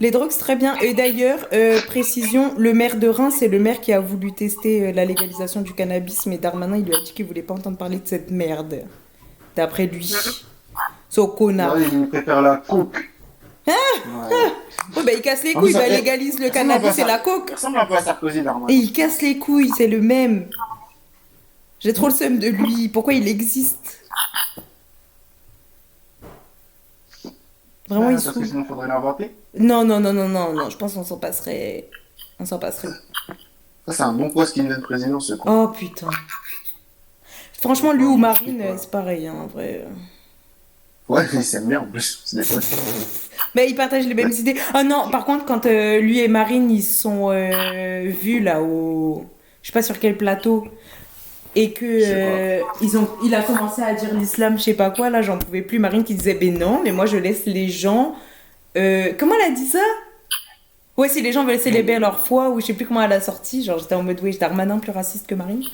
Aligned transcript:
Les 0.00 0.10
drogues, 0.10 0.30
c'est 0.30 0.38
très 0.40 0.56
bien. 0.56 0.76
Et 0.78 0.94
d'ailleurs, 0.94 1.46
euh, 1.52 1.78
précision, 1.82 2.54
le 2.56 2.72
maire 2.72 2.96
de 2.96 3.06
Reims, 3.06 3.34
c'est 3.38 3.48
le 3.48 3.58
maire 3.58 3.80
qui 3.82 3.92
a 3.92 4.00
voulu 4.00 4.32
tester 4.32 4.86
euh, 4.88 4.92
la 4.92 5.04
légalisation 5.04 5.60
du 5.60 5.74
cannabis, 5.74 6.24
mais 6.26 6.38
Darmanin, 6.38 6.78
il 6.78 6.84
lui 6.86 6.94
a 6.94 7.00
dit 7.04 7.12
qu'il 7.12 7.26
voulait 7.26 7.42
pas 7.42 7.52
entendre 7.54 7.76
parler 7.76 7.98
de 7.98 8.08
cette 8.08 8.30
merde. 8.30 8.82
D'après 9.54 9.86
lui. 9.86 10.14
So 11.10 11.26
connard. 11.28 11.74
Ouais, 11.74 11.82
il 11.92 12.08
préfère 12.08 12.40
la 12.40 12.56
coke. 12.56 13.10
Ouais. 13.66 13.74
Oh, 14.96 15.00
bah, 15.04 15.12
il 15.12 15.20
casse 15.20 15.44
les 15.44 15.52
couilles, 15.52 15.72
bah, 15.74 15.80
ça- 15.80 15.88
légalise 15.88 16.38
le 16.40 16.48
cannabis 16.48 16.98
et 16.98 17.04
la 17.04 17.18
coke. 17.18 17.52
Il 17.52 17.58
Sarkozy, 18.02 18.42
Darmanin. 18.42 18.72
Et 18.72 18.76
il 18.76 18.92
casse 18.92 19.20
les 19.20 19.38
couilles, 19.38 19.70
c'est 19.76 19.86
le 19.86 20.00
même. 20.00 20.48
J'ai 21.78 21.92
trop 21.92 22.08
le 22.08 22.14
seum 22.14 22.38
de 22.38 22.48
lui. 22.48 22.88
Pourquoi 22.88 23.12
il 23.12 23.28
existe? 23.28 24.00
Vraiment, 27.90 28.06
Ah, 28.06 28.10
il 28.10 28.14
Parce 28.14 28.26
que 28.28 28.32
saoule. 28.34 28.46
sinon, 28.46 28.64
faudrait 28.64 28.88
l'inventer. 28.88 29.30
Non, 29.58 29.84
non, 29.84 30.00
non, 30.00 30.12
non, 30.12 30.28
non, 30.28 30.52
non. 30.54 30.70
Je 30.70 30.76
pense 30.76 30.94
qu'on 30.94 31.04
s'en 31.04 31.18
passerait. 31.18 31.88
On 32.38 32.46
s'en 32.46 32.58
passerait. 32.58 32.88
Ça, 33.86 33.92
c'est 33.92 34.02
un 34.02 34.12
bon 34.12 34.30
poste 34.30 34.54
qui 34.54 34.62
devient 34.62 34.80
président, 34.80 35.20
ce 35.20 35.34
con. 35.34 35.50
Oh 35.64 35.68
putain. 35.68 36.08
Franchement, 37.60 37.92
lui 37.92 38.04
ou 38.04 38.16
Marine, 38.16 38.62
c'est 38.78 38.90
pareil, 38.90 39.26
hein, 39.26 39.34
en 39.42 39.46
vrai. 39.46 39.86
Ouais, 41.08 41.26
il 41.32 41.42
s'aime 41.42 41.66
bien 41.66 41.80
en 41.80 41.86
plus. 41.86 42.22
C'est 42.24 42.36
des 42.36 42.44
potes. 42.44 42.64
Mais 43.54 43.68
ils 43.68 43.74
partagent 43.74 44.06
les 44.06 44.14
mêmes 44.14 44.30
idées. 44.30 44.56
Oh 44.74 44.82
non, 44.84 45.10
par 45.10 45.24
contre, 45.24 45.44
quand 45.44 45.66
euh, 45.66 45.98
lui 45.98 46.20
et 46.20 46.28
Marine, 46.28 46.70
ils 46.70 46.84
sont 46.84 47.30
euh, 47.30 48.04
vus 48.06 48.40
là 48.40 48.62
au. 48.62 49.26
Je 49.62 49.66
sais 49.68 49.72
pas 49.72 49.82
sur 49.82 49.98
quel 49.98 50.16
plateau. 50.16 50.64
Et 51.56 51.72
que 51.72 51.84
euh, 51.84 52.62
ils 52.80 52.96
ont, 52.96 53.08
il 53.24 53.34
a 53.34 53.42
commencé 53.42 53.82
à 53.82 53.92
dire 53.94 54.14
l'islam, 54.14 54.56
je 54.56 54.62
sais 54.62 54.74
pas 54.74 54.90
quoi, 54.90 55.10
là 55.10 55.20
j'en 55.20 55.36
pouvais 55.38 55.62
plus. 55.62 55.78
Marine 55.80 56.04
qui 56.04 56.14
disait, 56.14 56.34
ben 56.34 56.56
non, 56.56 56.80
mais 56.84 56.92
moi 56.92 57.06
je 57.06 57.16
laisse 57.16 57.44
les 57.46 57.68
gens. 57.68 58.14
euh, 58.76 59.12
comment 59.18 59.34
elle 59.44 59.52
a 59.52 59.54
dit 59.54 59.66
ça? 59.66 59.80
Ouais, 60.96 61.08
si 61.08 61.22
les 61.22 61.32
gens 61.32 61.44
veulent 61.44 61.58
célébrer 61.58 61.98
leur 61.98 62.20
foi, 62.20 62.50
ou 62.50 62.60
je 62.60 62.66
sais 62.66 62.74
plus 62.74 62.86
comment 62.86 63.02
elle 63.02 63.12
a 63.12 63.20
sorti. 63.20 63.64
Genre 63.64 63.78
j'étais 63.78 63.94
en 63.96 64.02
mode, 64.02 64.20
oui, 64.22 64.36
Darmanin 64.38 64.78
plus 64.78 64.92
raciste 64.92 65.26
que 65.26 65.34
Marine. 65.34 65.64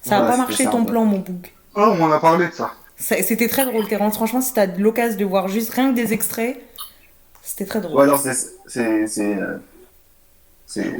Ça 0.00 0.18
a 0.18 0.22
Ouais, 0.22 0.28
pas 0.28 0.36
marché 0.38 0.64
ça, 0.64 0.70
ton 0.70 0.80
ouais. 0.80 0.86
plan, 0.86 1.04
mon 1.04 1.18
boug. 1.18 1.48
Oh, 1.74 1.80
on 1.98 2.02
en 2.04 2.12
a 2.12 2.18
parlé 2.18 2.46
de 2.48 2.52
ça. 2.52 2.72
Ça- 2.96 3.22
C'était 3.22 3.48
très 3.48 3.66
drôle, 3.66 3.86
Terence. 3.88 4.14
Franchement, 4.14 4.40
si 4.40 4.54
t'as 4.54 4.66
de 4.66 4.80
l'occasion 4.82 5.18
de 5.18 5.24
voir 5.26 5.48
juste 5.48 5.70
rien 5.74 5.90
que 5.90 5.96
des 5.96 6.12
extraits, 6.14 6.58
c'était 7.42 7.66
très 7.66 7.80
drôle. 7.82 7.96
Ou 7.96 8.00
alors, 8.00 8.18
c'est. 8.20 8.32
C'est. 8.66 9.06
C'est. 9.06 9.36
euh, 9.36 9.58
C'est 10.66 10.94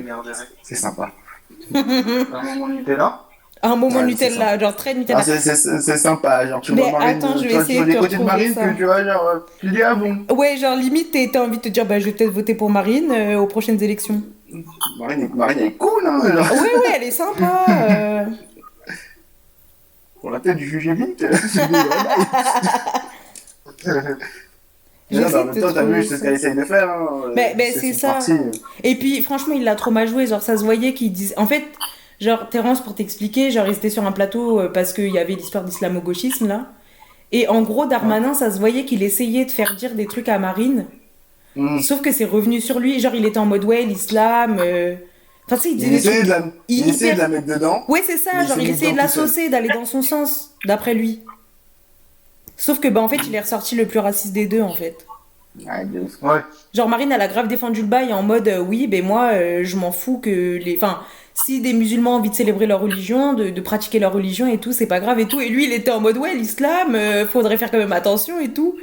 c'est 0.62 0.74
sympa. 0.74 1.10
Un 1.74 2.42
moment 2.42 2.68
Nutella. 2.68 3.24
Un 3.62 3.76
moment 3.76 4.00
Ouais, 4.00 4.14
c'est 4.16 4.30
Nutella, 4.30 4.58
genre 4.58 4.74
très 4.74 4.94
Nutella. 4.94 5.18
Ah, 5.18 5.22
c'est- 5.22 5.38
c'est 5.38 5.54
c'est 5.82 5.96
sympa. 5.98 6.46
Genre, 6.48 6.60
tu 6.62 6.72
Mais 6.72 6.80
vois 6.82 6.92
Marine. 6.98 7.16
attends, 7.18 7.36
je 7.36 7.46
vais 7.46 7.54
essayer 7.54 7.84
de 7.84 7.98
retrouver 7.98 8.24
Marine 8.24 8.54
ça. 8.54 8.68
que 8.68 8.76
tu 8.76 8.84
vois, 8.86 9.04
genre. 9.04 9.40
Tu 9.58 9.68
dis, 9.70 9.82
ah 9.82 9.94
bon. 9.94 10.24
Ouais, 10.34 10.56
genre 10.56 10.76
limite, 10.76 11.14
t'as 11.32 11.42
envie 11.42 11.58
de 11.58 11.62
te 11.62 11.68
dire, 11.68 11.84
bah, 11.84 11.98
je 11.98 12.06
vais 12.06 12.12
peut-être 12.12 12.30
voter 12.32 12.54
pour 12.54 12.70
Marine 12.70 13.10
euh, 13.12 13.36
aux 13.38 13.46
prochaines 13.46 13.82
élections. 13.82 14.22
Marine, 14.98 15.24
est- 15.24 15.34
Marine, 15.34 15.58
elle 15.60 15.66
est 15.66 15.72
cool, 15.72 16.06
hein. 16.06 16.20
genre. 16.24 16.52
Ouais, 16.52 16.74
ouais, 16.74 16.92
elle 16.96 17.02
est 17.02 17.10
sympa. 17.10 17.66
euh. 17.68 18.24
Pour 20.22 20.30
la 20.30 20.40
tête 20.40 20.56
du 20.56 20.66
juge 20.68 20.88
vite. 20.88 21.24
c'est 21.48 21.60
J'essaie 25.10 25.28
mais 25.28 25.34
en 25.34 25.40
de 25.40 25.44
même 25.46 25.54
te 25.56 25.60
temps, 25.60 25.72
t'as 25.74 25.82
vu, 25.82 26.04
c'est 26.04 26.16
ce 26.18 26.22
qu'elle 26.22 26.34
essaye 26.34 26.54
de 26.54 26.62
faire. 26.64 26.88
Hein. 26.88 27.08
Mais- 27.34 27.52
mais 27.56 27.72
c'est 27.72 27.92
son 27.92 27.98
ça. 27.98 28.08
parti. 28.12 28.32
Et 28.84 28.94
puis, 28.94 29.20
franchement, 29.22 29.54
il 29.56 29.64
l'a 29.64 29.74
trop 29.74 29.90
mal 29.90 30.06
joué. 30.08 30.26
Genre, 30.28 30.40
ça 30.40 30.56
se 30.56 30.62
voyait 30.64 30.94
qu'il 30.94 31.10
disait. 31.12 31.36
En 31.36 31.46
fait, 31.48 31.64
genre, 32.20 32.48
Terence, 32.48 32.80
pour 32.82 32.94
t'expliquer, 32.94 33.50
genre, 33.50 33.66
il 33.66 33.72
était 33.74 33.90
sur 33.90 34.04
un 34.06 34.12
plateau 34.12 34.60
euh, 34.60 34.68
parce 34.68 34.92
qu'il 34.92 35.08
y 35.10 35.18
avait 35.18 35.34
l'histoire 35.34 35.64
d'islamo-gauchisme, 35.64 36.46
là. 36.48 36.66
Et 37.32 37.46
en 37.48 37.62
gros, 37.62 37.86
Darmanin, 37.86 38.34
ça 38.34 38.50
se 38.50 38.58
voyait 38.58 38.84
qu'il 38.84 39.02
essayait 39.02 39.44
de 39.44 39.50
faire 39.50 39.76
dire 39.76 39.94
des 39.94 40.06
trucs 40.06 40.28
à 40.28 40.38
Marine. 40.38 40.86
Mm. 41.56 41.80
Sauf 41.80 42.00
que 42.00 42.10
c'est 42.12 42.24
revenu 42.24 42.60
sur 42.60 42.78
lui. 42.80 42.98
Genre, 43.00 43.14
il 43.14 43.24
était 43.24 43.38
en 43.38 43.46
mode, 43.46 43.64
ouais, 43.64 43.82
l'islam. 43.84 44.58
euh, 44.60 44.96
Enfin, 45.46 45.56
tu 45.56 45.62
sais, 45.62 45.74
il 45.74 45.82
Il 45.82 45.92
essayait 45.94 46.22
de 46.22 46.28
la, 46.28 46.44
il 46.68 46.78
hyper- 46.78 46.88
essayait 46.94 47.12
de 47.14 47.18
la 47.18 47.28
mettre 47.28 47.46
dedans. 47.46 47.82
Ouais, 47.88 48.02
c'est 48.06 48.18
ça, 48.18 48.44
genre 48.46 48.58
il 48.60 48.70
essayait 48.70 48.92
de 48.92 48.96
la 48.96 49.08
saucer, 49.08 49.48
d'aller 49.48 49.68
dans 49.68 49.84
son 49.84 50.00
sens, 50.02 50.52
d'après 50.64 50.94
lui. 50.94 51.22
Sauf 52.56 52.78
que, 52.78 52.88
bah, 52.88 53.00
en 53.00 53.08
fait, 53.08 53.18
il 53.26 53.34
est 53.34 53.40
ressorti 53.40 53.74
le 53.74 53.86
plus 53.86 53.98
raciste 53.98 54.32
des 54.32 54.46
deux, 54.46 54.60
en 54.62 54.72
fait. 54.74 55.06
Ouais, 55.66 55.84
de 55.86 56.00
ouf. 56.00 56.22
Ouais. 56.22 56.40
Genre, 56.74 56.88
Marine, 56.88 57.10
elle 57.10 57.20
a 57.20 57.26
grave 57.26 57.48
défendu 57.48 57.80
le 57.80 57.88
bail 57.88 58.12
en 58.12 58.22
mode, 58.22 58.46
euh, 58.48 58.60
oui, 58.60 58.86
ben 58.86 59.04
moi, 59.04 59.30
euh, 59.32 59.62
je 59.64 59.76
m'en 59.76 59.90
fous 59.92 60.18
que 60.18 60.56
les. 60.56 60.76
Enfin, 60.76 61.00
si 61.34 61.60
des 61.60 61.72
musulmans 61.72 62.12
ont 62.14 62.18
envie 62.18 62.30
de 62.30 62.34
célébrer 62.34 62.66
leur 62.66 62.80
religion, 62.80 63.32
de, 63.34 63.50
de 63.50 63.60
pratiquer 63.60 63.98
leur 63.98 64.12
religion 64.12 64.46
et 64.46 64.58
tout, 64.58 64.72
c'est 64.72 64.86
pas 64.86 65.00
grave 65.00 65.18
et 65.20 65.26
tout. 65.26 65.40
Et 65.40 65.48
lui, 65.48 65.64
il 65.64 65.72
était 65.72 65.90
en 65.90 66.00
mode, 66.00 66.18
ouais, 66.18 66.34
l'islam, 66.34 66.94
euh, 66.94 67.26
faudrait 67.26 67.56
faire 67.56 67.70
quand 67.70 67.78
même 67.78 67.92
attention 67.92 68.40
et 68.40 68.48
tout. 68.48 68.76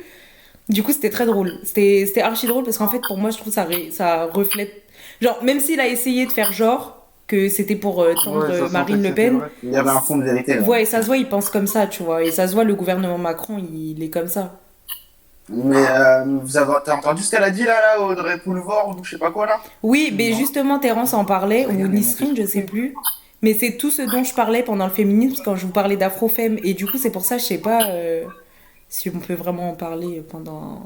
Du 0.70 0.84
coup, 0.84 0.92
c'était 0.92 1.10
très 1.10 1.26
drôle. 1.26 1.54
C'était 1.64 2.06
c'était 2.08 2.22
archi 2.22 2.46
drôle 2.48 2.64
parce 2.64 2.78
qu'en 2.78 2.88
fait, 2.90 3.00
pour 3.08 3.18
moi, 3.18 3.30
je 3.30 3.38
trouve 3.38 3.54
ça, 3.54 3.64
ré- 3.64 3.90
ça 3.92 4.26
reflète. 4.26 4.84
Genre, 5.22 5.42
même 5.44 5.60
s'il 5.60 5.80
a 5.80 5.88
essayé 5.88 6.26
de 6.26 6.32
faire 6.32 6.52
genre 6.52 7.08
que 7.28 7.48
c'était 7.50 7.76
pour 7.76 8.02
euh, 8.02 8.14
tendre 8.24 8.48
Ouais, 8.48 8.54
euh, 8.56 8.70
Marine 8.70 9.04
Le 9.04 9.14
Pen. 9.14 9.40
Il 9.64 9.72
y 9.72 9.76
avait 9.78 9.90
un 9.90 10.00
fond 10.02 10.18
de 10.18 10.24
vérité. 10.24 10.56
là. 10.56 10.62
Ouais, 10.62 10.82
et 10.84 10.86
ça 10.86 11.02
se 11.02 11.08
voit, 11.08 11.18
il 11.18 11.28
pense 11.28 11.50
comme 11.50 11.68
ça, 11.68 11.86
tu 11.88 12.04
vois. 12.04 12.24
Et 12.24 12.32
ça 12.32 12.48
se 12.48 12.54
voit, 12.54 12.64
le 12.64 12.76
gouvernement 12.76 13.18
Macron, 13.18 13.58
il 13.74 14.02
est 14.04 14.10
comme 14.10 14.28
ça. 14.28 14.60
Mais 15.50 15.86
euh, 15.90 16.24
vous 16.42 16.58
avez 16.58 16.74
t'as 16.84 16.96
entendu 16.96 17.24
ce 17.24 17.32
qu'elle 17.32 17.44
a 17.44 17.52
dit 17.52 17.64
là, 17.64 17.80
là, 17.80 18.02
Audrey 18.02 18.38
Poulevard 18.40 18.90
ou 18.90 19.04
je 19.04 19.12
sais 19.12 19.18
pas 19.18 19.32
quoi 19.32 19.46
là? 19.46 19.60
Oui, 19.82 20.14
mais 20.16 20.32
Non. 20.32 20.38
justement, 20.38 20.80
Terence 20.80 21.14
en 21.14 21.24
parlait, 21.26 21.66
ou 21.68 21.72
Nisrine, 21.88 22.36
je 22.36 22.46
sais 22.46 22.64
plus. 22.64 22.94
Mais 23.42 23.54
c'est 23.54 23.78
tout 23.78 23.92
ce 23.92 24.02
dont 24.02 24.24
je 24.24 24.34
parlais 24.34 24.64
pendant 24.64 24.86
le 24.86 24.92
féminisme, 24.92 25.44
quand 25.46 25.56
je 25.56 25.66
vous 25.66 25.72
parlais 25.72 25.96
d'afrofemme. 25.96 26.58
Et 26.64 26.74
du 26.74 26.86
coup, 26.86 26.98
c'est 26.98 27.12
pour 27.12 27.24
ça, 27.24 27.38
je 27.38 27.44
sais 27.44 27.60
pas 27.60 27.86
euh, 27.88 28.26
si 28.90 29.10
on 29.10 29.20
peut 29.20 29.36
vraiment 29.36 29.70
en 29.70 29.74
parler 29.74 30.22
pendant 30.28 30.82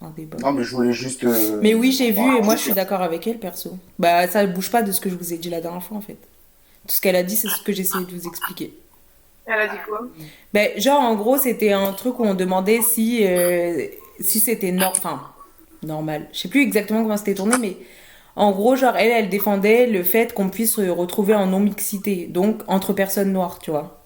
un 0.00 0.10
débat. 0.10 0.38
Non, 0.40 0.52
mais 0.52 0.62
je 0.62 0.74
voulais 0.74 0.92
juste. 0.92 1.24
euh, 1.24 1.58
Mais 1.62 1.74
oui, 1.74 1.92
j'ai 1.92 2.12
vu, 2.12 2.20
voilà, 2.22 2.38
et 2.38 2.42
moi, 2.42 2.56
je 2.56 2.62
suis 2.62 2.72
d'accord 2.72 3.02
avec 3.02 3.26
elle, 3.26 3.38
perso. 3.38 3.76
Bah, 3.98 4.26
ça 4.28 4.46
bouge 4.46 4.70
pas 4.70 4.82
de 4.82 4.92
ce 4.92 5.00
que 5.00 5.10
je 5.10 5.16
vous 5.16 5.34
ai 5.34 5.38
dit 5.38 5.50
la 5.50 5.60
dernière 5.60 5.82
fois, 5.82 5.96
en 5.98 6.02
fait. 6.02 6.18
Tout 6.86 6.94
ce 6.94 7.00
qu'elle 7.00 7.16
a 7.16 7.22
dit, 7.24 7.36
c'est 7.36 7.48
ce 7.48 7.60
que 7.62 7.72
essayé 7.72 8.04
de 8.04 8.10
vous 8.12 8.26
expliquer. 8.28 8.72
Elle 9.46 9.60
a 9.60 9.68
dit 9.68 9.78
quoi? 9.86 10.00
Ben, 10.52 10.78
genre, 10.78 11.00
en 11.00 11.14
gros, 11.14 11.36
c'était 11.38 11.72
un 11.72 11.92
truc 11.92 12.18
où 12.18 12.24
on 12.24 12.34
demandait 12.34 12.80
si, 12.82 13.24
euh, 13.26 13.86
si 14.20 14.40
c'était 14.40 14.74
enfin, 14.82 15.22
normal. 15.82 16.28
Je 16.32 16.40
sais 16.40 16.48
plus 16.48 16.62
exactement 16.62 17.02
comment 17.02 17.16
c'était 17.16 17.34
tourné, 17.34 17.56
mais 17.58 17.76
en 18.36 18.52
gros, 18.52 18.76
genre, 18.76 18.96
elle, 18.96 19.10
elle 19.12 19.28
défendait 19.30 19.86
le 19.86 20.02
fait 20.02 20.32
qu'on 20.34 20.50
puisse 20.50 20.74
se 20.76 20.82
retrouver 20.88 21.34
en 21.34 21.46
non-mixité, 21.46 22.26
donc 22.28 22.62
entre 22.68 22.92
personnes 22.92 23.32
noires, 23.32 23.58
tu 23.60 23.70
vois. 23.70 24.02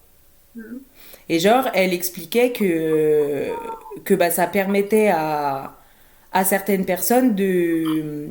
Mhm. 0.54 0.80
Et 1.28 1.38
genre, 1.38 1.68
elle 1.74 1.92
expliquait 1.94 2.52
que, 2.52 3.50
que 4.04 4.14
bah, 4.14 4.30
ça 4.30 4.46
permettait 4.46 5.08
à, 5.08 5.76
à 6.32 6.44
certaines 6.44 6.84
personnes 6.86 7.34
de. 7.34 8.28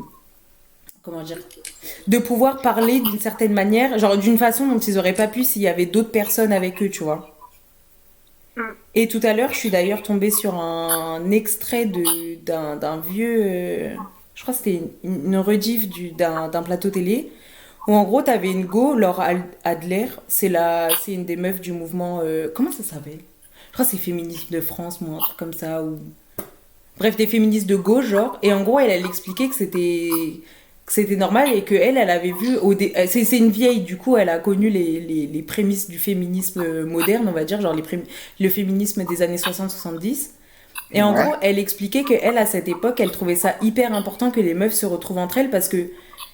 Comment 1.09 1.24
dire 1.24 1.40
De 2.08 2.18
pouvoir 2.20 2.62
parler 2.62 3.00
d'une 3.00 3.20
certaine 3.20 3.53
manière, 3.53 3.97
genre 3.97 4.18
d'une 4.18 4.38
façon 4.38 4.68
dont 4.68 4.78
ils 4.78 5.00
auraient 5.00 5.14
pas 5.14 5.28
pu 5.28 5.44
s'il 5.44 5.64
y 5.64 5.68
avait 5.68 5.88
d'autres 5.88 6.12
personnes 6.12 6.53
avec 6.53 6.84
eux, 6.84 6.90
tu 6.90 7.03
vois. 7.03 7.36
Mm. 8.56 8.62
Et 8.94 9.08
tout 9.08 9.19
à 9.24 9.34
l'heure, 9.34 9.52
je 9.52 9.58
suis 9.58 9.72
d'ailleurs 9.72 10.03
tombée 10.03 10.30
sur 10.30 10.56
un 10.56 11.31
extrait 11.31 11.86
d'un, 11.86 12.98
vieux. 13.00 13.42
euh, 13.42 13.96
je 14.36 14.42
crois 14.44 14.53
que 14.53 14.59
c'était 14.59 14.81
une, 15.03 15.25
une 15.25 15.38
rediff 15.38 15.90
du, 15.90 16.12
d'un, 16.12 16.50
plateau 16.64 16.90
télé. 16.92 17.31
Où 17.88 17.96
en 17.96 18.03
gros, 18.03 18.22
t'avais 18.22 18.52
une 18.52 18.66
go, 18.66 18.94
Laure 18.94 19.19
Al- 19.22 19.48
Adler. 19.64 20.08
C'est, 20.28 20.50
la, 20.50 20.90
c'est 21.02 21.14
une 21.14 21.25
des 21.25 21.38
meufs 21.38 21.62
du 21.62 21.72
mouvement. 21.72 22.19
euh, 22.24 22.50
comment 22.53 22.72
ça 22.72 22.84
s'appelle? 22.84 23.19
Je 23.69 23.74
crois 23.74 23.86
que 23.86 23.92
c'est 23.92 23.98
Féminisme 23.98 24.53
de 24.53 24.62
France, 24.62 25.02
moi, 25.02 25.16
un 25.16 25.19
truc 25.19 25.38
comme 25.38 25.53
ça. 25.53 25.81
Ou... 25.84 25.98
Bref, 27.00 27.16
des 27.16 27.28
féministes 27.28 27.68
de 27.68 27.78
gauche, 27.78 28.06
genre. 28.08 28.38
Et 28.44 28.53
en 28.53 28.62
gros, 28.64 28.80
elle, 28.80 28.92
elle 28.92 29.06
expliquait 29.06 29.48
que 29.48 29.56
c'était 29.56 30.09
que 30.90 30.94
c'était 31.02 31.16
normal 31.16 31.50
et 31.56 31.62
que 31.64 31.76
elle, 31.76 31.98
elle 31.98 32.10
avait 32.10 32.32
vu 32.34 32.58
au 32.58 32.74
dé- 32.74 32.94
euh, 32.98 33.06
c'est 33.08 33.38
une 33.38 33.52
vieille 33.52 33.82
du 33.82 33.96
coup 33.98 34.18
elle 34.18 34.30
a 34.30 34.40
connu 34.40 34.70
les, 34.70 35.00
les, 35.00 35.28
les 35.28 35.42
prémices 35.44 35.88
du 35.90 36.00
féminisme 36.00 36.84
moderne 36.86 37.26
on 37.28 37.32
va 37.32 37.44
dire 37.46 37.62
genre 37.62 37.74
les 37.76 37.84
prém- 37.84 38.04
le 38.40 38.50
féminisme 38.50 39.06
des 39.06 39.22
années 39.22 39.38
60-70 39.38 40.32
et 40.92 41.02
en 41.04 41.14
Ouais. 41.16 41.24
gros 41.24 41.34
elle 41.42 41.60
expliquait 41.60 42.04
que 42.04 42.14
elle 42.22 42.38
à 42.40 42.46
cette 42.46 42.68
époque 42.68 43.00
elle 43.00 43.12
trouvait 43.12 43.36
ça 43.36 43.56
hyper 43.62 43.94
important 43.94 44.32
que 44.32 44.40
les 44.42 44.54
meufs 44.56 44.74
se 44.74 44.86
retrouvent 44.88 45.20
entre 45.20 45.38
elles 45.38 45.52
parce 45.52 45.69
que 45.69 45.92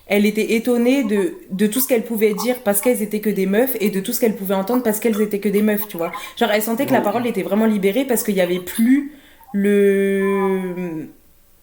elle 0.08 0.26
était 0.28 0.54
étonnée 0.54 1.04
de, 1.04 1.34
de 1.52 1.66
tout 1.68 1.80
ce 1.80 1.88
qu'elles 1.88 2.04
pouvaient 2.06 2.36
dire 2.36 2.58
parce 2.64 2.80
qu'elles 2.80 3.02
étaient 3.02 3.22
que 3.22 3.30
des 3.32 3.48
meufs 3.48 3.76
et 3.82 3.90
de 3.90 4.00
tout 4.00 4.14
ce 4.14 4.20
qu'elles 4.22 4.36
pouvaient 4.36 4.54
entendre 4.56 4.84
parce 4.84 5.00
qu'elles 5.00 5.20
étaient 5.22 5.40
que 5.40 5.50
des 5.50 5.64
meufs 5.64 5.88
tu 5.88 5.98
vois. 5.98 6.12
Genre 6.40 6.52
elle 6.52 6.62
sentait 6.62 6.86
que 6.86 6.94
la 6.94 7.02
parole 7.02 7.26
était 7.28 7.42
vraiment 7.44 7.66
libérée 7.66 8.06
parce 8.06 8.24
qu'il 8.24 8.36
y 8.36 8.42
avait 8.42 8.60
plus 8.60 9.12
le 9.54 11.08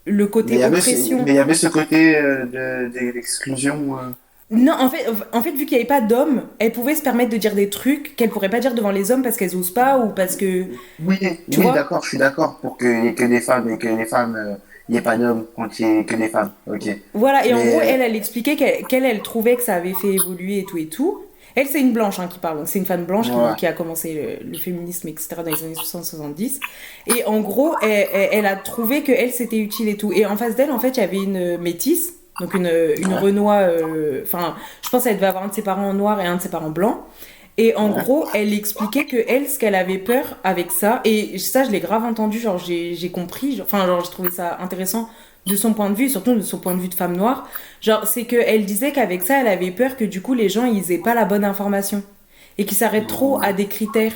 le 0.04 0.25
Mais 0.25 0.31
côté 0.31 0.58
ce- 0.60 0.66
oppression 0.66 1.22
mais 1.25 1.32
il 1.32 1.37
y 1.37 1.38
avait 1.38 1.54
ce 1.54 1.66
côté 1.69 2.16
euh, 2.16 2.44
de, 2.46 2.93
de 2.93 3.12
l'exclusion. 3.12 3.96
euh. 3.96 4.10
non, 4.50 4.72
en 4.78 4.90
fait, 4.90 5.06
en 5.32 5.43
fait 5.43 5.52
vu 5.52 5.64
qu'il 5.66 5.76
n'y 5.78 5.84
avait 5.84 5.84
pas 5.84 6.00
d'hommes, 6.00 6.43
elles 6.58 6.72
pouvaient 6.72 6.94
se 6.94 7.02
permettre 7.02 7.31
de 7.31 7.37
dire 7.37 7.54
des 7.54 7.69
trucs 7.70 8.16
qu'elles 8.16 8.31
pourraient 8.31 8.50
pas 8.50 8.60
dire 8.60 8.75
devant 8.75 8.90
les 8.90 9.10
hommes 9.10 9.22
parce 9.22 9.37
qu'elles 9.37 9.56
osent 9.56 9.72
pas 9.72 9.99
ou 9.99 10.08
parce 10.10 10.37
que. 10.37 10.64
Oui, 11.06 11.19
Tu 11.50 11.60
oui 11.60 11.66
d'accord, 11.72 12.02
je 12.02 12.08
suis 12.10 12.19
d'accord 12.19 12.58
pour 12.60 12.76
qu'il 12.78 13.00
n'y 13.00 13.08
ait 13.08 13.14
que 13.14 13.25
des 13.25 13.40
femmes 13.40 13.70
et 13.70 13.78
que 13.78 13.88
les 13.88 14.04
femmes, 14.06 14.34
euh, 14.37 14.54
il 14.88 14.93
n'y 14.93 14.99
ait 14.99 15.02
pas 15.02 15.16
d'hommes 15.16 15.46
quand 15.56 15.78
il 15.78 15.87
n'y 15.87 15.99
ait 16.00 16.04
que 16.04 16.16
des 16.16 16.28
femmes. 16.28 16.50
Ok. 16.66 16.84
Voilà, 17.14 17.46
et 17.46 17.54
en 17.54 17.58
Mais- 17.58 17.70
gros, 17.70 17.81
elle, 17.81 18.02
elle 18.02 18.16
expliquait 18.16 18.56
qu'elle, 18.56 18.84
qu'elle, 18.88 19.04
elle 19.04 19.22
trouvait 19.22 19.56
que 19.56 19.62
ça 19.62 19.75
avait 19.75 19.94
fait 19.94 20.08
évoluer 20.14 20.58
et 20.58 20.64
tout 20.64 20.76
et 20.78 20.87
tout. 20.87 21.22
Elle, 21.54 21.66
c'est 21.66 21.81
une 21.81 21.93
blanche 21.93 22.19
hein, 22.19 22.28
qui 22.31 22.38
parle. 22.38 22.58
Donc, 22.58 22.69
c'est 22.69 22.78
une 22.78 22.87
femme 22.87 23.04
blanche 23.04 23.26
qui- 23.31 23.37
Ouais. 23.37 23.54
qui, 23.58 23.66
a 23.66 23.72
commencé 23.72 24.38
le, 24.43 24.50
le 24.50 24.58
féminisme, 24.58 25.08
etc., 25.08 25.28
dans 25.37 25.43
les 25.50 25.62
années 25.64 25.75
60-70. 25.75 26.60
Et 27.06 27.25
en 27.25 27.40
gros, 27.40 27.75
elle, 27.82 28.08
elle- 28.12 28.28
elle 28.32 28.46
a 28.46 28.56
trouvé 28.56 29.02
que 29.02 29.12
elle, 29.12 29.31
c'était 29.32 29.58
utile 29.58 29.88
et 29.88 29.96
tout. 29.96 30.12
Et 30.12 30.26
en 30.26 30.37
face 30.37 30.56
d'elle, 30.56 30.70
en 30.70 30.78
fait, 30.78 30.96
il 30.96 31.00
y 31.00 31.02
avait 31.04 31.22
une 31.22 31.58
métisse, 31.58 32.14
donc 32.40 32.54
une, 32.54 32.66
une 32.99 33.12
Ouais. 33.12 33.19
Renoir. 33.19 33.58
euh, 33.60 34.22
Enfin, 34.22 34.54
je 34.82 34.88
pense 34.88 35.04
qu'elle 35.04 35.16
devait 35.16 35.26
avoir 35.26 35.44
un 35.44 35.49
de 35.49 35.54
ses 35.54 35.62
parents 35.62 35.88
en 35.90 35.94
noir 35.94 36.20
et 36.20 36.26
un 36.26 36.37
de 36.37 36.40
ses 36.43 36.49
parents 36.50 36.70
blanc. 36.70 37.04
Et 37.58 37.75
en 37.76 37.93
Ouais. 37.93 38.02
gros, 38.02 38.26
elle 38.32 38.54
expliquait 38.54 39.04
que 39.04 39.19
elle, 39.28 39.46
ce 39.46 39.58
qu'elle 39.58 39.75
avait 39.75 39.99
peur 39.99 40.38
avec 40.43 40.70
ça, 40.72 41.02
et 41.04 41.37
ça, 41.38 41.64
je 41.64 41.70
l'ai 41.70 41.81
grave 41.81 42.02
entendu, 42.04 42.38
genre, 42.38 42.56
j'ai 42.56 43.10
compris, 43.12 43.56
genre- 43.56 43.66
enfin, 43.66 43.84
genre, 43.87 44.02
j'ai 44.02 44.10
trouvé 44.10 44.31
ça 44.31 44.56
intéressant 44.60 45.10
de 45.46 45.56
son 45.56 45.74
point 45.74 45.90
de 45.90 45.94
vue, 45.96 46.08
surtout 46.08 46.34
de 46.34 46.40
son 46.40 46.58
point 46.58 46.74
de 46.74 46.80
vue 46.80 46.88
de 46.88 46.94
femme 46.94 47.16
noire. 47.16 47.48
Genre, 47.80 48.06
c'est 48.06 48.24
qu'elle 48.26 48.64
disait 48.64 48.92
qu'avec 48.92 49.22
ça, 49.22 49.40
elle 49.40 49.48
avait 49.48 49.70
peur 49.72 49.96
que 49.96 50.04
du 50.04 50.22
coup, 50.22 50.34
les 50.34 50.48
gens, 50.48 50.64
ils 50.66 50.92
aient 50.92 50.98
pas 50.98 51.14
la 51.14 51.24
bonne 51.24 51.44
information. 51.44 52.02
Et 52.58 52.66
qu'ils 52.66 52.76
s'arrêtent 52.76 53.08
trop 53.08 53.42
à 53.42 53.52
des 53.52 53.66
critères. 53.66 54.12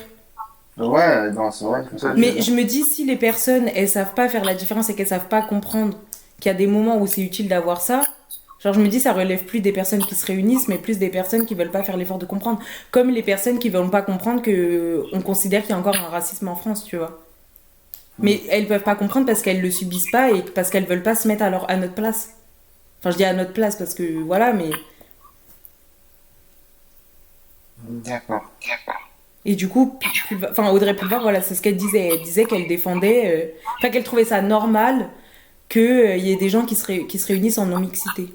Ouais, 0.78 1.30
non, 1.32 1.50
c'est 1.50 1.64
vrai. 1.64 1.84
ça 1.96 2.12
que 2.12 2.18
Mais 2.18 2.40
je 2.42 2.52
me 2.52 2.62
dis, 2.64 2.82
si 2.82 3.04
les 3.04 3.16
personnes, 3.16 3.68
elles 3.74 3.88
savent 3.88 4.14
pas 4.14 4.28
faire 4.28 4.44
la 4.44 4.54
différence 4.54 4.90
et 4.90 4.94
qu'elles 4.94 5.06
savent 5.06 5.28
pas 5.28 5.42
comprendre 5.42 5.96
qu'il 6.40 6.50
y 6.52 6.54
a 6.54 6.58
des 6.58 6.66
moments 6.66 6.98
où 6.98 7.06
c'est 7.06 7.22
utile 7.22 7.48
d'avoir 7.48 7.80
ça, 7.80 8.02
genre 8.62 8.74
je 8.74 8.80
me 8.80 8.88
dis, 8.88 9.00
ça 9.00 9.12
relève 9.14 9.44
plus 9.44 9.60
des 9.60 9.72
personnes 9.72 10.04
qui 10.04 10.14
se 10.14 10.26
réunissent, 10.26 10.68
mais 10.68 10.76
plus 10.78 10.98
des 10.98 11.08
personnes 11.08 11.46
qui 11.46 11.54
veulent 11.54 11.70
pas 11.70 11.82
faire 11.82 11.96
l'effort 11.96 12.18
de 12.18 12.26
comprendre. 12.26 12.60
Comme 12.90 13.10
les 13.10 13.22
personnes 13.22 13.58
qui 13.58 13.70
veulent 13.70 13.90
pas 13.90 14.02
comprendre 14.02 14.42
que 14.42 15.04
on 15.12 15.22
considère 15.22 15.62
qu'il 15.62 15.70
y 15.70 15.74
a 15.74 15.78
encore 15.78 15.96
un 15.96 16.08
racisme 16.10 16.48
en 16.48 16.56
France, 16.56 16.84
tu 16.84 16.96
vois. 16.98 17.25
Mais 18.18 18.42
elles 18.48 18.66
peuvent 18.66 18.82
pas 18.82 18.96
comprendre 18.96 19.26
parce 19.26 19.42
qu'elles 19.42 19.60
le 19.60 19.70
subissent 19.70 20.10
pas 20.10 20.30
et 20.30 20.42
parce 20.42 20.70
qu'elles 20.70 20.86
veulent 20.86 21.02
pas 21.02 21.14
se 21.14 21.28
mettre 21.28 21.42
à, 21.42 21.50
leur, 21.50 21.70
à 21.70 21.76
notre 21.76 21.94
place. 21.94 22.34
Enfin, 23.00 23.10
je 23.10 23.16
dis 23.16 23.24
à 23.24 23.34
notre 23.34 23.52
place 23.52 23.76
parce 23.76 23.94
que 23.94 24.22
voilà, 24.24 24.52
mais. 24.52 24.70
D'accord. 27.78 28.50
Et 29.44 29.54
du 29.54 29.68
coup, 29.68 29.98
enfin 30.50 30.70
Audrey 30.70 30.94
Pulvar, 30.96 31.22
voilà, 31.22 31.40
c'est 31.40 31.54
ce 31.54 31.62
qu'elle 31.62 31.76
disait. 31.76 32.08
Elle 32.12 32.22
disait 32.22 32.46
qu'elle 32.46 32.66
défendait, 32.66 33.54
euh, 33.54 33.68
enfin 33.78 33.90
qu'elle 33.90 34.04
trouvait 34.04 34.24
ça 34.24 34.42
normal 34.42 35.08
qu'il 35.68 36.18
y 36.18 36.32
ait 36.32 36.36
des 36.36 36.48
gens 36.50 36.66
qui 36.66 36.76
se, 36.76 36.86
ré- 36.86 37.06
qui 37.06 37.18
se 37.18 37.28
réunissent 37.28 37.58
en 37.58 37.66
non-mixité. 37.66 38.30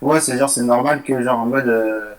Ouais, 0.00 0.20
c'est 0.20 0.38
genre, 0.38 0.48
c'est 0.50 0.62
normal 0.62 1.02
que, 1.02 1.22
genre, 1.22 1.40
en 1.40 1.46
mode, 1.46 1.68
euh, 1.68 2.15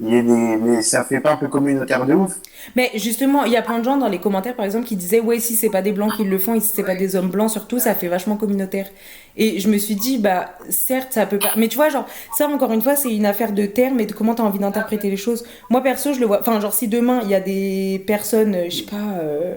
il 0.00 0.08
y 0.14 0.22
des. 0.22 0.56
Mais 0.56 0.82
ça 0.82 1.04
fait 1.04 1.20
pas 1.20 1.32
un 1.32 1.36
peu 1.36 1.48
communautaire 1.48 2.04
de 2.06 2.14
ouf. 2.14 2.34
Mais 2.74 2.90
justement, 2.96 3.44
il 3.44 3.52
y 3.52 3.56
a 3.56 3.62
plein 3.62 3.78
de 3.78 3.84
gens 3.84 3.96
dans 3.96 4.08
les 4.08 4.18
commentaires, 4.20 4.54
par 4.56 4.64
exemple, 4.64 4.86
qui 4.86 4.96
disaient 4.96 5.20
Ouais, 5.20 5.40
si 5.40 5.54
c'est 5.56 5.70
pas 5.70 5.82
des 5.82 5.92
blancs 5.92 6.12
qui 6.14 6.24
le 6.24 6.38
font 6.38 6.54
et 6.54 6.60
si 6.60 6.72
c'est 6.74 6.84
pas 6.84 6.94
des 6.96 7.16
hommes 7.16 7.30
blancs, 7.30 7.50
surtout, 7.50 7.78
ça 7.78 7.94
fait 7.94 8.08
vachement 8.08 8.36
communautaire. 8.36 8.88
Et 9.36 9.58
je 9.60 9.68
me 9.68 9.78
suis 9.78 9.96
dit 9.96 10.18
Bah, 10.18 10.56
certes, 10.70 11.12
ça 11.12 11.26
peut 11.26 11.40
pas. 11.40 11.52
Mais 11.56 11.68
tu 11.68 11.76
vois, 11.76 11.88
genre, 11.88 12.06
ça, 12.30 12.48
encore 12.48 12.72
une 12.72 12.82
fois, 12.82 12.96
c'est 12.96 13.14
une 13.14 13.26
affaire 13.26 13.52
de 13.52 13.66
termes 13.66 14.00
et 14.00 14.06
de 14.06 14.12
comment 14.12 14.34
t'as 14.34 14.42
envie 14.44 14.58
d'interpréter 14.58 15.10
les 15.10 15.16
choses. 15.16 15.44
Moi, 15.70 15.82
perso, 15.82 16.12
je 16.12 16.20
le 16.20 16.26
vois. 16.26 16.40
Enfin, 16.40 16.60
genre, 16.60 16.74
si 16.74 16.88
demain, 16.88 17.20
il 17.24 17.30
y 17.30 17.34
a 17.34 17.40
des 17.40 18.02
personnes, 18.06 18.54
euh, 18.54 18.64
je 18.70 18.76
sais 18.78 18.84
pas. 18.84 18.96
euh, 19.20 19.56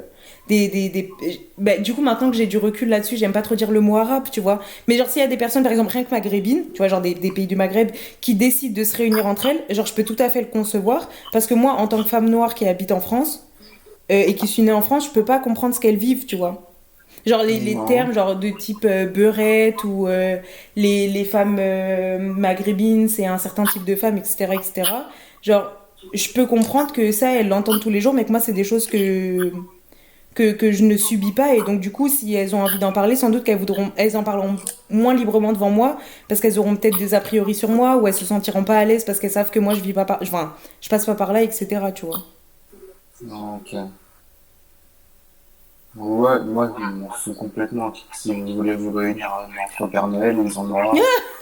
Des, 0.49 0.67
des, 0.67 0.89
des... 0.89 1.09
bah, 1.57 1.77
du 1.77 1.93
coup, 1.93 2.01
maintenant 2.01 2.31
que 2.31 2.35
j'ai 2.35 2.47
du 2.47 2.57
recul 2.57 2.89
là-dessus, 2.89 3.17
j'aime 3.17 3.31
pas 3.31 3.43
trop 3.43 3.55
dire 3.55 3.71
le 3.71 3.81
mot 3.81 3.97
arabe, 3.97 4.25
tu 4.31 4.41
vois. 4.41 4.59
Mais 4.87 4.97
genre, 4.97 5.07
s'il 5.07 5.21
y 5.21 5.25
a 5.25 5.27
des 5.27 5.37
personnes, 5.37 5.63
par 5.63 5.71
exemple, 5.71 5.91
rien 5.91 6.03
que 6.03 6.11
maghrébines, 6.11 6.65
tu 6.73 6.79
vois, 6.79 6.87
genre 6.87 7.01
des, 7.01 7.13
des 7.13 7.31
pays 7.31 7.47
du 7.47 7.55
Maghreb, 7.55 7.91
qui 8.19 8.33
décident 8.33 8.73
de 8.73 8.83
se 8.83 8.97
réunir 8.97 9.27
entre 9.27 9.45
elles, 9.45 9.63
genre, 9.69 9.85
je 9.85 9.93
peux 9.93 10.03
tout 10.03 10.15
à 10.19 10.27
fait 10.29 10.41
le 10.41 10.47
concevoir. 10.47 11.07
Parce 11.31 11.47
que 11.47 11.53
moi, 11.53 11.73
en 11.73 11.87
tant 11.87 12.01
que 12.01 12.09
femme 12.09 12.29
noire 12.29 12.55
qui 12.55 12.65
habite 12.65 12.91
en 12.91 12.99
France, 12.99 13.47
euh, 14.11 14.23
et 14.27 14.35
qui 14.35 14.47
suis 14.47 14.63
née 14.63 14.71
en 14.71 14.81
France, 14.81 15.05
je 15.05 15.11
peux 15.11 15.25
pas 15.25 15.39
comprendre 15.39 15.75
ce 15.75 15.79
qu'elles 15.79 15.97
vivent, 15.97 16.25
tu 16.25 16.35
vois. 16.35 16.69
Genre 17.25 17.43
les, 17.43 17.77
termes 17.87 18.13
genre 18.13 18.35
de 18.35 18.49
type 18.49 18.85
euh, 18.85 19.05
beurette 19.05 19.83
ou 19.83 20.07
euh, 20.07 20.37
les, 20.75 21.07
les 21.07 21.25
femmes 21.25 21.57
euh, 21.59 22.17
maghrébines, 22.19 23.09
c'est 23.09 23.25
un 23.25 23.37
certain 23.37 23.65
type 23.67 23.83
de 23.83 23.95
femme, 23.95 24.17
etc., 24.17 24.53
etc. 24.53 24.91
Genre, 25.41 25.71
je 26.13 26.31
peux 26.33 26.45
comprendre 26.45 26.93
que 26.93 27.11
ça, 27.11 27.35
elles 27.35 27.49
l'entendent 27.49 27.81
tous 27.81 27.89
les 27.89 28.01
jours, 28.01 28.13
mais 28.13 28.25
que 28.25 28.31
moi, 28.31 28.39
c'est 28.39 28.53
des 28.53 28.63
choses 28.63 28.87
que, 28.87 29.51
que, 30.35 30.51
que 30.51 30.71
je 30.71 30.83
ne 30.83 30.97
subis 30.97 31.31
pas. 31.31 31.53
Et 31.55 31.61
donc, 31.61 31.79
du 31.79 31.91
coup, 31.91 32.07
si 32.07 32.33
elles 32.33 32.55
ont 32.55 32.61
envie 32.61 32.79
d'en 32.79 32.91
parler, 32.91 33.15
sans 33.15 33.29
doute 33.29 33.43
qu'elles 33.43 33.57
voudront, 33.57 33.91
elles 33.95 34.15
en 34.15 34.23
parleront 34.23 34.55
moins 34.89 35.13
librement 35.13 35.53
devant 35.53 35.69
moi, 35.69 35.97
parce 36.27 36.41
qu'elles 36.41 36.59
auront 36.59 36.75
peut-être 36.75 36.97
des 36.97 37.13
a 37.13 37.21
priori 37.21 37.55
sur 37.55 37.69
moi, 37.69 37.97
ou 37.97 38.07
elles 38.07 38.13
se 38.13 38.25
sentiront 38.25 38.63
pas 38.63 38.77
à 38.77 38.85
l'aise 38.85 39.03
parce 39.05 39.19
qu'elles 39.19 39.31
savent 39.31 39.51
que 39.51 39.59
moi, 39.59 39.73
je 39.73 39.81
vis 39.81 39.93
pas 39.93 40.05
par... 40.05 40.19
Enfin, 40.21 40.53
je 40.81 40.89
passe 40.89 41.05
pas 41.05 41.15
par 41.15 41.33
là, 41.33 41.41
etc., 41.41 41.67
tu 41.93 42.05
vois. 42.05 42.23
Ok. 43.21 43.75
Ouais, 45.95 46.39
moi, 46.41 46.71
je 46.77 46.83
m'en 46.83 47.09
fous 47.09 47.33
complètement. 47.33 47.91
Si 48.13 48.33
vous 48.33 48.55
voulez 48.55 48.75
vous 48.75 48.91
réunir 48.91 49.27
euh, 49.41 49.63
entre 49.65 49.91
Père 49.91 50.07
Noël, 50.07 50.37
ils 50.39 50.57
en 50.57 50.69
auront. 50.69 50.93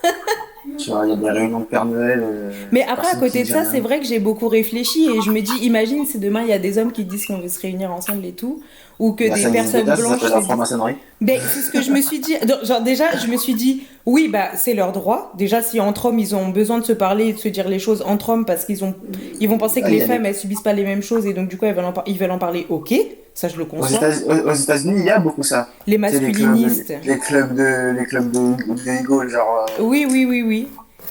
tu 0.78 0.90
vois, 0.92 1.06
il 1.06 1.10
y 1.10 1.14
a 1.14 1.16
des 1.16 1.30
réunions 1.30 1.60
de 1.60 1.66
Père 1.66 1.86
Noël. 1.86 2.22
euh, 2.24 2.52
Mais 2.72 2.84
après, 2.90 3.08
à 3.08 3.16
côté 3.16 3.44
de 3.44 3.48
ça, 3.48 3.66
c'est 3.66 3.80
vrai 3.80 4.00
que 4.00 4.06
j'ai 4.06 4.20
beaucoup 4.20 4.48
réfléchi 4.48 5.06
et 5.10 5.22
je 5.22 5.32
me 5.32 5.42
dis, 5.42 5.54
imagine 5.62 6.06
si 6.06 6.20
demain 6.20 6.42
il 6.44 6.50
y 6.50 6.54
a 6.54 6.60
des 6.60 6.78
hommes 6.78 6.92
qui 6.92 7.04
disent 7.06 7.26
qu'on 7.26 7.40
veut 7.40 7.50
se 7.50 7.60
réunir 7.60 7.92
ensemble 7.92 8.26
et 8.26 8.32
tout, 8.34 8.62
ou 9.00 9.12
que 9.14 9.24
des 9.26 9.42
ça 9.42 9.50
personnes 9.50 9.86
ça 9.86 9.96
blanches. 9.96 10.22
la 10.30 10.42
franc-maçonnerie. 10.42 10.96
Ben, 11.22 11.40
c'est 11.54 11.62
ce 11.62 11.72
que 11.72 11.82
je 11.82 11.92
me 11.92 12.02
suis 12.02 12.20
dit. 12.20 12.36
Genre, 12.64 12.82
déjà, 12.82 13.16
je 13.18 13.28
me 13.28 13.38
suis 13.38 13.54
dit, 13.54 13.84
oui, 14.08 14.30
bah, 14.30 14.48
c'est 14.56 14.74
leur 14.74 14.94
droit. 14.94 15.32
Déjà, 15.38 15.62
si 15.62 15.80
entre 15.82 16.06
hommes, 16.06 16.18
ils 16.18 16.34
ont 16.34 16.48
besoin 16.48 16.80
de 16.80 16.86
se 16.86 16.94
parler 16.94 17.26
et 17.28 17.34
de 17.34 17.38
se 17.38 17.50
dire 17.50 17.68
les 17.68 17.78
choses 17.78 18.02
entre 18.08 18.30
hommes 18.30 18.46
parce 18.46 18.64
qu'ils 18.66 18.84
ont, 18.86 18.96
ils 19.42 19.48
vont 19.50 19.58
penser 19.58 19.82
que 19.82 19.88
Ah, 19.88 19.90
les 19.90 20.00
femmes, 20.08 20.26
elles 20.26 20.34
subissent 20.34 20.62
pas 20.62 20.72
les 20.74 20.84
mêmes 20.84 21.02
choses 21.04 21.26
et 21.28 21.34
donc, 21.34 21.50
du 21.50 21.58
coup, 21.58 21.66
elles 21.66 21.76
veulent 21.76 21.86
en, 21.86 21.92
par- 21.94 22.06
ils 22.08 22.18
veulent 22.18 22.32
en 22.32 22.40
parler, 22.40 22.66
ok. 22.70 22.94
Ça, 23.34 23.50
je 23.50 23.58
le. 23.58 23.66
États- 23.66 24.10
aux- 24.50 24.54
États-Unis, 24.54 24.96
il 25.02 25.06
y 25.06 25.10
a 25.12 25.20
beaucoup 25.20 25.44
ça. 25.44 25.70
Les 25.86 25.98
C'est 26.10 26.20
les 26.22 26.32
clubs, 26.32 26.48
masculinistes. 26.50 26.90
de, 26.90 27.08
les 27.12 27.20
clubs 27.20 27.54
de, 27.56 28.00
les 28.00 28.06
clubs 28.06 28.32
de, 28.32 28.74
de 28.74 28.90
Ego, 29.02 29.28
genre. 29.28 29.66
euh, 29.78 29.84
Oui, 29.84 30.08
oui, 30.10 30.26
oui, 30.26 30.42
oui. 30.42 30.68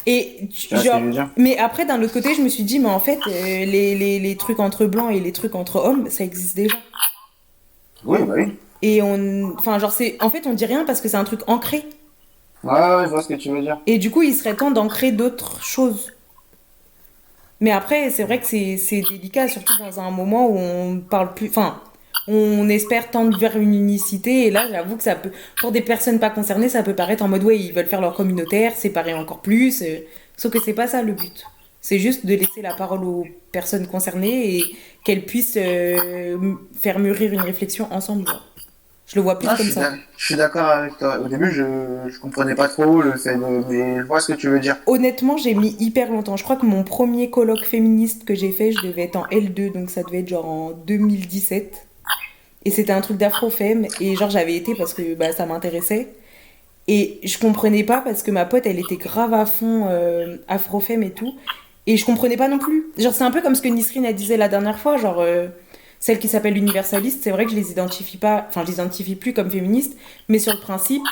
Et, 0.06 0.48
tu- 0.48 0.74
genre, 0.78 1.00
mais 1.36 1.58
après, 1.58 1.84
d'un 1.84 2.02
autre 2.02 2.12
côté, 2.14 2.34
je 2.34 2.40
me 2.40 2.48
suis 2.48 2.62
dit, 2.64 2.78
mais 2.78 2.88
en 2.88 2.98
fait, 3.00 3.18
euh, 3.26 3.30
les, 3.30 3.94
les, 3.94 4.18
les 4.18 4.36
trucs 4.36 4.58
entre 4.58 4.86
blancs 4.86 5.12
et 5.14 5.20
les 5.20 5.32
trucs 5.32 5.54
entre 5.54 5.76
hommes, 5.76 6.08
ça 6.10 6.24
existe 6.24 6.56
déjà. 6.56 6.76
Oui, 8.04 8.18
bah 8.26 8.34
oui. 8.36 8.54
Et 8.82 9.02
on, 9.02 9.54
enfin, 9.58 9.78
genre, 9.78 9.92
c'est, 9.92 10.16
en 10.20 10.30
fait, 10.30 10.46
on 10.46 10.52
dit 10.54 10.64
rien 10.66 10.84
parce 10.84 11.00
que 11.00 11.08
c'est 11.08 11.16
un 11.16 11.24
truc 11.24 11.40
ancré. 11.46 11.84
Ouais, 12.62 12.72
ouais, 12.96 13.04
je 13.06 13.10
vois 13.10 13.22
ce 13.22 13.28
que 13.28 13.34
tu 13.34 13.50
veux 13.50 13.62
dire. 13.62 13.80
Et 13.86 13.98
du 13.98 14.10
coup, 14.12 14.22
il 14.22 14.34
serait 14.34 14.56
temps 14.56 14.70
d'ancrer 14.70 15.12
d'autres 15.12 15.62
choses. 15.64 16.12
Mais 17.60 17.70
après, 17.70 18.10
c'est 18.10 18.24
vrai 18.24 18.40
que 18.40 18.46
c'est 18.46 19.02
délicat, 19.02 19.48
surtout 19.48 19.76
dans 19.76 19.98
un 20.00 20.10
moment 20.10 20.46
où 20.48 20.58
on 20.58 21.00
parle 21.00 21.32
plus. 21.34 21.48
Enfin, 21.48 21.82
on 22.28 22.68
espère 22.68 23.10
tendre 23.10 23.36
vers 23.38 23.56
une 23.56 23.74
unicité. 23.74 24.46
Et 24.46 24.50
là, 24.50 24.68
j'avoue 24.70 24.96
que 24.96 25.02
ça 25.02 25.14
peut. 25.16 25.32
Pour 25.58 25.72
des 25.72 25.80
personnes 25.80 26.20
pas 26.20 26.30
concernées, 26.30 26.68
ça 26.68 26.82
peut 26.82 26.94
paraître 26.94 27.22
en 27.24 27.28
mode 27.28 27.44
ouais, 27.44 27.58
ils 27.58 27.72
veulent 27.72 27.86
faire 27.86 28.00
leur 28.02 28.14
communautaire, 28.14 28.74
séparer 28.76 29.14
encore 29.14 29.40
plus. 29.42 29.82
euh, 29.82 30.00
Sauf 30.36 30.52
que 30.52 30.58
c'est 30.58 30.74
pas 30.74 30.86
ça 30.86 31.02
le 31.02 31.12
but. 31.14 31.50
C'est 31.80 31.98
juste 31.98 32.26
de 32.26 32.34
laisser 32.34 32.60
la 32.62 32.74
parole 32.74 33.04
aux 33.04 33.40
personnes 33.52 33.86
concernées 33.86 34.56
et 34.58 34.76
qu'elles 35.04 35.24
puissent 35.24 35.56
euh, 35.56 36.56
faire 36.78 36.98
mûrir 36.98 37.32
une 37.32 37.44
réflexion 37.44 37.90
ensemble. 37.92 38.26
quoi. 38.26 38.55
Je 39.06 39.14
le 39.16 39.22
vois 39.22 39.38
plus 39.38 39.46
Ah, 39.48 39.52
je 39.52 39.58
comme 39.58 39.66
suis 39.66 39.74
ça. 39.74 39.92
je 40.16 40.24
suis 40.24 40.34
d'accord 40.34 40.66
avec 40.66 40.98
toi. 40.98 41.18
Au 41.20 41.28
début, 41.28 41.50
je, 41.52 41.62
je 42.08 42.18
comprenais 42.18 42.54
pas 42.56 42.68
trop 42.68 43.00
le 43.00 43.12
fait 43.12 43.36
de. 43.36 43.64
Mais 43.68 43.98
je 43.98 44.02
vois 44.02 44.18
ce 44.20 44.32
que 44.32 44.38
tu 44.38 44.48
veux 44.48 44.58
dire. 44.58 44.76
Honnêtement, 44.86 45.36
j'ai 45.36 45.54
mis 45.54 45.76
hyper 45.78 46.10
longtemps. 46.10 46.36
Je 46.36 46.42
crois 46.42 46.56
que 46.56 46.66
mon 46.66 46.82
premier 46.82 47.30
colloque 47.30 47.64
féministe 47.64 48.24
que 48.24 48.34
j'ai 48.34 48.50
fait, 48.50 48.72
je 48.72 48.82
devais 48.86 49.02
être 49.04 49.16
en 49.16 49.26
L2, 49.26 49.72
donc 49.72 49.90
ça 49.90 50.02
devait 50.02 50.18
être 50.20 50.28
genre 50.28 50.46
en 50.46 50.70
2017. 50.72 51.86
Et 52.64 52.70
c'était 52.72 52.92
un 52.92 53.00
truc 53.00 53.16
d'afrofemme. 53.16 53.86
Et 54.00 54.16
genre, 54.16 54.30
j'avais 54.30 54.56
été 54.56 54.74
parce 54.74 54.92
que 54.92 55.14
bah, 55.14 55.32
ça 55.32 55.46
m'intéressait. 55.46 56.08
Et 56.88 57.20
je 57.24 57.38
comprenais 57.38 57.84
pas 57.84 58.00
parce 58.00 58.22
que 58.24 58.30
ma 58.32 58.44
pote, 58.44 58.66
elle 58.66 58.78
était 58.80 58.96
grave 58.96 59.34
à 59.34 59.46
fond 59.46 59.86
euh, 59.88 60.36
afrofemme 60.48 61.02
et 61.04 61.10
tout. 61.10 61.32
Et 61.86 61.96
je 61.96 62.04
comprenais 62.04 62.36
pas 62.36 62.48
non 62.48 62.58
plus. 62.58 62.86
Genre, 62.98 63.12
c'est 63.12 63.22
un 63.22 63.30
peu 63.30 63.40
comme 63.40 63.54
ce 63.54 63.62
que 63.62 63.68
Nisrine 63.68 64.04
a 64.06 64.12
disait 64.12 64.36
la 64.36 64.48
dernière 64.48 64.80
fois. 64.80 64.96
Genre, 64.96 65.20
euh, 65.20 65.46
celle 66.06 66.20
qui 66.20 66.28
s'appelle 66.28 66.54
l'universaliste, 66.54 67.24
c'est 67.24 67.32
vrai 67.32 67.46
que 67.46 67.50
je 67.50 67.56
les 67.56 67.72
identifie 67.72 68.16
pas. 68.16 68.46
Enfin, 68.48 68.62
je 68.62 68.68
les 68.68 68.74
identifie 68.74 69.16
plus 69.16 69.32
comme 69.32 69.50
féministes. 69.50 69.96
Mais 70.28 70.38
sur 70.38 70.52
le 70.52 70.60
principe, 70.60 71.02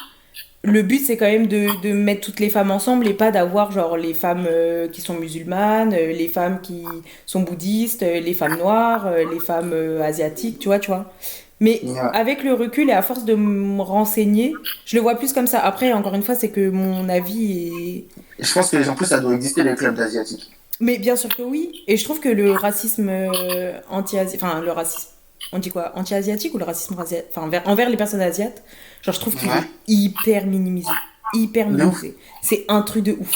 le 0.62 0.82
but 0.82 1.00
c'est 1.04 1.16
quand 1.16 1.26
même 1.26 1.48
de, 1.48 1.66
de 1.82 1.92
mettre 1.92 2.20
toutes 2.20 2.38
les 2.38 2.48
femmes 2.48 2.70
ensemble 2.70 3.08
et 3.08 3.12
pas 3.12 3.32
d'avoir 3.32 3.72
genre 3.72 3.96
les 3.96 4.14
femmes 4.14 4.46
euh, 4.48 4.86
qui 4.86 5.00
sont 5.00 5.14
musulmanes, 5.14 5.94
euh, 5.94 6.12
les 6.12 6.28
femmes 6.28 6.60
qui 6.62 6.84
sont 7.26 7.40
bouddhistes, 7.40 8.04
euh, 8.04 8.20
les 8.20 8.34
femmes 8.34 8.56
noires, 8.56 9.10
les 9.32 9.40
femmes 9.40 9.74
asiatiques, 10.00 10.60
tu 10.60 10.68
vois, 10.68 10.78
tu 10.78 10.92
vois. 10.92 11.12
Mais 11.58 11.82
avec 12.12 12.44
le 12.44 12.54
recul 12.54 12.88
et 12.88 12.92
à 12.92 13.02
force 13.02 13.24
de 13.24 13.34
me 13.34 13.82
renseigner, 13.82 14.52
je 14.84 14.94
le 14.94 15.02
vois 15.02 15.16
plus 15.16 15.32
comme 15.32 15.48
ça. 15.48 15.58
Après, 15.58 15.92
encore 15.92 16.14
une 16.14 16.22
fois, 16.22 16.36
c'est 16.36 16.50
que 16.50 16.70
mon 16.70 17.08
avis 17.08 17.52
est... 17.52 18.04
Et 18.38 18.44
je 18.44 18.52
pense 18.52 18.70
que 18.70 18.88
en 18.88 18.94
plus, 18.94 19.06
ça 19.06 19.18
doit 19.18 19.34
exister 19.34 19.64
les 19.64 19.74
clubs 19.74 19.96
d'asiatiques. 19.96 20.52
Mais 20.80 20.98
bien 20.98 21.16
sûr 21.16 21.34
que 21.34 21.42
oui. 21.42 21.82
Et 21.86 21.96
je 21.96 22.04
trouve 22.04 22.20
que 22.20 22.28
le 22.28 22.52
racisme 22.52 23.08
euh, 23.08 23.78
anti-asiatique... 23.90 24.42
Enfin, 24.42 24.60
le 24.60 24.72
racisme... 24.72 25.08
On 25.52 25.58
dit 25.58 25.70
quoi 25.70 25.92
Anti-asiatique 25.94 26.54
ou 26.54 26.58
le 26.58 26.64
racisme 26.64 26.96
enfin, 26.98 27.42
envers, 27.42 27.68
envers 27.68 27.90
les 27.90 27.96
personnes 27.96 28.22
asiates 28.22 28.62
Genre, 29.02 29.14
je 29.14 29.20
trouve 29.20 29.36
qu'il 29.36 29.48
Ouais. 29.48 29.58
est 29.58 29.68
hyper 29.92 30.46
minimisé. 30.46 30.88
Hyper 31.34 31.68
minimisé. 31.68 32.16
C'est 32.42 32.64
un 32.68 32.82
truc 32.82 33.04
de 33.04 33.12
ouf. 33.12 33.30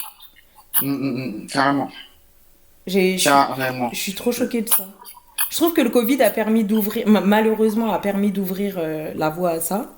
Hum, 0.83 0.89
hum, 0.89 1.17
hum, 1.43 1.47
carrément. 1.47 1.91
J'ai, 2.87 3.13
je, 3.15 3.19
suis- 3.19 3.29
Carrément. 3.29 3.91
je 3.93 3.97
suis 3.99 4.15
trop 4.15 4.33
choquée 4.33 4.63
de 4.63 4.69
ça. 4.69 4.87
Je 5.51 5.57
trouve 5.57 5.73
que 5.75 5.81
le 5.83 5.91
Covid 5.91 6.23
a 6.23 6.31
permis 6.31 6.65
d'ouvrir, 6.65 7.07
ma- 7.07 7.21
malheureusement, 7.21 7.93
a 7.93 7.99
permis 7.99 8.31
d'ouvrir 8.33 8.77
euh, 8.79 9.13
la 9.15 9.29
voie 9.29 9.51
à 9.51 9.61
ça. 9.61 9.93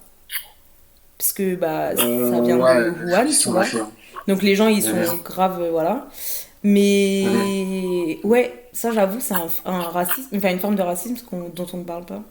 Parce 1.19 1.33
que 1.33 1.55
bah, 1.55 1.95
ça 1.97 2.03
Euh, 2.03 2.41
vient 2.43 2.59
ouais, 2.59 2.91
de 2.91 2.91
Wuhan, 3.07 3.27
tu 3.31 3.49
vois. 3.51 3.65
Donc 4.27 4.43
les 4.43 4.57
gens, 4.57 4.69
ils 4.69 4.83
sont 4.83 4.93
Ouais. 4.93 5.07
graves, 5.25 5.63
voilà. 5.71 6.09
Mais 6.63 8.19
ouais, 8.25 8.53
ça 8.73 8.93
j'avoue, 8.93 9.19
c'est 9.21 9.35
un, 9.35 9.47
un 9.65 9.81
racisme, 9.81 10.29
enfin 10.37 10.51
une 10.51 10.59
forme 10.61 10.77
de 10.77 10.83
racisme 10.83 11.17
dont 11.55 11.67
on 11.73 11.77
ne 11.79 11.85
parle 11.85 12.05
pas. 12.05 12.23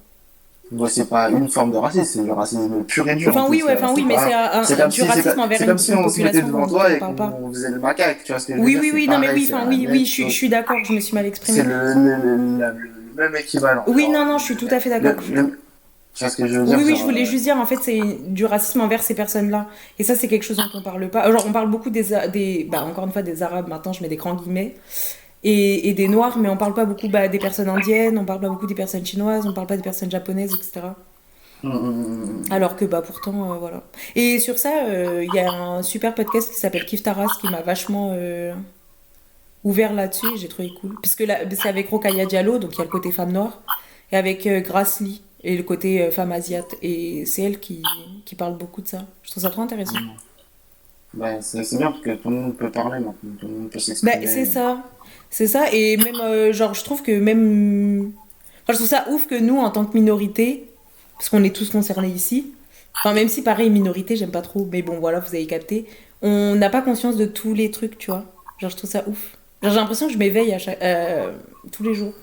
Moi, 0.71 0.87
c'est 0.87 1.05
pas 1.09 1.31
une 1.31 1.49
forme 1.49 1.71
de 1.71 1.77
racisme, 1.77 2.03
c'est 2.05 2.23
du 2.23 2.31
racisme 2.31 2.83
pur 2.83 3.09
et 3.09 3.15
dur. 3.15 3.29
Enfin 3.29 3.41
en 3.45 3.49
oui, 3.49 3.63
ouais, 3.63 3.71
euh, 3.71 3.75
enfin 3.75 3.91
oui, 3.95 4.03
c'est 4.07 4.07
mais 4.07 4.17
c'est 4.19 4.33
un, 4.33 4.63
C'est 4.63 4.81
un- 4.81 4.87
du 4.87 4.93
si, 4.93 4.99
c'est 5.01 5.07
racisme 5.07 5.39
envers 5.39 5.57
c'est 5.57 5.63
une, 5.63 5.69
comme 5.71 5.77
si 5.79 5.91
une 5.91 5.97
on 5.97 6.09
se 6.09 6.21
mettait 6.21 6.41
population 6.41 6.47
devant 6.47 6.67
toi 6.67 6.91
et 6.93 6.99
qu'on 6.99 7.49
faisait 7.53 7.71
le 7.71 7.79
macaque, 7.79 8.23
tu 8.23 8.31
vois 8.31 8.39
ce 8.39 8.45
que 8.47 8.53
je 8.53 8.57
veux 8.59 8.63
Oui, 8.65 8.71
dire, 8.73 8.81
oui, 8.81 8.87
c'est 8.89 8.95
oui, 8.95 9.07
non 9.07 9.17
mais 9.17 9.25
pareil, 9.27 9.39
oui, 9.41 9.45
c'est 9.47 9.53
enfin 9.55 9.67
oui, 9.67 10.05
je, 10.05 10.11
suis- 10.11 10.23
je 10.23 10.27
chose. 10.27 10.33
suis 10.37 10.49
d'accord, 10.49 10.77
je 10.83 10.93
me 10.93 10.99
suis 10.99 11.13
mal 11.15 11.23
C'est 11.25 11.29
exprimée. 11.29 11.63
le, 11.63 11.93
le, 11.95 12.15
le, 12.17 12.71
le 12.77 13.13
même 13.15 13.35
équivalent. 13.35 13.83
Oui, 13.87 14.03
genre, 14.03 14.11
non, 14.11 14.25
non, 14.25 14.37
je 14.37 14.43
suis 14.45 14.55
tout 14.57 14.67
à 14.69 14.79
fait 14.79 14.89
le, 14.99 15.01
d'accord. 15.01 15.23
le- 15.33 15.59
tu 16.19 16.25
vois 16.25 16.31
ce 16.31 16.37
que 16.37 16.47
je 16.47 16.59
veux 16.59 16.65
dire 16.65 16.77
Oui, 16.77 16.83
oui, 16.85 16.95
je 16.97 17.03
voulais 17.03 17.23
juste 17.23 17.43
dire, 17.43 17.55
en 17.55 17.65
fait, 17.65 17.77
c'est 17.81 18.01
du 18.27 18.45
racisme 18.45 18.81
envers 18.81 19.01
ces 19.01 19.15
personnes-là. 19.15 19.67
Et 19.97 20.03
ça, 20.03 20.15
c'est 20.15 20.27
quelque 20.27 20.43
chose 20.43 20.57
dont 20.57 20.69
on 20.73 20.81
parle 20.81 21.09
pas. 21.09 21.31
Genre, 21.31 21.45
on 21.47 21.53
parle 21.53 21.69
beaucoup 21.69 21.89
des, 21.89 22.07
des 22.33 22.67
bah, 22.69 22.83
encore 22.83 23.05
une 23.05 23.13
fois, 23.13 23.21
des 23.21 23.41
Arabes, 23.41 23.69
maintenant, 23.69 23.93
je 23.93 24.01
mets 24.01 24.09
des 24.09 24.17
grands 24.17 24.35
guillemets, 24.35 24.75
et, 25.43 25.87
et 25.87 25.93
des 25.93 26.09
Noirs, 26.09 26.37
mais 26.37 26.49
on 26.49 26.57
parle 26.57 26.73
pas 26.73 26.83
beaucoup 26.83 27.07
bah, 27.07 27.29
des 27.29 27.39
personnes 27.39 27.69
indiennes, 27.69 28.17
on 28.17 28.25
parle 28.25 28.41
pas 28.41 28.49
beaucoup 28.49 28.67
des 28.67 28.75
personnes 28.75 29.05
chinoises, 29.05 29.47
on 29.47 29.53
parle 29.53 29.67
pas 29.67 29.77
des 29.77 29.83
personnes 29.83 30.11
japonaises, 30.11 30.53
etc. 30.53 30.87
hum, 31.63 31.71
hum, 31.71 31.85
hum. 31.85 32.43
Alors 32.51 32.75
que, 32.75 32.83
bah, 32.83 33.01
pourtant, 33.01 33.53
euh, 33.53 33.57
voilà. 33.57 33.83
Et 34.15 34.39
sur 34.39 34.59
ça, 34.59 34.87
euh, 34.87 35.23
il 35.23 35.33
y 35.33 35.39
a 35.39 35.49
un 35.49 35.83
super 35.83 36.13
podcast 36.13 36.51
qui 36.51 36.59
s'appelle 36.59 36.85
Kif 36.85 37.01
Taras 37.01 37.29
qui 37.39 37.47
m'a 37.47 37.61
vachement 37.61 38.11
euh, 38.13 38.53
ouvert 39.63 39.93
là-dessus, 39.93 40.37
j'ai 40.37 40.47
trouvé 40.49 40.73
cool. 40.81 40.99
Parce 41.01 41.15
que 41.15 41.23
là, 41.23 41.39
c'est 41.49 41.69
avec 41.69 41.89
Rokaya 41.89 42.25
Diallo, 42.25 42.59
donc 42.59 42.75
il 42.75 42.79
y 42.79 42.81
a 42.81 42.85
le 42.85 42.89
côté 42.89 43.11
femme 43.11 43.31
noire, 43.31 43.61
et 44.11 44.17
avec 44.17 44.45
euh, 44.47 44.61
Grace 44.61 44.99
Lee, 45.01 45.21
et 45.43 45.55
le 45.57 45.63
côté 45.63 46.01
euh, 46.03 46.11
femme 46.11 46.31
asiate. 46.31 46.75
Et 46.81 47.25
c'est 47.25 47.43
elle 47.43 47.59
qui, 47.59 47.81
qui 48.25 48.35
parle 48.35 48.57
beaucoup 48.57 48.81
de 48.81 48.87
ça. 48.87 49.05
Je 49.23 49.31
trouve 49.31 49.43
ça 49.43 49.49
trop 49.49 49.61
intéressant. 49.61 49.99
Ben, 51.13 51.41
c'est 51.41 51.77
bien 51.77 51.91
parce 51.91 52.03
que 52.03 52.15
tout 52.15 52.29
le 52.29 52.35
monde 52.35 52.55
peut 52.57 52.69
parler 52.71 52.99
maintenant, 52.99 53.33
tout 53.39 53.47
le 53.47 53.53
monde 53.53 53.69
peut 53.71 53.79
Bah, 54.03 54.21
s'exprimer. 54.21 54.27
c'est 54.27 54.45
ça. 54.45 54.83
C'est 55.29 55.47
ça. 55.47 55.65
Et 55.73 55.97
même, 55.97 56.19
euh, 56.21 56.53
genre, 56.53 56.73
je 56.75 56.83
trouve 56.83 57.01
que 57.01 57.11
même. 57.19 58.11
Enfin, 58.63 58.73
je 58.73 58.75
trouve 58.75 58.87
ça 58.87 59.05
ouf 59.09 59.25
que 59.27 59.35
nous, 59.35 59.57
en 59.57 59.71
tant 59.71 59.85
que 59.85 59.97
minorité, 59.97 60.69
parce 61.17 61.29
qu'on 61.29 61.43
est 61.43 61.55
tous 61.55 61.69
concernés 61.71 62.09
ici, 62.09 62.53
enfin, 62.95 63.13
même 63.13 63.27
si 63.27 63.41
pareil, 63.41 63.69
minorité, 63.71 64.15
j'aime 64.15 64.31
pas 64.31 64.41
trop, 64.43 64.67
mais 64.71 64.83
bon, 64.83 64.99
voilà, 64.99 65.19
vous 65.19 65.33
avez 65.35 65.47
capté, 65.47 65.87
on 66.21 66.55
n'a 66.55 66.69
pas 66.69 66.81
conscience 66.83 67.17
de 67.17 67.25
tous 67.25 67.53
les 67.55 67.71
trucs, 67.71 67.97
tu 67.97 68.11
vois. 68.11 68.25
Genre, 68.59 68.69
je 68.69 68.75
trouve 68.77 68.89
ça 68.89 69.03
ouf. 69.07 69.37
Genre, 69.63 69.71
j'ai 69.71 69.79
l'impression 69.79 70.07
que 70.07 70.13
je 70.13 70.17
m'éveille 70.19 70.53
à 70.53 70.59
chaque... 70.59 70.81
euh, 70.83 71.33
tous 71.71 71.83
les 71.83 71.95
jours. 71.95 72.13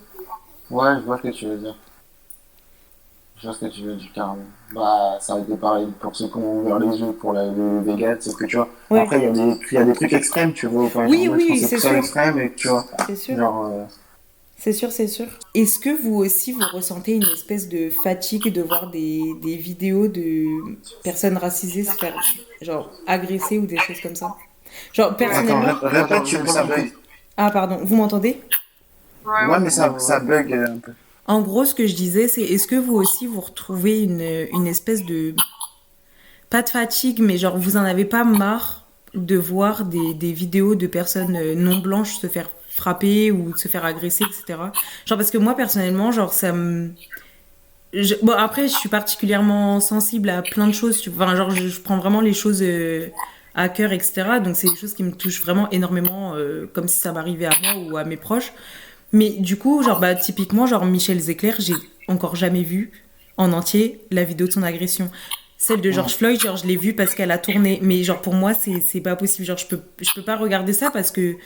Ouais, 0.71 0.95
je 1.01 1.05
vois 1.05 1.19
ce 1.19 1.23
que 1.23 1.29
tu 1.29 1.47
veux 1.47 1.59
dire. 1.59 1.77
Je 3.37 3.43
vois 3.47 3.55
ce 3.55 3.61
que 3.67 3.71
tu 3.71 3.83
veux 3.83 3.95
dire, 3.97 4.11
carrément. 4.15 4.47
Bah, 4.73 5.19
ça 5.21 5.35
a 5.35 5.39
été 5.41 5.57
pareil 5.57 5.89
pour 6.01 6.17
ceux 6.17 6.29
qui 6.29 6.37
ont 6.37 6.61
ouvert 6.61 6.79
les 6.79 6.99
yeux 7.01 7.13
pour 7.13 7.33
la, 7.33 7.45
le 7.47 7.81
vegan, 7.81 8.17
c'est 8.21 8.35
que 8.35 8.45
tu 8.47 8.57
vois. 8.57 8.69
Ouais. 8.91 9.03
Après, 9.03 9.19
il 9.19 9.25
y, 9.25 9.27
a 9.27 9.33
des- 9.33 9.61
il 9.71 9.75
y 9.75 9.79
a 9.79 9.85
des 9.85 9.93
trucs 9.93 10.13
extrêmes, 10.15 10.53
tu 10.55 10.67
vois. 10.67 10.91
Par 10.91 11.05
Oui, 11.07 11.29
exemple, 11.29 11.39
oui, 11.39 11.57
c'est 11.59 11.79
sûr. 11.79 11.99
extrême 11.99 12.39
et 12.39 12.55
tu 12.55 12.69
vois. 12.69 12.87
C'est 13.07 13.17
sûr. 13.17 13.39
Genre, 13.39 13.67
euh, 13.67 13.85
C'est 14.57 14.73
sûr, 14.73 14.91
c'est 14.91 15.09
sûr. 15.09 15.27
Est-ce 15.55 15.79
que 15.79 15.91
vous 15.91 16.15
aussi, 16.15 16.53
vous 16.53 16.65
ressentez 16.67 17.13
une 17.15 17.29
espèce 17.29 17.69
de 17.69 17.91
fatigue 17.91 18.53
de 18.53 18.63
voir 18.63 18.91
des, 18.91 19.35
des 19.35 19.57
vidéos 19.57 20.09
de 20.09 20.79
personnes 21.03 21.37
racisées 21.37 21.85
se 21.85 21.97
faire, 21.99 22.19
genre, 22.63 22.91
agresser 23.07 23.59
ou 23.59 23.67
des 23.67 23.79
choses 23.79 24.01
comme 24.01 24.17
ça? 24.17 24.35
Genre, 24.93 25.17
Attends, 25.31 25.61
personnellement... 25.61 25.61
ré- 25.61 25.73
répète, 25.83 26.25
tu 26.25 26.37
ça 26.49 26.65
bug. 26.65 26.91
Ah, 27.37 27.51
pardon, 27.51 27.79
vous 27.85 27.97
m'entendez? 27.97 28.43
Ouais, 29.25 29.47
Ouais, 29.47 29.61
mais 29.61 29.71
ça, 29.71 29.99
ça 29.99 30.21
bug 30.21 30.53
euh, 30.53 30.67
un 30.75 30.79
peu. 30.79 30.93
En 31.27 31.41
gros, 31.41 31.65
ce 31.65 31.75
que 31.75 31.87
je 31.87 31.95
disais, 31.95 32.29
c'est 32.29 32.43
est-ce 32.43 32.67
que 32.67 32.77
vous 32.77 32.95
aussi, 32.95 33.27
vous 33.27 33.41
retrouvez 33.41 34.03
une, 34.03 34.67
espèce 34.67 35.05
de... 35.05 35.35
Pas 36.51 36.63
de 36.63 36.69
fatigue, 36.69 37.21
mais 37.21 37.39
genre, 37.39 37.59
vous 37.59 37.77
en 37.77 37.85
avez 37.85 38.05
pas 38.05 38.23
marre 38.25 38.87
de 39.15 39.37
voir 39.37 39.85
des, 39.85 40.15
des 40.15 40.33
vidéos 40.33 40.75
de 40.75 40.87
personnes 40.87 41.37
euh, 41.37 41.55
non 41.55 41.79
blanches 41.79 42.19
se 42.19 42.27
faire 42.29 42.49
frapper 42.69 43.33
ou 43.33 43.57
se 43.57 43.67
faire 43.67 43.85
agresser, 43.85 44.25
etc. 44.25 44.61
Genre, 45.07 45.19
parce 45.19 45.31
que 45.31 45.39
moi, 45.39 45.55
personnellement, 45.55 46.13
genre, 46.13 46.33
ça 46.33 46.53
me... 46.53 46.91
Bon, 48.23 48.33
après, 48.33 48.69
je 48.69 48.75
suis 48.75 48.89
particulièrement 48.89 49.81
sensible 49.81 50.29
à 50.29 50.43
plein 50.43 50.69
de 50.69 50.73
choses. 50.73 51.03
Enfin, 51.09 51.35
genre, 51.35 51.51
je, 51.51 51.69
je 51.69 51.81
prends 51.81 51.97
vraiment 51.97 52.21
les 52.21 52.35
choses 52.35 52.61
euh, 52.63 53.09
à 53.55 53.69
cœur, 53.69 53.93
etc. 53.93 54.39
Donc, 54.45 54.55
c'est 54.55 54.69
des 54.69 54.77
choses 54.77 54.93
qui 54.95 55.03
me 55.03 55.13
touchent 55.13 55.41
vraiment 55.41 55.69
énormément, 55.71 56.35
euh, 56.35 56.67
comme 56.73 56.87
si 56.87 56.99
ça 56.99 57.13
m'arrivait 57.13 57.47
à 57.47 57.53
moi 57.63 57.83
ou 57.83 57.97
à 57.97 58.05
mes 58.05 58.19
proches. 58.19 58.53
Mais 59.17 59.31
du 59.31 59.57
coup, 59.57 59.83
genre, 59.83 59.99
bah, 59.99 60.15
typiquement, 60.15 60.67
genre, 60.67 60.85
Michel 60.85 61.19
Zecler, 61.19 61.55
j'ai 61.59 61.75
encore 62.07 62.37
jamais 62.37 62.63
vu 62.63 62.91
en 63.39 63.53
entier 63.53 64.01
la 64.11 64.25
vidéo 64.25 64.47
de 64.47 64.53
son 64.53 64.63
agression. 64.63 65.11
Celle 65.59 65.81
de 65.81 65.91
George 65.91 66.15
Floyd, 66.17 66.39
genre, 66.41 66.57
je 66.59 66.67
l'ai 66.67 66.77
vue 66.77 66.93
parce 66.93 67.15
qu'elle 67.15 67.31
a 67.31 67.39
tourné. 67.39 67.79
Mais 67.83 68.03
genre, 68.05 68.21
pour 68.21 68.35
moi, 68.35 68.53
c'est, 68.53 68.81
c'est 68.81 69.01
pas 69.01 69.17
possible. 69.17 69.47
Genre, 69.47 69.57
je 69.57 69.67
peux, 69.67 69.81
je 70.03 70.11
peux 70.15 70.23
pas 70.23 70.37
regarder 70.37 70.75
ça 70.75 70.91
parce 70.91 71.11
que, 71.11 71.37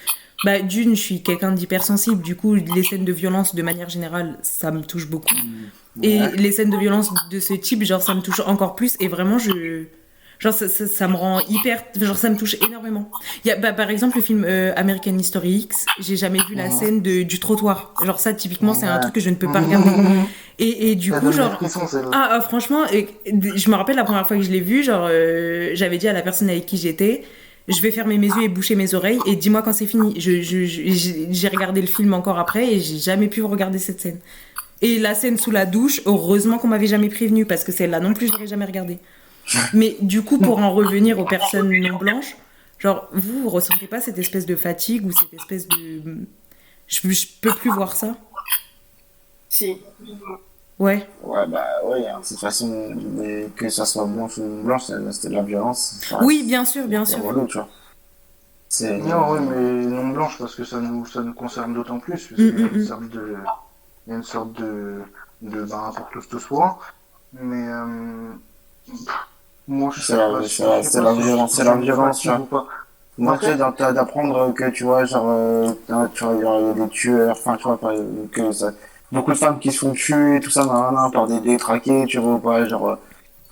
bah, 0.44 0.60
d'une, 0.60 0.96
je 0.96 1.00
suis 1.00 1.22
quelqu'un 1.22 1.52
d'hypersensible. 1.52 2.20
Du 2.22 2.34
coup, 2.34 2.54
les 2.56 2.82
scènes 2.82 3.04
de 3.04 3.12
violence, 3.12 3.54
de 3.54 3.62
manière 3.62 3.88
générale, 3.88 4.36
ça 4.42 4.72
me 4.72 4.82
touche 4.82 5.06
beaucoup. 5.08 5.32
Et 6.02 6.18
Ouais. 6.20 6.36
les 6.36 6.50
scènes 6.52 6.70
de 6.70 6.76
violence 6.76 7.10
de 7.30 7.38
ce 7.40 7.54
type, 7.54 7.84
genre, 7.84 8.02
ça 8.02 8.14
me 8.14 8.20
touche 8.20 8.40
encore 8.40 8.74
plus. 8.74 8.96
Et 9.00 9.06
vraiment, 9.06 9.38
je. 9.38 9.84
Genre, 10.40 10.54
ça, 10.54 10.68
ça, 10.68 10.86
ça 10.86 11.06
me 11.06 11.14
rend 11.16 11.40
hyper. 11.48 11.84
Genre, 12.00 12.16
ça 12.16 12.30
me 12.30 12.36
touche 12.36 12.56
énormément. 12.66 13.10
Il 13.44 13.48
y 13.48 13.50
a, 13.50 13.56
bah, 13.56 13.72
par 13.74 13.90
exemple, 13.90 14.16
le 14.16 14.22
film 14.22 14.44
euh, 14.48 14.72
American 14.74 15.16
History 15.18 15.50
X, 15.64 15.84
j'ai 16.00 16.16
jamais 16.16 16.38
vu 16.48 16.54
la 16.54 16.70
scène 16.70 17.02
de, 17.02 17.22
du 17.22 17.38
trottoir. 17.38 17.92
Genre, 18.04 18.18
ça, 18.18 18.32
typiquement, 18.32 18.72
c'est 18.72 18.86
un 18.86 18.98
truc 19.00 19.14
que 19.14 19.20
je 19.20 19.28
ne 19.30 19.34
peux 19.34 19.52
pas 19.52 19.60
regarder. 19.60 19.90
Et, 20.58 20.90
et 20.90 20.94
du 20.94 21.10
coup, 21.20 21.26
genre. 21.32 21.58
Ah, 22.12 22.28
ah, 22.32 22.40
franchement, 22.42 22.84
et- 22.92 23.08
je 23.26 23.70
me 23.70 23.74
rappelle 23.76 23.96
la 23.96 24.04
première 24.04 24.26
fois 24.28 24.36
que 24.36 24.42
je 24.42 24.50
l'ai 24.50 24.60
vu, 24.60 24.82
genre, 24.82 25.06
euh, 25.10 25.70
j'avais 25.72 25.96
dit 25.96 26.06
à 26.06 26.12
la 26.12 26.20
personne 26.20 26.50
avec 26.50 26.66
qui 26.66 26.76
j'étais, 26.76 27.22
je 27.66 27.80
vais 27.80 27.90
fermer 27.90 28.18
mes 28.18 28.26
yeux 28.26 28.42
et 28.42 28.48
boucher 28.48 28.74
mes 28.74 28.92
oreilles, 28.94 29.18
et 29.26 29.36
dis-moi 29.36 29.62
quand 29.62 29.72
c'est 29.72 29.86
fini. 29.86 30.20
Je, 30.20 30.42
je- 30.42 30.66
je- 30.66 30.82
j'ai 30.86 31.28
j'ai 31.30 31.48
regardé 31.48 31.80
le 31.80 31.86
film 31.86 32.12
encore 32.12 32.38
après, 32.38 32.74
et 32.74 32.78
j'ai 32.80 32.98
jamais 32.98 33.28
pu 33.28 33.42
regarder 33.42 33.78
cette 33.78 34.00
scène. 34.02 34.18
Et 34.82 34.98
la 34.98 35.14
scène 35.14 35.38
sous 35.38 35.50
la 35.50 35.64
douche, 35.64 36.02
heureusement 36.04 36.58
qu'on 36.58 36.68
m'avait 36.68 36.86
jamais 36.86 37.08
prévenu, 37.08 37.46
parce 37.46 37.64
que 37.64 37.72
celle-là 37.72 38.00
non 38.00 38.12
plus, 38.12 38.26
je 38.26 38.32
l'aurais 38.32 38.46
jamais 38.46 38.66
regardée. 38.66 38.98
Mais 39.72 39.96
du 40.00 40.22
coup, 40.22 40.38
pour 40.38 40.58
en 40.58 40.72
revenir 40.72 41.18
aux 41.18 41.24
personnes 41.24 41.70
non 41.80 41.96
blanches, 41.96 42.36
genre, 42.78 43.08
vous, 43.12 43.42
vous 43.42 43.48
ressentez 43.50 43.86
pas 43.86 44.00
cette 44.00 44.18
espèce 44.18 44.46
de 44.46 44.56
fatigue 44.56 45.06
ou 45.06 45.12
cette 45.12 45.32
espèce 45.34 45.68
de. 45.68 46.02
Je, 46.86 47.08
je 47.08 47.26
peux 47.40 47.52
plus 47.52 47.70
voir 47.70 47.94
ça? 47.96 48.16
Si. 49.48 49.78
Ouais. 50.78 51.06
Ouais, 51.22 51.46
bah, 51.46 51.66
ouais, 51.84 52.06
hein, 52.08 52.20
de 52.20 52.26
toute 52.26 52.38
façon, 52.38 52.94
mais 53.16 53.48
que 53.54 53.68
ça 53.68 53.84
soit 53.84 54.06
blanche 54.06 54.38
ou 54.38 54.44
non 54.44 54.62
blanche, 54.62 54.84
c'est- 54.84 55.12
c'était 55.12 55.28
de 55.28 55.34
la 55.34 55.42
violence. 55.42 55.96
Ça 56.00 56.22
Oui, 56.22 56.42
bien 56.46 56.64
sûr, 56.64 56.86
bien 56.88 57.04
sûr. 57.04 57.22
relou, 57.22 57.46
tu 57.46 57.58
vois. 57.58 57.68
C'est. 58.68 58.96
Non, 58.98 59.30
ouais, 59.32 59.40
mais 59.40 59.86
non 59.86 60.08
blanche 60.08 60.38
parce 60.38 60.54
que 60.54 60.64
ça 60.64 60.80
nous, 60.80 61.04
ça 61.04 61.22
nous 61.22 61.34
concerne 61.34 61.74
d'autant 61.74 61.98
plus. 61.98 62.28
Parce 62.28 62.40
Mm, 62.40 62.50
qu'il 62.50 62.58
y 62.60 62.62
a 62.62 62.66
mm, 62.66 62.74
une 62.74 62.80
mm. 62.80 62.86
sorte 62.86 63.08
de, 63.08 63.36
il 64.06 64.10
y 64.10 64.12
a 64.14 64.16
une 64.16 64.22
sorte 64.22 64.52
de, 64.54 65.02
de 65.42 65.64
ben, 65.64 65.92
pour 65.96 66.08
tous 66.10 66.28
tous 66.28 66.38
soir. 66.38 66.94
Mais 67.32 67.68
euh, 67.68 68.30
pff, 68.86 68.96
moi, 69.70 69.90
je 69.94 70.00
C'est 70.02 70.12
sais 70.12 70.16
la- 70.16 70.28
pas, 70.32 70.42
c'est 70.48 70.64
la- 70.64 70.82
sais 70.82 70.90
c'est 70.90 70.98
pas 70.98 71.04
la 71.04 71.14
si 71.14 71.22
violence, 71.22 71.54
c'est 71.54 71.64
la 71.64 71.76
violence. 71.76 72.28
Moi, 73.18 73.36
tu 73.38 73.46
sais, 73.46 73.56
d'apprendre 73.56 74.52
que, 74.54 74.70
tu 74.70 74.84
vois, 74.84 75.04
genre, 75.04 75.26
euh, 75.28 75.72
tu 76.14 76.24
vois, 76.24 76.34
il 76.34 76.42
y 76.42 76.46
a 76.46 76.72
des 76.72 76.88
tueurs, 76.88 77.36
enfin, 77.38 77.56
tu 77.56 77.64
vois, 77.64 77.78
que 78.32 78.52
ça, 78.52 78.72
beaucoup 79.12 79.32
de 79.32 79.36
femmes 79.36 79.58
qui 79.58 79.70
se 79.70 79.78
font 79.80 79.92
tuer, 79.92 80.40
tout 80.40 80.50
ça, 80.50 80.64
nan, 80.64 80.74
nan, 80.84 80.94
nan, 80.94 81.10
par 81.12 81.26
des 81.26 81.40
détraqués, 81.40 82.06
tu 82.06 82.18
vois, 82.18 82.40
pas, 82.40 82.66
genre, 82.66 82.88
euh, 82.90 82.96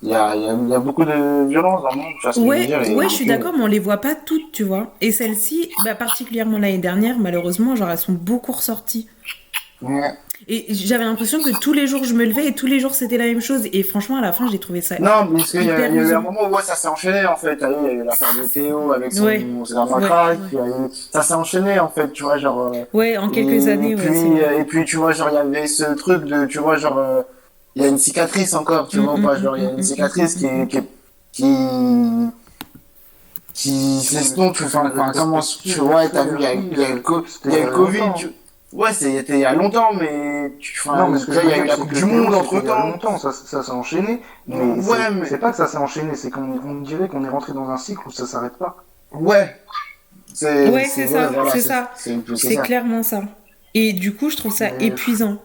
il 0.01 0.09
y 0.09 0.15
a, 0.15 0.35
il 0.35 0.43
y 0.43 0.49
a, 0.49 0.53
y 0.53 0.75
a 0.75 0.79
beaucoup 0.79 1.05
de 1.05 1.47
violence 1.47 1.83
dans 1.83 1.91
le 1.91 1.97
monde, 1.97 2.13
tu 2.19 2.23
vois 2.23 2.33
ce 2.33 2.39
que 2.39 2.45
je 2.45 2.51
veux 2.51 2.57
Ouais, 2.57 2.67
dire, 2.67 2.79
ouais, 2.95 3.09
je 3.09 3.15
suis 3.15 3.25
d'accord, 3.25 3.53
mais 3.57 3.63
on 3.63 3.67
les 3.67 3.79
voit 3.79 3.97
pas 3.97 4.15
toutes, 4.15 4.51
tu 4.53 4.63
vois. 4.63 4.93
Et 5.01 5.11
celles-ci, 5.11 5.71
bah, 5.79 5.95
particulièrement 5.95 6.57
l'année 6.59 6.77
dernière, 6.79 7.19
malheureusement, 7.19 7.75
genre, 7.75 7.89
elles 7.89 7.97
sont 7.97 8.13
beaucoup 8.13 8.51
ressorties. 8.53 9.07
Ouais. 9.81 10.17
Et 10.51 10.65
j'avais 10.73 11.03
l'impression 11.03 11.43
que 11.43 11.51
tous 11.59 11.73
les 11.73 11.85
jours, 11.85 12.03
je 12.03 12.15
me 12.15 12.25
levais 12.25 12.47
et 12.47 12.55
tous 12.55 12.65
les 12.65 12.79
jours, 12.79 12.95
c'était 12.95 13.17
la 13.17 13.25
même 13.25 13.39
chose. 13.39 13.67
Et 13.71 13.83
franchement, 13.83 14.15
à 14.17 14.21
la 14.21 14.33
fin, 14.33 14.47
j'ai 14.49 14.57
trouvé 14.57 14.81
ça. 14.81 14.97
Non, 14.99 15.27
parce 15.31 15.51
qu'il 15.51 15.61
y, 15.61 15.65
y 15.67 15.71
a 15.71 15.87
eu 15.89 16.13
un 16.13 16.21
moment 16.21 16.49
où 16.49 16.55
ouais, 16.55 16.63
ça 16.63 16.73
s'est 16.75 16.87
enchaîné 16.87 17.23
en 17.27 17.35
fait. 17.35 17.59
Il 17.61 17.85
y 17.85 17.89
a 17.89 17.93
eu 17.93 18.03
l'affaire 18.03 18.33
de 18.33 18.47
Théo 18.51 18.91
avec 18.91 19.13
son, 19.13 19.25
Ouais. 19.25 19.45
c'est 19.65 19.73
la 19.75 19.83
Ouais, 19.85 20.03
ouais. 20.03 20.37
il 20.51 20.57
y 20.57 20.61
a 20.61 20.65
eu- 20.65 20.89
Ça 21.13 21.21
s'est 21.21 21.35
enchaîné 21.35 21.79
en 21.79 21.87
fait, 21.89 22.11
tu 22.11 22.23
vois, 22.23 22.39
genre. 22.39 22.73
euh, 22.73 22.83
Ouais, 22.93 23.15
en 23.17 23.29
quelques 23.29 23.67
et 23.67 23.71
années. 23.71 23.95
Puis, 23.95 24.07
vrai. 24.07 24.43
euh, 24.43 24.59
et 24.59 24.63
puis, 24.63 24.85
tu 24.85 24.95
vois, 24.97 25.11
genre, 25.11 25.29
il 25.29 25.35
y 25.35 25.37
avait 25.37 25.67
ce 25.67 25.83
truc 25.93 26.23
de, 26.25 26.47
tu 26.47 26.57
vois, 26.57 26.77
genre, 26.77 26.97
euh, 26.97 27.21
il 27.75 27.83
y 27.83 27.85
a 27.85 27.87
une 27.89 27.99
cicatrice 27.99 28.55
encore, 28.55 28.87
tu 28.87 28.97
Mm, 28.97 29.03
vois, 29.03 29.13
ou 29.13 29.17
mm, 29.17 29.23
pas, 29.23 29.37
mm, 29.37 29.41
genre, 29.43 29.57
il 29.57 29.63
y 29.63 29.65
a 29.67 29.69
mm, 29.69 29.73
une 29.73 29.77
mm, 29.77 29.83
cicatrice 29.83 30.35
mm, 30.37 30.39
qui, 30.39 30.45
mm, 30.47 30.67
qui, 30.67 31.43
qui, 33.53 33.69
qui 33.99 34.03
s'estompe, 34.03 34.57
enfin, 34.63 34.89
enfin, 34.91 35.11
comment, 35.13 35.41
tu 35.41 35.79
vois, 35.79 36.07
t'as 36.09 36.23
vu, 36.23 36.37
il 36.39 36.43
y 36.43 36.45
a, 36.47 36.53
y 36.55 36.85
a 36.85 36.95
le 36.95 37.01
co- 37.01 37.23
il 37.45 37.51
y 37.51 37.55
a 37.55 37.65
le 37.65 37.71
Covid, 37.71 37.99
tu- 38.17 38.31
Ouais, 38.71 38.93
c'était 38.93 39.33
il 39.33 39.39
y 39.39 39.45
a 39.45 39.53
longtemps, 39.53 39.93
mais 39.93 40.53
tu, 40.59 40.79
enfin, 40.79 40.97
Non, 40.97 41.09
mais 41.09 41.17
ce 41.19 41.25
que 41.25 41.31
déjà, 41.31 41.43
il 41.43 41.49
y 41.49 41.53
a 41.53 41.57
eu 41.57 41.65
la 41.65 41.75
Coupe 41.75 41.91
du 41.91 42.05
Monde 42.05 42.35
entre 42.35 42.53
Il 42.53 42.65
y 42.65 42.69
a 42.69 42.75
temps. 42.75 42.87
longtemps, 42.87 43.17
ça, 43.17 43.31
ça 43.31 43.63
s'est 43.63 43.71
enchaîné. 43.71 44.21
Mais 44.47 44.57
Ouais, 44.57 44.81
c'est 44.81 45.11
mais- 45.11 45.25
c'est 45.25 45.37
pas 45.39 45.49
que 45.51 45.57
ça 45.57 45.65
s'est 45.67 45.77
enchaîné, 45.77 46.15
c'est 46.15 46.29
qu'on 46.29 46.43
on 46.63 46.75
dirait 46.81 47.07
qu'on 47.07 47.23
est 47.23 47.29
rentré 47.29 47.53
dans 47.53 47.67
un 47.69 47.77
cycle 47.77 48.01
où 48.07 48.11
ça 48.11 48.27
s'arrête 48.27 48.57
pas. 48.57 48.77
Ouais. 49.11 49.55
C'est, 50.35 50.69
Ouais, 50.69 50.85
c'est 50.85 51.07
ça, 51.07 51.27
voilà, 51.29 51.49
c'est 51.51 51.61
ça. 51.61 51.89
C'est, 51.95 52.61
clairement 52.61 53.01
ça. 53.01 53.23
Et 53.73 53.93
du 53.93 54.15
coup, 54.15 54.29
je 54.29 54.37
trouve 54.37 54.53
ça 54.55 54.69
Mais- 54.77 54.85
épuisant. 54.87 55.37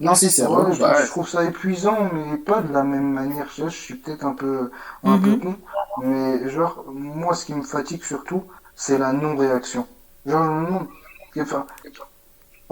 Non, 0.00 0.14
si, 0.14 0.30
c'est 0.30 0.42
Ouais, 0.42 0.48
relou, 0.48 0.72
je, 0.72 0.80
bah, 0.80 0.96
je 1.04 1.06
trouve 1.10 1.28
ça 1.28 1.44
épuisant, 1.44 2.08
mais 2.12 2.36
pas 2.38 2.60
de 2.62 2.72
la 2.72 2.82
même 2.82 3.12
manière. 3.12 3.46
Je, 3.56 3.68
suis 3.68 3.94
peut-être 3.94 4.24
un 4.24 4.32
peu, 4.34 4.70
un 5.04 5.18
peu 5.18 5.30
Mhm. 5.30 5.40
con, 5.40 5.54
mais 6.02 6.48
genre, 6.48 6.84
moi, 6.88 7.34
ce 7.34 7.44
qui 7.44 7.54
me 7.54 7.62
fatigue 7.62 8.02
surtout, 8.02 8.42
c'est 8.74 8.96
la 8.98 9.12
non-réaction. 9.12 9.86
Genre, 10.26 10.42
monde. 10.42 10.86
Enfin, 11.38 11.66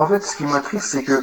en 0.00 0.06
fait, 0.08 0.20
ce 0.20 0.36
qui 0.36 0.44
m'attriste, 0.44 0.86
c'est 0.86 1.04
que 1.04 1.22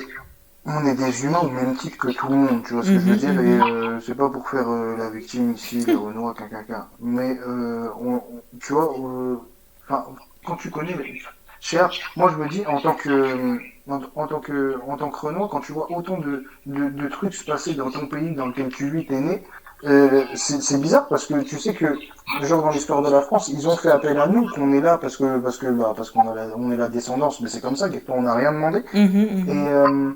on 0.65 0.85
est 0.85 0.95
des 0.95 1.25
humains 1.25 1.41
au 1.41 1.49
même 1.51 1.75
titre 1.77 1.97
que 1.97 2.09
tout 2.09 2.29
le 2.29 2.35
monde, 2.37 2.63
tu 2.65 2.73
vois 2.75 2.83
ce 2.83 2.91
que 2.91 2.99
je 2.99 3.05
veux 3.07 3.15
Mhm, 3.15 3.17
dire, 3.17 3.39
mhm. 3.39 3.39
et 3.39 3.59
euh, 3.59 4.01
c'est 4.01 4.15
pas 4.15 4.29
pour 4.29 4.49
faire 4.49 4.69
euh, 4.69 4.97
la 4.97 5.09
victime 5.11 5.53
ici, 5.53 5.85
le 5.85 5.97
Renoir, 5.97 6.35
caca, 6.35 6.89
mais 6.99 7.37
euh, 7.47 7.89
on, 7.99 8.23
tu 8.61 8.73
vois, 8.73 8.93
quand 10.45 10.55
tu 10.57 10.69
connais, 10.69 10.95
pas, 10.95 11.89
moi 12.15 12.29
je 12.31 12.37
me 12.37 12.47
dis 12.47 12.65
en 12.65 12.79
tant 12.81 12.95
que, 12.95 13.59
en, 13.87 14.01
en 14.15 14.27
tant 14.27 14.39
que, 14.39 14.79
en 14.87 14.97
tant 14.97 15.09
que 15.09 15.17
Renoir, 15.19 15.49
quand 15.49 15.59
tu 15.61 15.73
vois 15.73 15.91
autant 15.91 16.17
de, 16.17 16.45
de, 16.65 16.89
de 16.89 17.07
trucs 17.09 17.33
se 17.33 17.45
passer 17.45 17.73
dans 17.75 17.91
ton 17.91 18.07
pays 18.07 18.33
dans 18.35 18.47
lequel 18.47 18.69
tu 18.69 18.89
vis, 18.89 19.05
t'es 19.05 19.19
né, 19.19 19.43
euh, 19.85 20.23
c'est 20.35 20.79
bizarre 20.81 21.07
parce 21.07 21.25
que 21.27 21.41
tu 21.43 21.59
sais 21.59 21.73
que, 21.73 21.97
genre 22.41 22.63
dans 22.63 22.71
l'histoire 22.71 23.01
de 23.01 23.11
la 23.11 23.21
France, 23.21 23.47
ils 23.49 23.67
ont 23.67 23.77
fait 23.77 23.89
appel 23.91 24.19
à 24.19 24.27
nous, 24.27 24.49
qu'on 24.49 24.73
est 24.73 24.81
là 24.81 24.97
parce 24.97 25.17
que, 25.17 25.39
parce 25.39 25.57
que, 25.57 25.67
bah, 25.67 25.93
parce 25.95 26.11
qu'on 26.11 26.29
a 26.29 26.35
la, 26.35 26.47
on 26.57 26.71
est 26.71 26.77
la 26.77 26.89
descendance, 26.89 27.41
mais 27.41 27.49
c'est 27.49 27.61
comme 27.61 27.75
ça, 27.75 27.89
quelque 27.89 28.07
part, 28.07 28.15
on 28.17 28.23
n'a 28.23 28.33
rien 28.35 28.51
demandé 28.53 28.83
Mhm, 28.93 29.27
et, 29.45 29.53
mhm. 29.53 29.67
euh, 29.67 30.11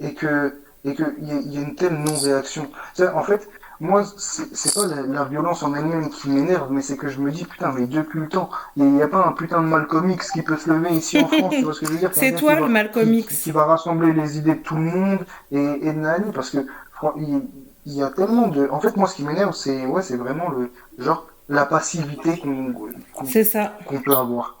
et 0.00 0.14
que 0.14 0.60
et 0.84 0.94
que 0.94 1.02
il 1.20 1.28
y, 1.32 1.54
y 1.56 1.58
a 1.58 1.62
une 1.62 1.74
telle 1.74 1.94
non-réaction. 1.94 2.70
C'est- 2.94 3.08
En 3.08 3.22
fait, 3.24 3.48
moi, 3.80 4.04
c'est 4.16 4.74
pas 4.74 4.86
la, 4.86 5.02
la 5.02 5.24
violence 5.24 5.62
en 5.62 5.74
elle-même 5.74 6.10
qui 6.10 6.28
m'énerve, 6.30 6.70
mais 6.70 6.80
c'est 6.82 6.96
que 6.96 7.08
je 7.08 7.18
me 7.20 7.30
dis, 7.32 7.44
putain, 7.44 7.72
mais 7.72 7.86
depuis 7.86 8.20
le 8.20 8.28
temps, 8.28 8.48
il 8.76 8.84
n'y 8.84 9.02
a, 9.02 9.08
pas 9.08 9.26
un 9.26 9.32
putain 9.32 9.60
de 9.62 9.66
Malcolm 9.66 10.10
X 10.10 10.30
qui 10.30 10.42
peut 10.42 10.56
se 10.56 10.70
lever 10.70 10.90
ici 10.94 11.18
en 11.18 11.26
France, 11.28 11.54
tu 11.58 11.64
vois 11.64 11.74
ce 11.74 11.80
que 11.80 11.86
je 11.86 11.92
veux 11.92 11.98
dire? 11.98 12.10
C'est 12.14 12.32
toi 12.36 12.54
le 12.54 12.68
Malcolm 12.68 13.12
qui, 13.12 13.18
X. 13.20 13.40
qui 13.42 13.50
va 13.50 13.64
rassembler 13.64 14.12
les 14.12 14.38
idées 14.38 14.54
de 14.54 14.62
tout 14.62 14.76
le 14.76 14.82
monde 14.82 15.18
et, 15.50 15.58
et 15.88 15.92
de 15.92 15.98
Nani, 15.98 16.30
parce 16.32 16.50
que 16.50 16.58
il, 17.16 17.42
il 17.86 17.94
y 17.94 18.02
a 18.02 18.10
tellement 18.10 18.48
de... 18.48 18.68
En 18.70 18.80
fait, 18.80 18.96
moi, 18.96 19.08
ce 19.08 19.14
qui 19.16 19.24
m'énerve, 19.24 19.54
c'est 19.54 19.86
ouais, 19.86 20.02
c'est 20.02 20.16
vraiment 20.16 20.50
le 20.50 20.72
genre 20.98 21.26
la 21.48 21.64
passivité 21.66 22.38
qu'on 22.38 22.74
qu'on 23.84 24.00
peut 24.00 24.16
avoir. 24.16 24.56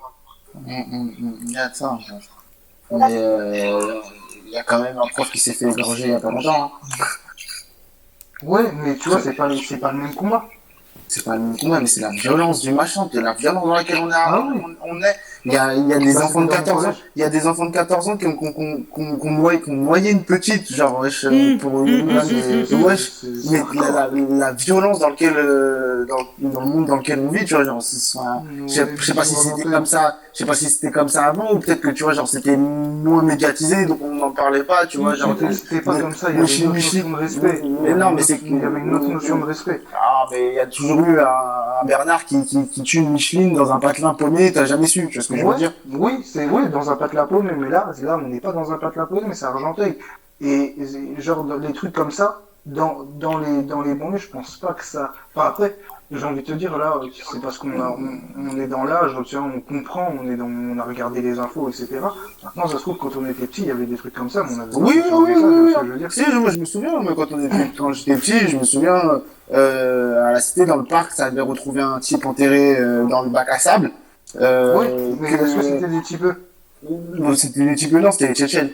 Mm, 0.54 0.70
mm, 0.70 1.14
mm, 1.18 1.38
Il 1.42 1.50
y 1.52 1.58
a 1.58 1.68
de 1.68 1.74
ça. 1.74 1.98
Mais 2.90 3.16
euh, 3.16 4.00
il 4.46 4.52
y 4.52 4.56
a 4.56 4.62
quand 4.62 4.80
même 4.80 4.96
un 4.98 5.06
prof 5.08 5.30
qui 5.30 5.38
s'est 5.40 5.52
fait 5.52 5.70
égorger 5.70 6.04
il 6.04 6.10
y 6.10 6.14
a 6.14 6.20
pas 6.20 6.30
longtemps. 6.30 6.64
hein. 6.64 6.70
Ouais, 8.42 8.70
mais 8.72 8.96
tu 8.96 9.08
vois, 9.08 9.20
c'est 9.20 9.32
pas, 9.34 9.48
c'est 9.66 9.78
pas 9.78 9.92
le 9.92 9.98
même 9.98 10.14
combat. 10.14 10.44
C'est 11.08 11.24
pas 11.24 11.34
le 11.36 11.40
même 11.42 11.56
combat, 11.58 11.80
mais 11.80 11.86
c'est 11.86 12.00
la 12.00 12.10
violence 12.10 12.60
du 12.60 12.72
machin, 12.72 13.08
c'est 13.12 13.20
la 13.20 13.32
violence 13.34 13.64
dans 13.64 13.74
laquelle 13.74 13.98
on 13.98 14.10
est. 14.10 14.14
Ah 14.14 14.40
oui. 14.40 14.60
on, 14.82 14.90
on 14.90 15.02
est. 15.02 15.16
Il 15.48 15.52
y 15.52 15.56
a, 15.56 15.74
il 15.74 15.86
y 15.88 15.92
a 15.92 15.98
des 15.98 16.16
enfants 16.16 16.40
de 16.42 16.50
c'était 16.50 16.64
dans 16.70 16.76
le 16.80 16.82
14 16.82 16.86
ans, 16.86 16.94
il 17.14 17.22
y 17.22 17.24
a 17.24 17.28
des 17.30 17.46
enfants 17.46 17.66
de 17.66 17.70
14 17.72 18.08
ans 18.08 18.16
qui 18.16 18.26
ont, 18.26 18.36
qui 18.36 18.46
ont, 18.48 18.52
qui 18.52 18.60
ont, 18.60 18.76
qui 18.82 19.00
ont, 19.00 19.16
qui 19.16 19.26
ont 19.28 19.30
noyé, 19.30 19.60
qui 19.60 19.70
ont 19.70 19.74
noyé 19.74 20.10
une 20.10 20.24
petite, 20.24 20.72
genre, 20.74 20.98
wesh, 20.98 21.24
euh, 21.24 21.30
Mm, 21.54 21.58
pour 21.58 21.70
mm, 21.70 21.86
une 21.86 22.04
mm, 22.04 22.06
mais, 22.08 22.14
mm, 22.14 22.76
mm, 22.80 22.84
wesh, 22.84 23.12
C'est- 23.20 23.50
mais 23.52 23.62
la, 23.80 23.90
la, 23.92 24.10
la 24.12 24.52
violence 24.54 24.98
dans 24.98 25.10
lequel, 25.10 25.34
euh, 25.36 26.04
dans, 26.06 26.50
dans 26.50 26.60
le 26.62 26.66
monde 26.66 26.86
dans 26.86 26.96
lequel 26.96 27.20
on 27.20 27.30
vit, 27.30 27.44
tu 27.44 27.54
vois, 27.54 27.62
genre, 27.62 27.80
c'est, 27.80 28.18
enfin, 28.18 28.42
je 28.66 28.72
sais 28.72 28.86
je 28.96 29.04
sais 29.04 29.14
pas 29.14 29.22
si 29.24 29.36
c'était 29.36 29.62
comme 29.70 29.86
ça, 29.86 30.16
je 30.34 30.38
sais 30.38 30.44
pas 30.46 30.54
si 30.54 30.68
c'était 30.68 30.90
comme 30.90 31.08
ça 31.08 31.26
avant, 31.26 31.52
ou 31.54 31.60
peut-être 31.60 31.80
que, 31.80 31.90
tu 31.90 32.02
vois, 32.02 32.12
genre, 32.12 32.26
c'était 32.26 32.56
moins 32.56 33.22
médiatisé, 33.22 33.86
donc 33.86 34.00
on 34.02 34.14
n'en 34.16 34.32
parlait 34.32 34.64
pas, 34.64 34.84
tu 34.86 34.98
vois, 34.98 35.14
genre, 35.14 35.36
C'était 35.52 35.80
pas 35.80 35.94
mais- 35.94 36.00
comme 36.00 36.14
ça, 36.14 36.26
il 36.30 36.40
y 36.40 36.42
avait 36.42 36.56
une 36.56 36.66
autre 36.66 36.74
notion 36.74 37.10
de 37.10 37.14
respect. 37.16 37.62
Mais 37.84 37.94
non, 37.94 38.10
mais 38.10 38.22
c'est 38.22 38.40
Il 38.44 38.58
y 38.60 38.64
avait 38.64 38.80
une 38.80 38.94
autre 38.94 39.08
notion 39.08 39.38
de 39.38 39.44
respect. 39.44 39.80
Ah, 39.94 40.26
mais 40.32 40.48
il 40.48 40.54
y 40.54 40.60
a 40.60 40.66
toujours 40.66 41.00
eu 41.06 41.20
un 41.20 41.24
Bernard 41.86 42.24
qui, 42.24 42.44
qui, 42.44 42.68
qui 42.68 42.82
tue 42.82 42.98
une 42.98 43.10
Micheline 43.10 43.54
dans 43.54 43.72
un 43.72 43.78
patelin 43.78 44.14
paumé, 44.14 44.52
t'as 44.52 44.64
jamais 44.64 44.86
su, 44.86 45.08
tu 45.08 45.14
vois 45.14 45.22
ce 45.22 45.28
que 45.28 45.36
je 45.38 45.46
veux 45.46 45.54
dire? 45.54 45.72
Oui, 45.90 46.22
c'est 46.24 46.46
ouais, 46.46 46.68
dans 46.68 46.90
un 46.90 46.96
patelin 46.96 47.26
paumé, 47.26 47.52
mais 47.56 47.68
là, 47.68 47.90
là, 48.02 48.18
on 48.22 48.28
n'est 48.28 48.40
pas 48.40 48.52
dans 48.52 48.72
un 48.72 48.78
patelin 48.78 49.06
paumé, 49.06 49.22
mais 49.28 49.34
c'est 49.34 49.46
Argenteuil. 49.46 49.98
Et, 50.40 50.74
genre, 51.18 51.46
les 51.56 51.72
trucs 51.72 51.92
comme 51.94 52.10
ça, 52.10 52.42
dans, 52.66 53.04
dans 53.18 53.38
les, 53.38 53.62
dans 53.62 53.80
les 53.80 53.94
banlieues, 53.94 54.18
je 54.18 54.28
pense 54.28 54.56
pas 54.56 54.74
que 54.74 54.84
ça. 54.84 55.12
Enfin, 55.34 55.48
après, 55.48 55.76
j'ai 56.10 56.24
envie 56.24 56.42
de 56.42 56.46
te 56.46 56.52
dire, 56.52 56.78
là, 56.78 57.00
c'est 57.12 57.40
parce 57.40 57.58
qu'on 57.58 57.80
a, 57.80 57.90
on, 57.90 58.20
on 58.38 58.60
est 58.60 58.68
dans 58.68 58.84
l'âge, 58.84 59.12
on 59.34 59.60
comprend, 59.60 60.12
on 60.20 60.30
est 60.30 60.36
dans, 60.36 60.46
on 60.46 60.78
a 60.78 60.84
regardé 60.84 61.20
les 61.20 61.38
infos, 61.38 61.68
etc. 61.68 61.88
Maintenant, 62.44 62.68
ça 62.68 62.76
se 62.76 62.82
trouve, 62.82 62.96
quand 62.96 63.16
on 63.16 63.26
était 63.26 63.46
petit, 63.46 63.62
il 63.62 63.68
y 63.68 63.70
avait 63.72 63.86
des 63.86 63.96
trucs 63.96 64.14
comme 64.14 64.30
ça, 64.30 64.44
mais 64.44 64.54
on 64.56 64.60
avait 64.60 64.76
Oui, 64.76 65.02
oui, 65.04 65.34
oui, 65.34 65.72
ça, 65.72 65.80
oui, 65.82 65.86
je 65.86 65.92
veux 65.92 65.98
dire. 65.98 66.12
Si, 66.12 66.24
je, 66.24 66.36
moi, 66.38 66.50
je 66.50 66.58
me 66.58 66.64
souviens, 66.64 66.92
quand, 67.16 67.32
on 67.32 67.44
était, 67.44 67.70
quand 67.76 67.92
j'étais 67.92 68.14
petit, 68.14 68.38
je 68.48 68.56
me 68.56 68.64
souviens, 68.64 69.20
euh, 69.52 70.28
à 70.28 70.32
la 70.32 70.40
cité, 70.40 70.64
dans 70.64 70.76
le 70.76 70.84
parc, 70.84 71.10
ça 71.10 71.26
avait 71.26 71.40
retrouvé 71.40 71.80
un 71.82 71.98
type 71.98 72.24
enterré 72.24 72.78
euh, 72.78 73.04
dans 73.06 73.22
le 73.22 73.30
bac 73.30 73.48
à 73.50 73.58
sable. 73.58 73.90
Euh, 74.40 74.78
Ouais, 74.78 74.94
mais 75.20 75.32
est-ce 75.32 75.56
que 75.56 75.62
c'était 75.62 75.88
des? 75.88 76.00
Non, 77.18 77.34
c'était 77.34 77.64
des 77.64 77.74
types, 77.74 77.92
non, 77.92 78.12
c'était 78.12 78.28
les 78.28 78.34
Tchétchènes. 78.34 78.70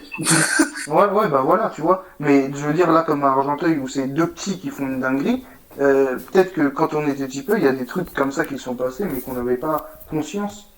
Ouais, 0.87 1.05
ouais, 1.05 1.29
bah 1.29 1.41
voilà, 1.43 1.71
tu 1.73 1.81
vois. 1.81 2.05
Mais 2.19 2.51
je 2.53 2.67
veux 2.67 2.73
dire, 2.73 2.91
là, 2.91 3.03
comme 3.03 3.23
à 3.23 3.29
Argenteuil, 3.29 3.77
où 3.79 3.87
c'est 3.87 4.07
deux 4.07 4.27
petits 4.27 4.59
qui 4.59 4.69
font 4.69 4.85
une 4.85 4.99
dinguerie, 4.99 5.45
euh, 5.79 6.17
peut-être 6.17 6.53
que 6.53 6.67
quand 6.67 6.93
on 6.93 7.07
était 7.07 7.25
petit 7.25 7.41
peu, 7.43 7.57
il 7.57 7.63
y 7.63 7.67
a 7.67 7.71
des 7.71 7.85
trucs 7.85 8.13
comme 8.13 8.31
ça 8.31 8.45
qui 8.45 8.57
sont 8.57 8.75
passés, 8.75 9.05
mais 9.05 9.21
qu'on 9.21 9.33
n'avait 9.33 9.57
pas 9.57 9.89
conscience. 10.09 10.69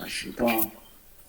Ah, 0.00 0.04
je 0.06 0.26
sais 0.26 0.30
pas. 0.32 0.46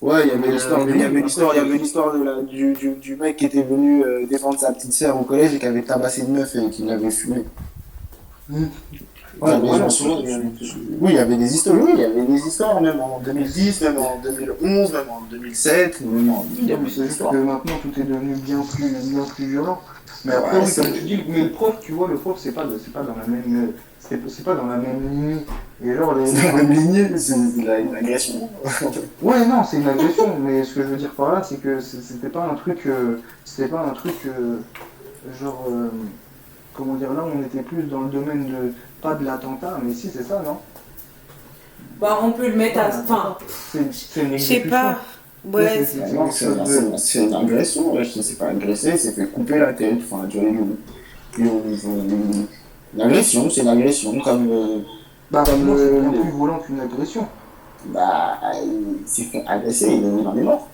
Ouais, 0.02 0.22
il 0.24 0.28
y 0.28 0.30
avait 0.32 0.48
Euh, 0.48 0.52
l'histoire, 0.52 0.88
il 0.88 0.96
y 1.00 1.02
avait 1.02 1.22
l'histoire, 1.22 1.54
il 1.54 1.56
y 1.56 1.60
avait 1.60 1.78
l'histoire 1.78 2.12
de 2.12 2.22
la, 2.22 2.42
du, 2.42 2.74
du, 2.74 2.94
du 2.96 3.16
mec 3.16 3.36
qui 3.38 3.46
était 3.46 3.62
venu 3.62 4.04
euh, 4.04 4.26
défendre 4.26 4.58
sa 4.58 4.72
petite 4.72 4.92
sœur 4.92 5.18
au 5.18 5.24
collège 5.24 5.54
et 5.54 5.58
qui 5.58 5.66
avait 5.66 5.82
tabassé 5.82 6.22
une 6.22 6.32
meuf 6.34 6.54
et 6.54 6.68
qui 6.70 6.84
l'avait 6.84 7.10
fumé. 7.10 7.44
Ouais, 9.40 9.50
Ouais, 9.50 9.58
mais 9.60 9.68
voilà, 9.68 9.76
je 9.76 9.82
m'en 9.82 9.88
tu 9.88 10.02
vois, 10.04 10.16
souviens, 10.16 10.40
je- 10.60 10.64
je- 10.64 10.72
Oui, 11.00 11.10
il 11.10 11.14
y 11.16 11.18
avait 11.18 11.36
des 11.36 11.54
histoires, 11.54 11.76
oui, 11.78 11.90
il 11.94 12.00
y 12.00 12.04
avait 12.04 12.22
des 12.24 12.38
histoires, 12.46 12.80
même 12.80 13.00
en 13.00 13.20
2010, 13.24 13.80
même 13.82 13.98
en 13.98 14.18
2011, 14.22 14.92
même 14.92 15.02
en 15.10 15.20
2007, 15.30 16.00
même 16.00 16.30
en... 16.30 16.44
il 16.58 16.64
y 16.64 16.68
Non, 16.68 16.74
avait 16.74 16.82
mais 16.84 16.88
c'est 16.90 16.96
des 16.96 17.02
juste 17.02 17.10
histoires. 17.12 17.32
que 17.32 17.36
maintenant 17.36 17.72
tout 17.82 18.00
est 18.00 18.04
devenu 18.04 18.34
bien 18.36 18.60
plus, 18.74 18.88
bien 18.88 19.24
plus 19.24 19.46
violent. 19.46 19.80
Mais 20.24 20.32
après, 20.34 20.58
Ouais, 20.60 20.72
comme 20.74 20.92
tu 20.92 21.00
dis, 21.02 21.24
mais 21.28 21.42
le 21.44 21.50
prof, 21.52 21.76
tu 21.82 21.92
vois, 21.92 22.08
le 22.08 22.16
prof, 22.16 22.38
c'est 22.40 22.52
pas, 22.52 22.64
c'est 22.82 22.92
pas 22.92 23.02
dans 23.02 23.14
la 23.14 23.26
même, 23.26 23.72
c'est 24.00 24.18
c'est 24.28 24.42
pas 24.44 24.54
dans 24.54 24.66
la 24.66 24.76
même 24.78 25.02
lignée. 25.10 25.36
Et 25.84 25.94
genre, 25.94 26.14
les... 26.14 26.26
C'est 26.26 26.46
la 26.46 26.52
même 26.54 26.72
lignée, 26.72 27.18
c'est 27.18 27.34
une 27.34 27.94
agression. 27.94 28.48
Ouais, 29.22 29.46
non, 29.46 29.62
c'est 29.64 29.76
une 29.76 29.88
agression, 29.88 30.34
mais 30.40 30.64
ce 30.64 30.74
que 30.74 30.82
je 30.82 30.88
veux 30.88 30.96
dire 30.96 31.10
par 31.10 31.32
là, 31.32 31.42
c'est 31.42 31.60
que 31.60 31.78
c'était 31.80 32.28
pas 32.30 32.48
un 32.50 32.54
truc, 32.54 32.78
euh, 32.86 33.16
c'était 33.44 33.68
pas 33.68 33.84
un 33.86 33.90
truc, 33.94 34.14
euh, 34.26 34.56
genre, 35.40 35.66
euh, 35.70 35.88
comment 36.76 36.94
dire, 36.94 37.12
là, 37.12 37.24
on 37.34 37.42
était 37.42 37.62
plus 37.62 37.84
dans 37.84 38.02
le 38.02 38.08
domaine 38.10 38.46
de, 38.46 38.72
pas 39.00 39.14
de 39.14 39.24
l'attentat, 39.24 39.78
mais 39.82 39.94
si, 39.94 40.08
c'est 40.08 40.22
ça, 40.24 40.42
non? 40.44 40.58
Bah, 42.00 42.18
on 42.22 42.32
peut 42.32 42.48
le 42.48 42.56
mettre 42.56 42.78
à. 42.78 42.88
Enfin, 42.88 43.36
C'est 43.72 43.92
c'est 43.92 44.22
une 44.22 44.32
je 44.32 44.42
sais 44.42 44.54
exécution. 44.56 44.70
pas. 44.70 44.98
Ouais, 45.52 45.68
c'est- 45.68 45.84
c'est- 45.84 46.08
C'est 46.30 46.30
c'est- 46.32 46.66
c'est- 46.66 46.96
c'est 46.98 47.24
une 47.24 47.34
agression, 47.34 47.92
ouais, 47.94 48.04
je 48.04 48.20
sais 48.20 48.34
pas 48.34 48.48
agressé, 48.48 48.96
c'est 48.96 49.12
fait 49.12 49.26
couper 49.26 49.58
la 49.58 49.72
tête, 49.72 49.98
enfin, 50.10 50.26
tu 50.28 50.38
vois, 50.40 50.48
une, 50.48 50.76
agression, 53.00 53.48
c'est 53.48 53.62
une 53.62 53.68
agression, 53.68 54.18
comme, 54.20 54.48
euh, 54.50 54.78
Bah, 55.30 55.42
Comme 55.44 55.64
moi, 55.64 55.74
le- 55.76 55.80
c'est 55.88 56.00
bien 56.00 56.12
le- 56.12 56.20
plus 56.20 56.30
violent 56.30 56.58
qu'une 56.60 56.80
agression. 56.80 57.26
bah, 57.86 58.38
il 58.64 59.08
s'est 59.08 59.24
fait 59.24 59.44
agresser, 59.46 59.88
il 59.88 60.04
est- 60.04 60.42
mort. 60.44 60.68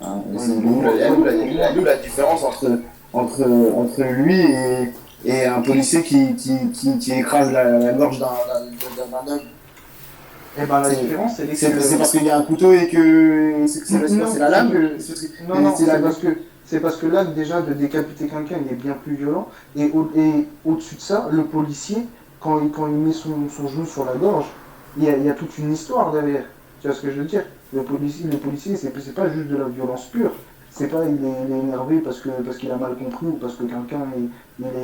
Hein, 0.00 0.22
c'est 0.36 0.48
Ouais. 0.52 0.60
d'où 0.62 0.80
la, 0.82 1.08
d'où 1.08 1.24
la- 1.56 1.72
d'où 1.72 1.84
la 1.84 1.96
différence 1.96 2.42
entre, 2.44 2.78
entre, 3.12 3.42
entre 3.76 4.02
lui 4.02 4.40
et, 4.40 4.92
et 5.24 5.46
un 5.46 5.60
policier 5.62 6.02
qui, 6.02 6.34
qui, 6.34 6.70
qui, 6.72 6.98
qui 6.98 7.12
écrase 7.12 7.52
la, 7.52 7.64
la 7.78 7.92
gorge 7.92 8.18
d'un 8.18 8.26
homme. 8.26 9.40
Et 10.58 10.66
ben, 10.66 10.80
la 10.82 10.90
différence, 10.90 11.36
c'est 11.36 11.46
que... 11.46 11.80
c'est 11.80 11.96
parce 11.96 12.10
qu'il 12.10 12.24
y 12.24 12.30
a 12.30 12.36
un 12.36 12.42
couteau 12.42 12.72
et 12.72 12.86
que 12.88 13.64
c'est 13.66 14.38
la 14.38 14.50
lame 14.50 14.72
Non, 15.48 15.60
non, 15.60 15.74
c'est 15.74 15.86
parce 15.86 16.18
que 16.18 16.28
c'est 16.64 16.80
parce 16.80 16.96
que 16.96 17.06
l'acte 17.06 17.34
déjà 17.34 17.60
de 17.60 17.72
décapiter 17.74 18.26
quelqu'un, 18.28 18.56
il 18.64 18.72
est 18.72 18.76
bien 18.76 18.94
plus 18.94 19.14
violent. 19.14 19.48
Et, 19.76 19.90
au, 19.92 20.10
et 20.16 20.46
au-dessus 20.64 20.94
de 20.94 21.00
ça, 21.00 21.28
le 21.30 21.44
policier, 21.44 21.98
quand 22.40 22.60
il, 22.62 22.70
quand 22.70 22.86
il 22.86 22.94
met 22.94 23.12
son, 23.12 23.48
son 23.54 23.68
genou 23.68 23.84
sur 23.84 24.04
la 24.04 24.14
gorge, 24.14 24.46
il 24.96 25.04
y, 25.04 25.08
a, 25.10 25.16
il 25.16 25.24
y 25.24 25.30
a 25.30 25.34
toute 25.34 25.56
une 25.58 25.72
histoire 25.72 26.12
derrière. 26.12 26.44
Tu 26.80 26.88
vois 26.88 26.96
ce 26.96 27.02
que 27.02 27.10
je 27.10 27.18
veux 27.18 27.26
dire? 27.26 27.44
Le 27.74 27.82
policier, 27.82 28.26
le 28.30 28.38
policier, 28.38 28.76
c'est 28.76 28.90
pas 29.14 29.28
juste 29.30 29.48
de 29.48 29.56
la 29.56 29.66
violence 29.68 30.06
pure. 30.06 30.32
C'est 30.74 30.88
pas 30.88 31.04
il 31.04 31.22
est, 31.24 31.44
il 31.48 31.52
est 31.54 31.58
énervé 31.58 31.98
parce 32.00 32.20
que 32.20 32.30
parce 32.30 32.56
qu'il 32.56 32.70
a 32.70 32.76
mal 32.76 32.96
compris 32.96 33.26
ou 33.26 33.32
parce 33.32 33.56
que 33.56 33.64
quelqu'un 33.64 34.06
il, 34.16 34.30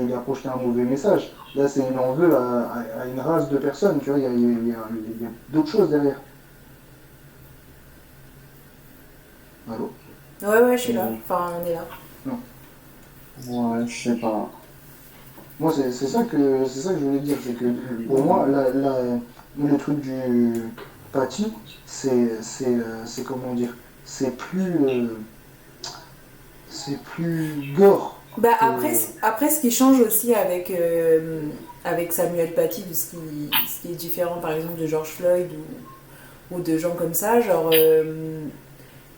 il, 0.07 0.13
a- 0.13 0.19
projeté 0.19 0.49
un 0.51 0.57
mauvais 0.57 0.85
message. 0.85 1.33
Là, 1.55 1.67
c'est 1.67 1.83
il 1.91 1.99
en 1.99 2.13
veut 2.13 2.37
à, 2.37 2.41
à- 2.73 3.01
à 3.03 3.07
une 3.07 3.19
race 3.21 3.49
de 3.49 3.57
personnes. 3.57 3.99
Tu 4.03 4.11
vois, 4.11 4.19
il 4.19 4.23
y 4.25 4.27
a, 4.27 4.31
il 4.31 4.69
y 4.69 4.73
a- 4.73 4.77
il 4.93 5.23
y 5.23 5.29
d'autres 5.49 5.71
choses 5.71 5.89
derrière. 5.89 6.21
Allô? 9.71 9.91
Ouais, 10.43 10.63
ouais, 10.63 10.77
je 10.77 10.83
suis 10.83 10.93
là. 10.93 11.09
Enfin, 11.25 11.53
on 11.63 11.67
est 11.67 11.75
là. 11.75 11.85
Ouais, 13.49 13.87
je 13.87 14.03
sais 14.11 14.17
pas. 14.17 14.51
Moi, 15.61 15.73
c'est 15.75 15.91
ça 15.93 16.25
que 16.25 16.65
c'est 16.67 16.81
ça 16.81 16.93
que 16.93 17.01
je 17.01 17.05
voulais 17.05 17.21
dire, 17.21 17.37
c'est 17.43 17.55
que 17.55 17.65
pour 18.07 18.25
moi, 18.25 18.47
la, 18.47 18.71
la- 18.71 19.19
le 19.59 19.77
truc 19.79 20.01
du 20.01 20.53
Paty, 21.13 21.53
c'est 21.87 22.43
c'est 22.43 22.67
euh, 22.77 23.05
c'est 23.07 23.25
comment 23.25 23.55
dire, 23.55 23.75
c'est 24.05 24.37
plus 24.37 24.77
euh, 24.87 25.09
c'est 26.87 26.99
plus 27.03 27.73
gore. 27.77 28.17
Bah 28.37 28.51
que- 28.61 28.65
après, 28.65 28.93
après, 29.23 29.51
ce 29.51 29.61
qui 29.61 29.71
change 29.71 30.01
aussi 30.01 30.35
avec, 30.35 30.71
euh, 30.71 31.41
avec 31.85 32.13
Samuel 32.13 32.53
Paty, 32.55 32.83
de 32.85 32.95
ce 32.95 33.07
qui, 33.11 33.17
ce 33.67 33.83
qui 33.87 33.93
est 33.93 33.97
différent 33.97 34.37
par 34.41 34.53
exemple 34.53 34.79
de 34.81 34.87
George 34.87 35.09
Floyd 35.09 35.49
ou, 36.51 36.57
ou 36.57 36.61
de 36.61 36.79
gens 36.79 36.93
comme 36.93 37.15
ça, 37.15 37.41
genre 37.41 37.71
euh, 37.75 38.45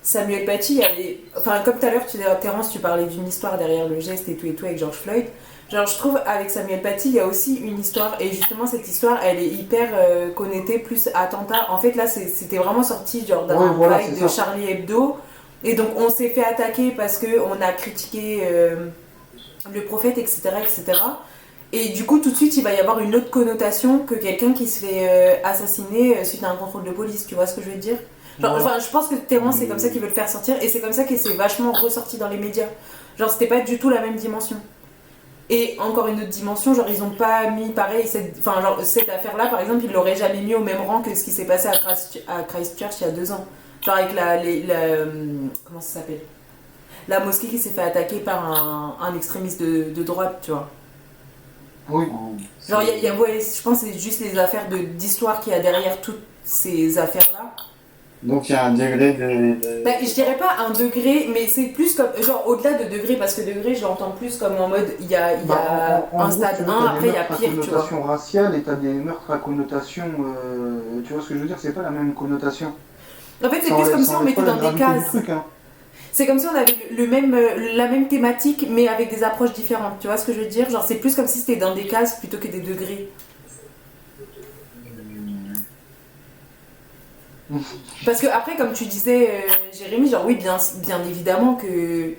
Samuel 0.03 0.47
Paty, 0.47 0.75
il 0.75 0.79
y 0.79 0.85
avait, 0.85 1.19
enfin 1.37 1.61
comme 1.65 1.79
tout 1.79 1.87
à 1.87 1.91
l'heure, 1.91 2.07
tu, 2.07 2.19
Terence, 2.41 2.71
tu 2.71 2.79
parlais 2.79 3.05
d'une 3.05 3.29
histoire 3.29 3.59
derrière 3.59 3.89
le 3.89 4.01
geste 4.01 4.29
et 4.31 4.37
tout 4.37 4.47
et 4.47 4.55
tout 4.55 4.65
avec 4.65 4.79
George 4.79 4.97
Floyd. 4.97 5.27
Genre, 5.71 5.87
je 5.87 5.97
trouve 5.99 6.19
avec 6.27 6.51
Samuel 6.51 6.83
Paty, 6.83 7.11
il 7.11 7.15
y 7.15 7.21
a 7.21 7.27
aussi 7.27 7.55
une 7.57 7.79
histoire, 7.79 8.17
et 8.21 8.31
justement, 8.31 8.67
cette 8.67 8.89
histoire, 8.89 9.21
elle 9.23 9.39
est 9.39 9.47
hyper 9.47 9.91
euh, 9.95 10.33
connotée 10.33 10.81
plus 10.81 11.09
attentat. 11.15 11.67
En 11.71 11.79
fait, 11.79 11.93
là, 11.95 12.09
c'était 12.09 12.57
vraiment 12.57 12.83
sorti 12.83 13.25
genre 13.25 13.47
d'un 13.47 13.57
Ouais, 13.57 13.75
voilà, 13.77 13.99
de 14.09 14.27
ça. 14.27 14.47
Charlie 14.47 14.69
Hebdo, 14.69 15.17
et 15.65 15.75
donc 15.75 15.89
on 15.97 16.11
s'est 16.11 16.31
fait 16.31 16.45
attaquer 16.45 16.91
parce 16.91 17.19
qu'on 17.19 17.61
a 17.61 17.73
critiqué 17.73 18.41
euh, 18.45 18.87
le 19.73 19.85
prophète, 19.85 20.19
etc., 20.19 20.51
etc. 20.63 20.85
Et 21.73 21.91
du 21.91 22.05
coup, 22.05 22.19
tout 22.19 22.31
de 22.31 22.35
suite, 22.37 22.57
il 22.57 22.65
va 22.65 22.73
y 22.73 22.79
avoir 22.81 22.99
une 22.99 23.15
autre 23.15 23.31
connotation 23.31 24.01
que 24.01 24.15
quelqu'un 24.17 24.53
qui 24.53 24.67
se 24.67 24.85
fait 24.85 25.09
euh, 25.09 25.35
assassiner 25.45 26.19
euh, 26.19 26.25
suite 26.25 26.43
à 26.43 26.51
un 26.51 26.57
contrôle 26.57 26.83
de 26.85 26.91
police. 26.91 27.27
Tu 27.27 27.35
vois 27.37 27.47
ce 27.47 27.55
que 27.55 27.63
je 27.63 27.71
veux 27.71 27.77
dire? 27.79 27.97
Genre, 28.41 28.55
Ouais. 28.57 28.61
Enfin, 28.63 28.79
je 28.81 28.91
pense 28.91 29.07
que 29.09 29.15
tellement 29.15 29.53
c'est 29.53 29.69
comme 29.69 29.79
ça 29.79 29.89
qu'ils 29.91 30.01
veulent 30.01 30.11
faire 30.11 30.29
sortir, 30.29 30.57
et 30.63 30.69
c'est 30.69 30.81
comme 30.81 30.93
ça 30.93 31.05
que 31.05 31.17
c'est 31.17 31.35
vachement 31.35 31.73
ressorti 31.73 32.17
dans 32.19 32.29
les 32.29 32.39
médias. 32.39 32.67
Genre, 33.19 33.31
c'était 33.31 33.47
pas 33.47 33.61
du 33.61 33.79
tout 33.79 33.89
la 33.91 34.01
même 34.01 34.17
dimension. 34.17 34.57
Et 35.53 35.77
encore 35.81 36.07
une 36.07 36.19
autre 36.21 36.29
dimension, 36.29 36.75
genre 36.75 36.87
ils 36.89 37.03
ont 37.03 37.11
pas 37.11 37.51
mis 37.51 37.71
pareil, 37.71 38.07
cette, 38.07 38.37
enfin, 38.39 38.63
genre, 38.63 38.79
cette 38.85 39.09
affaire-là 39.09 39.47
par 39.49 39.61
exemple, 39.61 39.85
ils 39.85 39.93
l'auraient 39.93 40.15
jamais 40.17 40.41
mis 40.41 40.55
au 40.55 40.61
même 40.61 40.81
rang 40.81 41.03
que 41.03 41.13
ce 41.15 41.25
qui 41.25 41.33
s'est 41.33 41.45
passé 41.45 41.67
à, 41.67 41.73
Christ- 41.73 42.21
à 42.29 42.43
Christchurch 42.45 43.01
il 43.01 43.05
y 43.05 43.11
a 43.11 43.13
deux 43.13 43.33
ans. 43.33 43.45
Genre 43.83 43.95
avec 43.97 44.15
la. 44.15 44.37
les- 44.43 44.63
la 44.65 44.75
euh, 44.81 45.07
comment 45.65 45.81
ça 45.81 46.01
s'appelle? 46.01 46.21
La 47.09 47.21
mosquée 47.21 47.49
qui 47.49 47.59
s'est 47.59 47.71
fait 47.71 47.83
attaquer 47.83 48.19
par 48.21 48.45
un, 48.45 48.97
un 49.01 49.17
extrémiste 49.17 49.61
de, 49.63 49.91
de 49.91 50.03
droite, 50.03 50.41
tu 50.43 50.51
vois. 50.51 50.69
Oui. 51.89 52.07
Genre, 52.69 52.83
il 52.83 52.89
y 52.89 52.91
a- 52.93 52.97
y 52.99 53.09
a- 53.09 53.15
ouais, 53.19 53.41
je 53.41 53.63
pense 53.63 53.81
que 53.81 53.87
c'est 53.87 53.99
juste 53.99 54.21
les 54.21 54.39
affaires 54.39 54.69
de- 54.69 54.77
d'histoire 54.79 55.41
qu'il 55.41 55.53
y 55.53 55.57
a 55.57 55.61
derrière 55.61 56.01
toutes 56.01 56.21
ces 56.45 56.99
affaires-là. 56.99 57.53
Donc 58.23 58.51
il 58.51 58.53
y 58.53 58.55
a 58.55 58.67
un 58.67 58.75
degré 58.75 59.15
de. 59.15 59.83
Bah, 59.83 59.93
je 60.03 60.13
dirais 60.13 60.37
pas 60.37 60.57
un 60.59 60.71
degré, 60.73 61.27
mais 61.33 61.47
c'est 61.49 61.69
plus 61.69 61.95
comme. 61.97 62.11
Genre, 62.23 62.45
au-delà 62.47 62.75
de 62.75 62.85
degré, 62.85 63.17
parce 63.17 63.33
que 63.35 63.41
degré, 63.41 63.75
je 63.75 63.81
l'entends 63.83 64.11
plus 64.11 64.37
comme 64.37 64.57
en 64.61 64.69
mode 64.69 64.89
il 65.01 65.07
y 65.07 65.15
a, 65.17 65.33
il 65.33 65.41
y 65.49 65.53
a 65.53 65.55
Bah, 65.57 66.09
en- 66.13 66.19
en 66.19 66.21
un 66.25 66.29
gros, 66.29 66.37
stade 66.37 66.57
tu 66.59 66.65
vois, 66.65 66.75
1, 66.75 66.79
t'as 66.97 67.01
des 67.01 67.09
après 67.09 67.09
il 67.09 67.15
y 67.15 67.17
a 67.17 67.25
pire, 67.25 67.37
tu 67.39 67.47
vois. 67.47 67.65
connotation 67.65 68.03
raciale 68.03 68.55
et 68.57 68.63
t'as 68.63 68.75
des 68.75 68.93
meurtres 68.93 69.31
à 69.31 69.39
connotation. 69.39 70.05
euh, 70.21 71.01
tu 71.05 71.15
vois 71.15 71.23
ce 71.23 71.29
que 71.31 71.35
je 71.35 71.41
veux 71.41 71.47
dire? 71.47 71.57
C'est 71.59 71.73
pas 71.73 71.81
la 71.83 71.91
même 71.91 72.13
connotation. 72.13 72.75
En 73.43 73.51
fait, 73.51 73.61
c'est 73.63 73.75
plus 73.75 73.91
comme 73.91 74.05
si 74.05 74.11
on 74.15 74.23
mettait 74.23 74.43
dans 74.43 74.57
des 74.71 74.79
cases. 74.79 75.15
hein. 75.29 75.45
C'est 76.13 76.27
comme 76.27 76.39
si 76.39 76.47
on 76.47 76.55
avait 76.55 76.77
le 76.91 77.07
même, 77.07 77.35
euh, 77.35 77.75
la 77.75 77.87
même 77.89 78.09
thématique, 78.09 78.67
mais 78.69 78.89
avec 78.89 79.11
des 79.15 79.23
approches 79.23 79.53
différentes. 79.53 80.01
Tu 80.01 80.09
vois 80.09 80.17
ce 80.17 80.27
que 80.27 80.33
je 80.33 80.41
veux 80.41 80.47
dire? 80.49 80.69
Genre, 80.69 80.83
c'est 80.83 80.97
plus 80.97 81.15
comme 81.15 81.29
si 81.29 81.39
c'était 81.39 81.57
dans 81.57 81.75
des 81.75 81.87
cases 81.87 82.19
plutôt 82.19 82.39
que 82.39 82.49
des 82.49 82.61
degrés. 82.61 83.09
Parce 88.05 88.21
que 88.21 88.29
après, 88.29 88.57
comme 88.57 88.73
tu 88.73 88.85
disais, 88.87 89.29
euh, 89.29 89.41
Jérémy, 89.77 90.09
genre 90.11 90.25
oui, 90.27 90.37
bien, 90.37 90.57
bien 90.87 91.01
évidemment 91.05 91.55
que, 91.55 92.15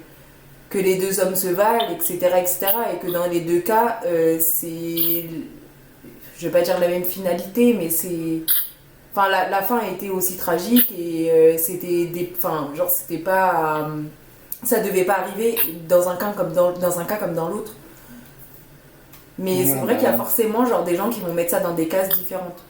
que 0.70 0.78
les 0.78 0.96
deux 0.98 1.22
hommes 1.22 1.36
se 1.36 1.48
valent, 1.48 1.90
etc., 1.90 2.18
etc., 2.38 2.68
et 2.94 3.06
que 3.06 3.10
dans 3.12 3.28
les 3.28 3.40
deux 3.42 3.60
cas, 3.62 4.02
euh, 4.06 4.38
c'est, 4.42 5.26
je 6.38 6.46
vais 6.46 6.52
pas 6.52 6.62
dire 6.62 6.80
la 6.80 6.90
même 6.90 7.06
finalité, 7.06 7.74
mais 7.74 7.90
c'est, 7.90 8.42
enfin, 9.12 9.30
la, 9.30 9.50
la 9.50 9.62
fin 9.62 9.80
a 9.80 9.88
été 9.90 10.10
aussi 10.10 10.38
tragique 10.38 10.92
et 10.98 11.32
euh, 11.32 11.58
c'était 11.58 12.06
des, 12.08 12.34
enfin, 12.38 12.70
genre 12.76 12.90
c'était 12.90 13.18
pas, 13.24 13.88
euh, 13.90 14.04
ça 14.64 14.82
devait 14.82 15.06
pas 15.06 15.16
arriver 15.20 15.58
dans 15.90 16.10
un 16.10 16.18
cas 16.18 16.34
comme 16.34 16.54
dans, 16.54 16.74
dans 16.74 17.00
un 17.00 17.06
cas 17.06 17.18
comme 17.18 17.34
dans 17.34 17.50
l'autre. 17.50 17.74
Mais 19.38 19.66
c'est 19.66 19.80
vrai 19.80 19.96
qu'il 19.98 20.06
y 20.06 20.08
a 20.08 20.12
ouais. 20.12 20.18
forcément 20.18 20.66
genre 20.66 20.84
des 20.86 20.96
gens 20.96 21.10
qui 21.10 21.20
vont 21.22 21.34
mettre 21.34 21.52
ça 21.52 21.60
dans 21.60 21.74
des 21.74 21.88
cases 21.90 22.12
différentes. 22.12 22.64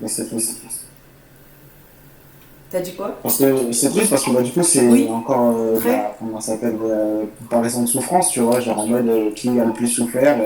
Mais 0.00 0.08
c'est 0.08 0.26
triste. 0.26 0.60
T'as 2.70 2.80
dit 2.80 2.94
quoi? 2.96 3.18
Parce 3.22 3.38
que 3.38 3.72
c'est 3.72 3.90
triste 3.90 4.10
parce 4.10 4.24
que 4.24 4.30
bah, 4.30 4.42
du 4.42 4.50
coup 4.50 4.62
c'est 4.62 4.88
Oui. 4.88 5.06
encore 5.10 5.54
euh, 5.56 5.78
la- 5.84 6.16
comment 6.18 6.40
ça 6.40 6.52
s'appelle 6.52 6.76
comparaison 7.38 7.82
de 7.82 7.86
souffrance, 7.86 8.30
tu 8.30 8.40
vois, 8.40 8.60
genre 8.60 8.78
en 8.80 8.86
mode 8.86 9.34
qui 9.34 9.48
a 9.60 9.64
le 9.64 9.72
plus 9.72 9.88
souffert. 9.88 10.38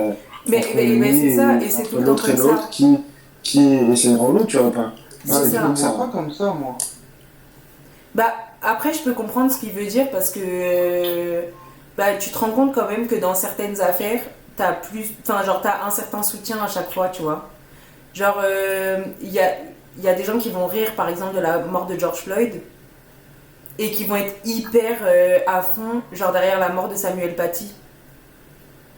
Euh, 0.47 0.51
Mais, 0.51 0.59
entre 0.59 0.75
mais, 0.75 1.13
c'est 1.13 1.35
ça, 1.35 1.55
et 1.61 1.69
c'est 1.69 1.81
entre 1.81 1.89
tout 1.89 1.97
le 1.97 2.03
temps 2.03 2.11
l'autre 2.11 2.29
et 2.29 2.35
comme 2.35 2.37
ça. 2.37 2.51
l'autre 2.51 2.69
qui 2.69 2.97
qui 3.43 3.73
et 3.75 3.95
c'est 3.95 4.15
relou, 4.15 4.45
tu 4.45 4.57
vois 4.57 4.71
pas. 4.71 4.93
C'est 5.25 5.31
Ouais, 5.33 5.49
ça. 5.49 5.75
ça. 5.75 5.89
pas 5.91 6.07
comme 6.11 6.31
ça, 6.31 6.45
moi. 6.53 6.77
Bah, 8.15 8.33
après, 8.61 8.93
je 8.93 9.03
peux 9.03 9.13
comprendre 9.13 9.51
ce 9.51 9.59
qu'il 9.59 9.71
veut 9.71 9.85
dire 9.85 10.09
parce 10.09 10.31
que 10.31 10.39
euh, 10.43 11.41
bah, 11.97 12.15
tu 12.19 12.29
te 12.31 12.37
rends 12.37 12.51
compte 12.51 12.73
quand 12.73 12.87
même 12.89 13.07
que 13.07 13.15
dans 13.15 13.35
certaines 13.35 13.79
affaires, 13.81 14.21
t'as 14.55 14.73
plus. 14.73 15.11
Enfin, 15.21 15.43
genre, 15.43 15.61
t'as 15.61 15.85
un 15.85 15.91
certain 15.91 16.23
soutien 16.23 16.57
à 16.63 16.67
chaque 16.67 16.91
fois, 16.91 17.09
tu 17.09 17.21
vois. 17.21 17.49
Genre, 18.13 18.39
euh, 18.43 19.03
il 19.21 19.29
y, 19.31 19.39
a, 19.39 19.51
il 19.97 20.03
y 20.03 20.07
a 20.09 20.13
des 20.13 20.23
gens 20.23 20.37
qui 20.39 20.49
vont 20.49 20.65
rire, 20.65 20.93
par 20.95 21.07
exemple, 21.09 21.35
de 21.35 21.41
la 21.41 21.59
mort 21.59 21.85
de 21.85 21.97
George 21.99 22.19
Floyd 22.21 22.61
et 23.79 23.91
qui 23.91 24.05
vont 24.05 24.15
être 24.15 24.33
hyper 24.43 24.97
euh, 25.03 25.37
à 25.45 25.61
fond, 25.61 26.01
genre 26.11 26.31
derrière 26.31 26.59
la 26.59 26.69
mort 26.69 26.87
de 26.89 26.95
Samuel 26.95 27.35
Paty. 27.35 27.71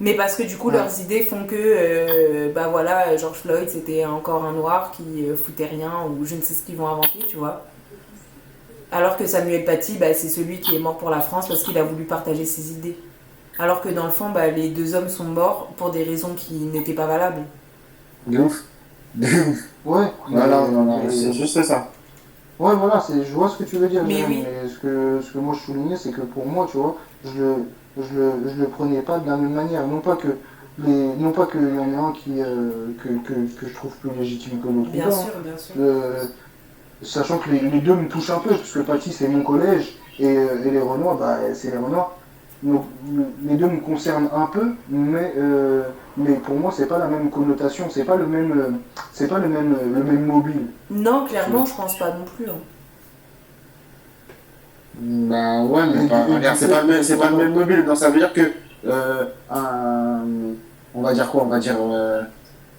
Mais 0.01 0.13
parce 0.13 0.35
que 0.35 0.43
du 0.43 0.55
coup, 0.57 0.67
Ouais. 0.69 0.75
leurs 0.77 0.99
idées 1.01 1.23
font 1.23 1.45
que, 1.45 1.55
euh, 1.57 2.51
bah 2.53 2.69
voilà, 2.69 3.17
George 3.17 3.37
Floyd, 3.39 3.67
c'était 3.69 4.05
encore 4.05 4.45
un 4.45 4.53
noir 4.53 4.91
qui 4.95 5.25
euh, 5.25 5.35
foutait 5.35 5.65
rien 5.65 5.91
ou 6.09 6.25
je 6.25 6.35
ne 6.35 6.41
sais 6.41 6.53
ce 6.53 6.63
qu'ils 6.63 6.77
vont 6.77 6.87
inventer, 6.87 7.19
tu 7.27 7.35
vois. 7.37 7.65
Alors 8.91 9.17
que 9.17 9.25
Samuel 9.27 9.65
Paty, 9.65 9.97
bah, 9.97 10.13
c'est 10.13 10.29
celui 10.29 10.59
qui 10.61 10.75
est 10.75 10.79
mort 10.79 10.97
pour 10.97 11.09
la 11.09 11.19
France 11.21 11.47
parce 11.47 11.63
qu'il 11.63 11.77
a 11.77 11.83
voulu 11.83 12.05
partager 12.05 12.45
ses 12.45 12.71
idées. 12.71 12.97
Alors 13.59 13.81
que 13.81 13.89
dans 13.89 14.05
le 14.05 14.11
fond, 14.11 14.29
bah, 14.29 14.47
les 14.47 14.69
deux 14.69 14.95
hommes 14.95 15.09
sont 15.09 15.25
morts 15.25 15.67
pour 15.75 15.91
des 15.91 16.03
raisons 16.03 16.33
qui 16.35 16.53
n'étaient 16.55 16.93
pas 16.93 17.05
valables. 17.05 17.41
De 18.25 18.39
ouf. 18.39 18.63
De 19.15 19.25
ouf. 19.27 19.57
Ouais. 19.85 20.05
Non, 20.29 20.47
non, 20.47 20.67
non, 20.71 20.83
non, 20.85 21.03
mais- 21.03 21.11
c'est 21.11 21.33
juste 21.33 21.61
ça. 21.63 21.89
Ouais, 22.57 22.73
voilà, 22.75 23.01
c'est, 23.05 23.23
je 23.23 23.33
vois 23.33 23.49
ce 23.49 23.57
que 23.57 23.63
tu 23.63 23.77
veux 23.77 23.87
dire. 23.87 24.03
Mais 24.05 24.23
oui. 24.27 24.43
mais 24.43 24.67
ce 24.69 24.79
que, 24.79 25.19
ce 25.21 25.31
que 25.33 25.37
moi 25.39 25.55
je 25.55 25.65
soulignais, 25.65 25.95
c'est 25.97 26.11
que 26.11 26.21
pour 26.21 26.45
moi, 26.45 26.67
tu 26.69 26.77
vois, 26.77 26.95
je 27.25 27.53
je 28.01 28.19
le, 28.19 28.31
je 28.55 28.61
le 28.61 28.67
prenais 28.67 29.01
pas 29.01 29.19
de 29.19 29.27
la 29.29 29.37
même 29.37 29.53
manière. 29.53 29.85
Non 29.87 29.99
pas 29.99 30.15
que 30.15 30.27
les, 30.85 31.15
non 31.17 31.31
pas 31.31 31.45
qu'il 31.47 31.61
y 31.61 31.79
en 31.79 31.91
ait 31.91 31.95
un 31.95 32.11
qui, 32.13 32.41
euh, 32.41 32.87
que, 33.03 33.09
que, 33.27 33.33
que 33.33 33.67
je 33.67 33.73
trouve 33.73 33.91
plus 33.97 34.11
légitime 34.17 34.59
que 34.61 34.67
l'autre. 34.67 34.91
Bien 34.91 35.11
sûr, 35.11 35.33
bien 35.43 35.57
sûr. 35.57 35.75
Euh, 35.79 36.23
sachant 37.01 37.37
que 37.37 37.49
les, 37.49 37.59
les 37.59 37.79
deux 37.81 37.95
me 37.95 38.07
touchent 38.07 38.29
un 38.29 38.39
peu, 38.39 38.49
parce 38.51 38.71
que 38.71 38.79
Paty 38.79 39.11
c'est 39.11 39.27
mon 39.27 39.43
collège 39.43 39.97
et, 40.19 40.37
euh, 40.37 40.63
et 40.65 40.71
les 40.71 40.79
Renois, 40.81 41.17
bah, 41.19 41.37
c'est 41.53 41.71
les 41.71 41.77
Renois. 41.77 42.15
Donc 42.61 42.83
les 43.47 43.55
deux 43.55 43.67
me 43.67 43.79
concernent 43.79 44.27
un 44.35 44.47
peu, 44.47 44.71
mais, 44.89 45.33
euh, 45.37 45.83
mais 46.17 46.33
pour 46.33 46.55
moi 46.57 46.73
c'est 46.75 46.87
pas 46.87 46.97
la 46.97 47.07
même 47.07 47.29
connotation, 47.29 47.85
c'est 47.89 48.03
pas 48.03 48.17
le 48.17 48.27
même, 48.27 48.79
c'est 49.13 49.29
pas 49.29 49.39
le 49.39 49.47
même, 49.47 49.77
le 49.95 50.03
même 50.03 50.25
mobile. 50.25 50.65
Non, 50.91 51.25
clairement, 51.25 51.65
je 51.65 51.73
pense 51.73 51.97
pas 51.97 52.09
non 52.11 52.25
plus. 52.35 52.49
hein. 52.49 52.55
Bah 55.01 55.61
ouais, 55.61 55.83
mais 55.95 56.07
pas- 56.07 56.25
c'est 56.55 56.69
pas, 56.69 56.81
le 56.81 56.87
même- 56.87 57.03
c'est 57.03 57.17
pas 57.17 57.29
le 57.29 57.37
même 57.37 57.53
mobile. 57.53 57.85
Donc 57.85 57.97
ça 57.97 58.09
veut 58.09 58.19
dire 58.19 58.33
que 58.33 58.51
euh, 58.87 59.25
un, 59.49 60.21
on 60.93 61.01
va 61.01 61.13
dire 61.13 61.29
quoi? 61.29 61.43
On 61.43 61.47
va 61.47 61.59
dire 61.59 61.75
euh, 61.79 62.21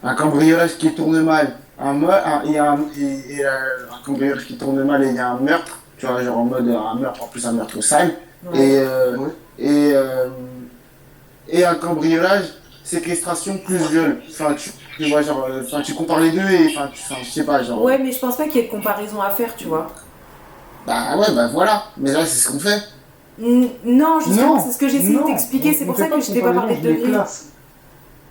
un 0.03 0.15
cambriolage 0.15 0.77
qui 0.79 0.93
tourne 0.95 1.21
mal, 1.23 1.53
un 1.79 1.93
meurtre, 1.95 2.27
un, 2.27 2.43
et 2.51 2.59
un, 2.59 2.79
et- 2.99 3.35
et, 3.37 3.45
euh, 3.45 3.51
un 3.91 4.05
cambriolage 4.05 4.47
qui 4.47 4.57
tourne 4.57 4.83
mal 4.85 5.03
et 5.05 5.09
il 5.09 5.15
y 5.17 5.19
a 5.19 5.29
un 5.31 5.39
meurtre, 5.39 5.79
tu 5.99 6.07
vois, 6.07 6.23
genre 6.23 6.39
en 6.39 6.45
mode 6.45 6.69
un 6.69 6.95
meurtre, 6.95 7.23
en 7.25 7.27
plus 7.29 7.47
un 7.47 7.53
meurtre 7.53 7.81
sale, 7.83 8.13
Ouais. 8.53 8.59
et, 8.59 8.79
euh, 8.79 9.17
Ouais. 9.17 9.29
et, 9.59 9.93
euh, 9.95 10.29
et 11.49 11.65
un 11.65 11.75
cambriolage, 11.75 12.45
séquestration 12.85 13.59
plus 13.59 13.77
viol. 13.77 14.17
Enfin, 14.29 14.55
tu, 14.55 14.71
tu 14.99 15.11
vois, 15.11 15.23
genre, 15.23 15.47
enfin, 15.63 15.81
tu 15.83 15.95
compares 15.95 16.21
les 16.21 16.31
deux 16.33 16.49
et, 16.51 16.75
enfin, 16.75 16.89
tu, 16.93 17.01
enfin, 17.05 17.21
je 17.23 17.31
sais 17.31 17.45
pas, 17.45 17.63
genre. 17.63 17.83
Ouais, 17.83 17.99
mais 17.99 18.13
je 18.13 18.19
pense 18.19 18.37
pas 18.37 18.45
qu'il 18.45 18.57
y 18.57 18.65
ait 18.65 18.67
de 18.67 18.71
comparaison 18.71 19.21
à 19.21 19.31
faire, 19.31 19.55
tu 19.57 19.67
vois. 19.69 19.89
Bah 20.87 21.17
ouais, 21.19 21.27
bah 21.35 21.49
voilà. 21.53 21.85
Mais 21.97 22.13
là, 22.13 22.21
c'est 22.27 22.39
ce 22.49 22.51
qu'on 22.53 22.59
fait. 22.59 22.83
Mm, 23.39 23.67
Non, 23.85 24.21
justement, 24.21 24.61
c'est 24.61 24.73
ce 24.73 24.79
que 24.79 24.89
j'essaie 24.89 25.13
de 25.13 25.19
t'expliquer. 25.27 25.73
C'est 25.75 25.85
pour 25.87 25.97
ça 25.97 26.07
que 26.09 26.21
je 26.21 26.33
t'ai 26.33 26.41
pas 26.41 26.53
parlé 26.53 26.77
de 26.77 26.93
classe. 27.05 27.47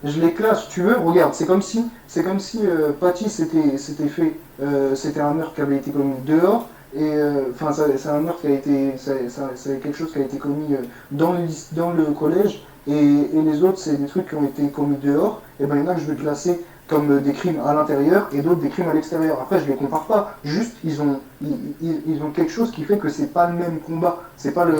Je 0.03 0.21
les 0.21 0.31
classe, 0.33 0.69
tu 0.69 0.81
veux, 0.83 0.95
regarde, 0.97 1.33
c'est 1.33 1.45
comme 1.45 1.62
si, 1.62 1.83
c'est 2.07 2.23
comme 2.23 2.39
si 2.39 2.59
euh, 2.65 2.91
Paty 2.97 3.29
s'était, 3.29 3.59
fait, 4.07 4.33
euh, 4.63 4.95
c'était 4.95 5.19
un 5.19 5.33
meurtre 5.33 5.53
qui 5.55 5.62
avait 5.62 5.75
été 5.75 5.91
commis 5.91 6.13
dehors, 6.25 6.69
et 6.95 7.01
euh, 7.03 7.41
enfin 7.53 7.73
ça- 7.73 7.85
c'est 7.97 8.07
un 8.07 8.21
meurtre 8.21 8.39
qui 8.39 8.47
a 8.47 8.51
été, 8.51 8.93
c'est 8.97 9.81
quelque 9.81 9.97
chose 9.97 10.13
qui 10.13 10.19
a 10.19 10.21
été 10.21 10.38
commis 10.38 10.73
euh, 10.73 10.83
dans 11.12 11.33
le, 11.33 11.39
dans 11.73 11.91
le 11.91 12.05
collège, 12.05 12.63
et, 12.88 12.93
et 12.93 13.41
les 13.43 13.62
autres 13.62 13.77
c'est 13.77 13.97
des 14.01 14.07
trucs 14.07 14.29
qui 14.29 14.35
ont 14.35 14.45
été 14.45 14.69
commis 14.69 14.95
dehors, 15.03 15.41
et 15.59 15.65
ben 15.65 15.75
il 15.75 15.83
y 15.83 15.85
en 15.85 15.91
a 15.91 15.95
que 15.95 15.99
je 16.01 16.05
vais 16.05 16.15
classer 16.15 16.62
comme 16.89 17.12
euh, 17.12 17.19
des 17.21 17.34
crimes 17.34 17.62
à 17.65 17.73
l'intérieur 17.73 18.28
et 18.34 18.41
d'autres 18.41 18.62
des 18.62 18.69
crimes 18.69 18.89
à 18.89 18.93
l'extérieur. 18.93 19.39
Après 19.41 19.60
je 19.62 19.65
les 19.65 19.75
compare 19.75 20.06
pas, 20.08 20.36
juste 20.43 20.75
ils 20.84 21.02
ont, 21.02 21.21
ils, 21.41 21.56
ils- 21.82 22.02
ils 22.08 22.21
ont 22.23 22.32
quelque 22.32 22.52
chose 22.52 22.71
qui 22.71 22.84
fait 22.84 22.97
que 22.97 23.08
c'est 23.10 23.32
pas 23.32 23.47
le 23.49 23.54
même 23.58 23.80
combat, 23.80 24.23
c'est 24.36 24.54
pas 24.54 24.65
le, 24.65 24.73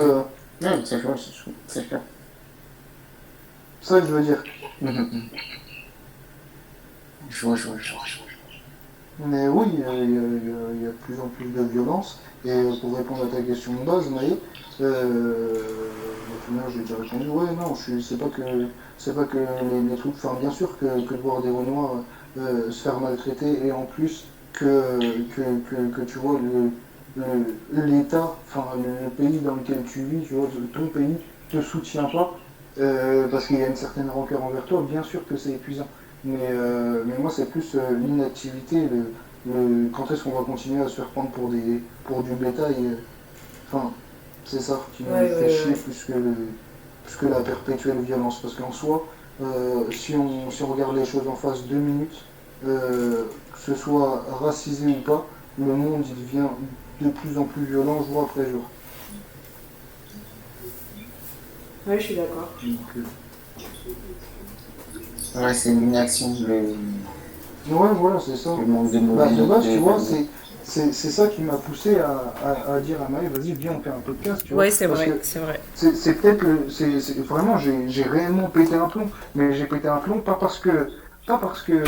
Ouais, 0.62 0.68
c'est 0.84 1.00
clair, 1.00 1.14
c'est 1.66 1.88
clair. 1.88 2.00
c'est 3.80 3.88
ça 3.94 4.00
que 4.00 4.06
je 4.06 4.12
veux 4.12 4.22
dire. 4.22 4.42
Je 7.30 7.46
vois, 7.46 7.56
je 7.56 7.68
vois, 7.68 7.76
je 7.78 7.92
vois. 7.92 8.02
Mais 9.26 9.48
oui, 9.48 9.66
il 9.74 9.80
y, 9.80 9.84
a- 9.84 9.92
il 9.94 10.10
y 10.10 10.18
a- 10.18 10.20
il 10.20 10.48
y 10.48 10.52
a- 10.52 10.72
il 10.74 10.82
y 10.82 10.86
a 10.86 10.88
de 10.88 10.96
plus 11.04 11.20
en 11.20 11.28
plus 11.28 11.46
de 11.48 11.62
violence. 11.62 12.20
Et 12.44 12.62
pour 12.80 12.96
répondre 12.96 13.24
à 13.24 13.36
ta 13.36 13.42
question 13.42 13.72
de 13.74 13.84
base, 13.84 14.08
Maë, 14.10 14.36
euh, 14.82 15.54
final, 16.50 16.64
j'ai 16.72 16.80
déjà 16.80 16.96
répondu. 17.00 17.28
Ouais, 17.28 17.54
non, 17.58 17.74
je 17.74 18.14
pas 18.16 18.28
que 18.28 18.42
c'est 18.98 19.14
pas 19.14 19.24
que 19.24 19.38
les, 19.38 19.88
les 19.88 19.96
trucs. 19.96 20.14
Enfin, 20.16 20.36
bien 20.40 20.50
sûr 20.50 20.78
que, 20.78 20.84
de 20.84 21.16
voir 21.20 21.42
des 21.42 21.50
Renois 21.50 22.04
euh, 22.38 22.70
se 22.70 22.82
faire 22.82 23.00
maltraiter 23.00 23.66
et 23.66 23.72
en 23.72 23.84
plus 23.84 24.26
que 24.52 24.98
que, 25.34 25.90
que, 25.94 26.00
tu 26.02 26.18
vois 26.18 26.38
l'État, 27.72 28.36
enfin 28.46 28.66
le, 28.76 29.10
pays 29.10 29.38
dans 29.38 29.56
lequel 29.56 29.82
tu 29.90 30.02
vis, 30.02 30.26
tu 30.26 30.34
vois, 30.34 30.48
ton 30.72 30.86
pays, 30.86 31.16
te 31.50 31.60
soutient 31.60 32.04
pas, 32.04 32.36
euh, 32.78 33.28
parce 33.28 33.46
qu'il 33.46 33.58
y 33.58 33.62
a 33.62 33.68
une 33.68 33.76
certaine 33.76 34.10
rancœur 34.10 34.42
envers 34.44 34.64
toi, 34.64 34.84
bien 34.88 35.02
sûr 35.02 35.26
que 35.26 35.36
c'est 35.36 35.50
épuisant. 35.50 35.86
Mais, 36.24 36.36
euh, 36.50 37.02
mais 37.06 37.14
moi, 37.18 37.30
c'est 37.34 37.50
plus 37.50 37.74
euh, 37.74 37.98
l'inactivité, 37.98 38.88
le, 39.46 39.88
quand 39.92 40.10
est-ce 40.10 40.24
qu'on 40.24 40.38
va 40.38 40.44
continuer 40.44 40.82
à 40.82 40.88
se 40.88 40.96
faire 40.96 41.06
prendre 41.06 41.30
pour, 41.30 41.48
des, 41.48 41.80
pour 42.04 42.22
du 42.22 42.32
bétail. 42.32 42.98
Enfin, 43.66 43.90
c'est 44.50 44.60
ça 44.60 44.80
qui 44.96 45.04
me 45.04 45.12
Ouais, 45.12 45.28
fait 45.28 45.44
ouais, 45.44 45.48
chier 45.48 45.70
ouais. 45.70 45.76
plus 45.76 46.04
que, 46.04 46.12
le- 46.12 46.34
plus 47.04 47.16
que 47.16 47.26
la 47.26 47.40
perpétuelle 47.40 48.00
violence. 48.00 48.40
Parce 48.42 48.54
qu'en 48.54 48.72
soi, 48.72 49.06
euh, 49.42 49.84
si, 49.92 50.14
on, 50.16 50.50
si 50.50 50.62
on 50.62 50.68
regarde 50.68 50.96
les 50.96 51.04
choses 51.04 51.26
en 51.28 51.36
face 51.36 51.62
deux 51.64 51.76
minutes, 51.76 52.24
euh, 52.66 53.24
que 53.52 53.58
ce 53.58 53.74
soit 53.74 54.24
racisé 54.40 54.86
ou 54.88 55.00
pas, 55.02 55.26
le 55.58 55.66
monde 55.74 56.04
il 56.06 56.24
devient 56.26 56.48
de 57.00 57.08
plus 57.10 57.38
en 57.38 57.44
plus 57.44 57.64
violent 57.64 58.04
jour 58.04 58.28
après 58.30 58.50
jour. 58.50 58.62
Ouais, 61.86 61.98
je 61.98 62.04
suis 62.04 62.14
d'accord. 62.16 62.50
Euh, 62.96 63.02
Ouais, 65.36 65.54
c'est 65.54 65.70
l'inaction, 65.70 66.34
le, 66.46 66.74
ouais, 67.74 67.88
voilà, 67.94 68.18
c'est 68.18 68.36
ça. 68.36 68.50
le 68.58 68.66
manque 68.66 68.90
de 68.90 68.98
Bah, 68.98 69.28
de 69.30 69.44
base, 69.44 69.62
tu 69.62 69.78
vois, 69.78 69.98
c'est, 70.00 70.26
c'est, 70.70 70.92
c'est 70.92 71.10
ça 71.10 71.26
qui 71.26 71.42
m'a 71.42 71.54
poussé 71.54 71.98
à, 71.98 72.32
à, 72.44 72.74
à 72.74 72.80
dire 72.80 73.02
à 73.02 73.08
Maë, 73.08 73.26
vas-y, 73.26 73.52
viens, 73.54 73.72
on 73.76 73.80
fait 73.80 73.90
un 73.90 74.00
podcast, 74.00 74.44
tu 74.44 74.54
vois. 74.54 74.62
Ouais, 74.62 74.70
c'est 74.70 74.86
vrai, 74.86 75.18
c'est 75.22 75.40
vrai. 75.40 75.60
c'est, 75.74 75.96
c'est 75.96 76.14
peut-être 76.14 76.42
le, 76.42 77.22
vraiment, 77.24 77.58
j'ai, 77.58 78.02
réellement 78.04 78.48
pété 78.48 78.76
un 78.76 78.86
plomb, 78.86 79.10
mais 79.34 79.52
j'ai 79.52 79.66
pété 79.66 79.88
un 79.88 79.96
plomb 79.96 80.20
pas 80.20 80.34
parce 80.34 80.60
que, 80.60 80.88
pas 81.26 81.38
parce 81.38 81.62
que, 81.62 81.82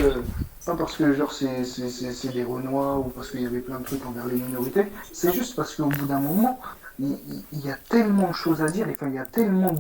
pas 0.67 0.75
parce 0.75 0.97
que 0.97 1.13
genre 1.13 1.33
c'est, 1.33 2.33
des 2.33 2.43
Renois 2.43 2.99
ou 2.99 3.05
parce 3.05 3.31
qu'il 3.31 3.43
y 3.43 3.47
avait 3.47 3.61
plein 3.61 3.79
de 3.79 3.85
trucs 3.85 4.05
envers 4.05 4.27
les 4.27 4.35
minorités, 4.37 4.87
c'est 5.13 5.33
juste 5.33 5.55
parce 5.55 5.77
qu'au 5.77 5.87
bout 5.87 6.07
d'un 6.07 6.21
moment, 6.21 6.59
il, 6.99 7.17
y 7.65 7.71
a 7.71 7.79
tellement 7.89 8.31
de 8.31 8.35
choses 8.35 8.63
à 8.63 8.67
dire, 8.67 8.89
enfin, 8.91 9.07
il 9.07 9.15
y 9.15 9.19
a 9.19 9.27
tellement 9.27 9.75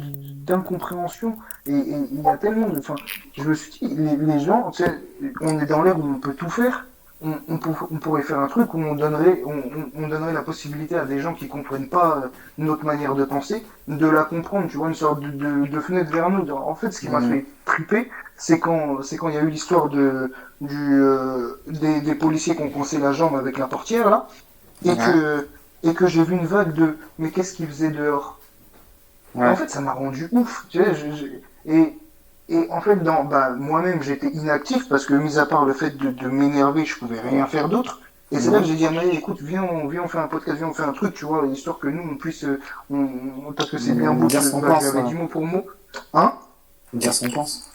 d'incompréhension, 0.46 1.36
et, 1.66 1.72
et 1.72 1.96
il 2.12 2.22
y 2.22 2.28
a 2.28 2.36
tellement 2.36 2.68
de, 2.68 2.78
enfin, 2.78 2.94
je 3.36 3.42
me 3.42 3.54
suis 3.54 3.88
dit, 3.88 3.96
les, 3.96 4.16
les 4.16 4.38
gens, 4.38 4.70
tu 4.70 4.84
sais, 4.84 5.00
on 5.40 5.58
est 5.58 5.66
dans 5.66 5.82
l'ère 5.82 5.98
où 5.98 6.04
on 6.04 6.20
peut 6.20 6.34
tout 6.34 6.50
faire, 6.50 6.86
on, 7.22 7.40
on, 7.48 7.58
pour- 7.58 7.88
on 7.90 7.98
pourrait 7.98 8.22
faire 8.22 8.40
un 8.40 8.48
truc 8.48 8.74
où 8.74 8.78
on 8.78 8.94
donnerait, 8.94 9.42
on, 9.46 9.52
on- 9.58 9.90
on 10.04 10.08
donnerait 10.08 10.32
la 10.32 10.42
possibilité 10.42 10.96
à 10.96 11.04
des 11.04 11.20
gens 11.20 11.34
qui 11.34 11.48
comprennent 11.48 11.88
pas 11.88 12.22
euh, 12.24 12.28
notre 12.58 12.84
manière 12.84 13.14
de 13.14 13.24
penser, 13.24 13.62
de 13.88 14.06
la 14.06 14.24
comprendre, 14.24 14.68
tu 14.68 14.76
vois, 14.76 14.88
une 14.88 14.94
sorte 14.94 15.20
de, 15.20 15.30
de, 15.30 15.66
de 15.66 15.80
fenêtre 15.80 16.10
vers 16.12 16.30
nous. 16.30 16.48
En 16.50 16.74
fait, 16.74 16.90
ce 16.92 17.00
qui 17.00 17.08
m'a 17.10 17.20
fait 17.20 17.46
triper, 17.64 18.10
c'est 18.36 18.58
quand, 18.60 19.02
c'est 19.02 19.16
quand 19.16 19.28
il 19.28 19.34
y 19.34 19.38
a 19.38 19.42
eu 19.42 19.50
l'histoire 19.50 19.88
de, 19.88 20.32
du, 20.60 20.76
euh, 20.94 21.54
des, 21.66 22.00
des 22.00 22.14
policiers 22.14 22.56
qui 22.56 22.62
ont 22.62 22.70
coincé 22.70 22.98
la 22.98 23.12
jambe 23.12 23.36
avec 23.36 23.58
la 23.58 23.68
portière, 23.68 24.10
là, 24.10 24.26
et 24.84 24.98
que, 24.98 25.48
et 25.84 25.94
que 25.94 26.06
j'ai 26.08 26.24
vu 26.24 26.34
une 26.36 26.46
vague 26.46 26.74
de, 26.74 26.98
mais 27.18 27.30
qu'est-ce 27.30 27.54
qu'ils 27.54 27.68
faisaient 27.68 27.90
dehors? 27.90 28.40
En 29.44 29.54
fait, 29.56 29.68
ça 29.70 29.80
m'a 29.80 29.92
rendu 29.92 30.28
ouf. 30.32 30.66
Tu 30.68 30.78
sais, 30.78 30.94
je- 30.94 31.12
je- 31.12 31.72
et, 31.72 31.96
et 32.48 32.66
en 32.70 32.80
fait, 32.80 32.96
dans, 32.96 33.24
bah, 33.24 33.50
moi-même, 33.50 34.02
j'étais 34.02 34.28
inactif 34.28 34.88
parce 34.88 35.06
que, 35.06 35.14
mis 35.14 35.38
à 35.38 35.46
part 35.46 35.64
le 35.64 35.72
fait 35.72 35.96
de, 35.96 36.10
de 36.10 36.28
m'énerver, 36.28 36.84
je 36.84 36.98
pouvais 36.98 37.20
rien 37.20 37.46
faire 37.46 37.68
d'autre. 37.68 38.00
Et 38.30 38.40
c'est 38.40 38.50
là 38.50 38.60
que 38.60 38.64
j'ai 38.64 38.74
dit 38.76 38.86
à 38.86 38.90
Maë, 38.90 39.10
écoute, 39.12 39.40
viens, 39.42 39.62
on, 39.62 39.86
viens, 39.88 40.02
on 40.04 40.08
fait 40.08 40.18
un 40.18 40.26
podcast, 40.28 40.56
viens, 40.58 40.68
on 40.68 40.72
fait 40.74 40.82
un 40.84 40.92
truc, 40.92 41.14
tu 41.14 41.24
vois, 41.26 41.46
histoire 41.46 41.78
que 41.78 41.88
nous, 41.88 42.02
on 42.12 42.16
puisse, 42.16 42.44
euh, 42.44 42.60
on, 42.90 43.08
on- 43.48 43.52
parce 43.52 43.70
que 43.70 43.78
c'est 43.78 43.92
bien 43.94 44.14
beau, 44.14 44.26
Dire 44.26 44.42
ce 44.42 44.50
qu'on 44.50 44.60
pense, 44.62 44.82
ouais. 44.92 45.02
dit 45.02 45.14
mot 45.14 45.26
pour 45.28 45.44
mot. 45.44 45.66
Hein? 46.14 46.32
Dire 46.94 47.12
ce 47.12 47.26
qu'on 47.26 47.32
pense. 47.32 47.68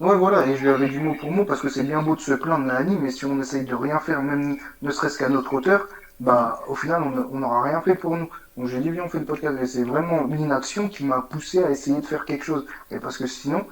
Ouais, 0.00 0.16
voilà, 0.16 0.46
et 0.46 0.56
je 0.56 0.62
lui 0.62 0.70
avais 0.70 0.88
dit 0.88 0.98
mot 0.98 1.14
pour 1.14 1.30
mot 1.30 1.44
parce 1.44 1.60
que 1.60 1.68
c'est 1.68 1.82
bien 1.82 2.02
beau 2.02 2.14
de 2.16 2.20
se 2.20 2.32
plaindre, 2.32 2.64
Nani, 2.66 2.96
mais 3.00 3.10
si 3.10 3.24
on 3.26 3.38
essaye 3.40 3.64
de 3.64 3.74
rien 3.74 3.98
faire, 4.00 4.22
même 4.22 4.56
ne 4.82 4.90
serait-ce 4.90 5.18
qu'à 5.18 5.28
notre 5.28 5.52
hauteur, 5.54 5.88
bah, 6.20 6.60
au 6.68 6.74
final, 6.74 7.02
on 7.02 7.36
on 7.36 7.38
n'aura 7.40 7.62
rien 7.62 7.80
fait 7.80 7.94
pour 7.94 8.16
nous. 8.16 8.28
Donc 8.56 8.66
j'ai 8.66 8.80
dit, 8.80 8.90
viens, 8.90 9.04
on 9.04 9.08
fait 9.08 9.18
le 9.20 9.24
podcast. 9.24 9.56
Et 9.62 9.66
c'est 9.66 9.84
vraiment 9.84 10.24
l'inaction 10.24 10.88
qui 10.88 11.04
m'a 11.04 11.22
poussé 11.22 11.62
à 11.64 11.70
essayer 11.70 11.98
de 12.00 12.04
faire 12.06 12.26
quelque 12.26 12.44
chose. 12.44 12.66
Et 12.90 12.98
parce 12.98 13.16
que 13.16 13.26
sinon, 13.26 13.64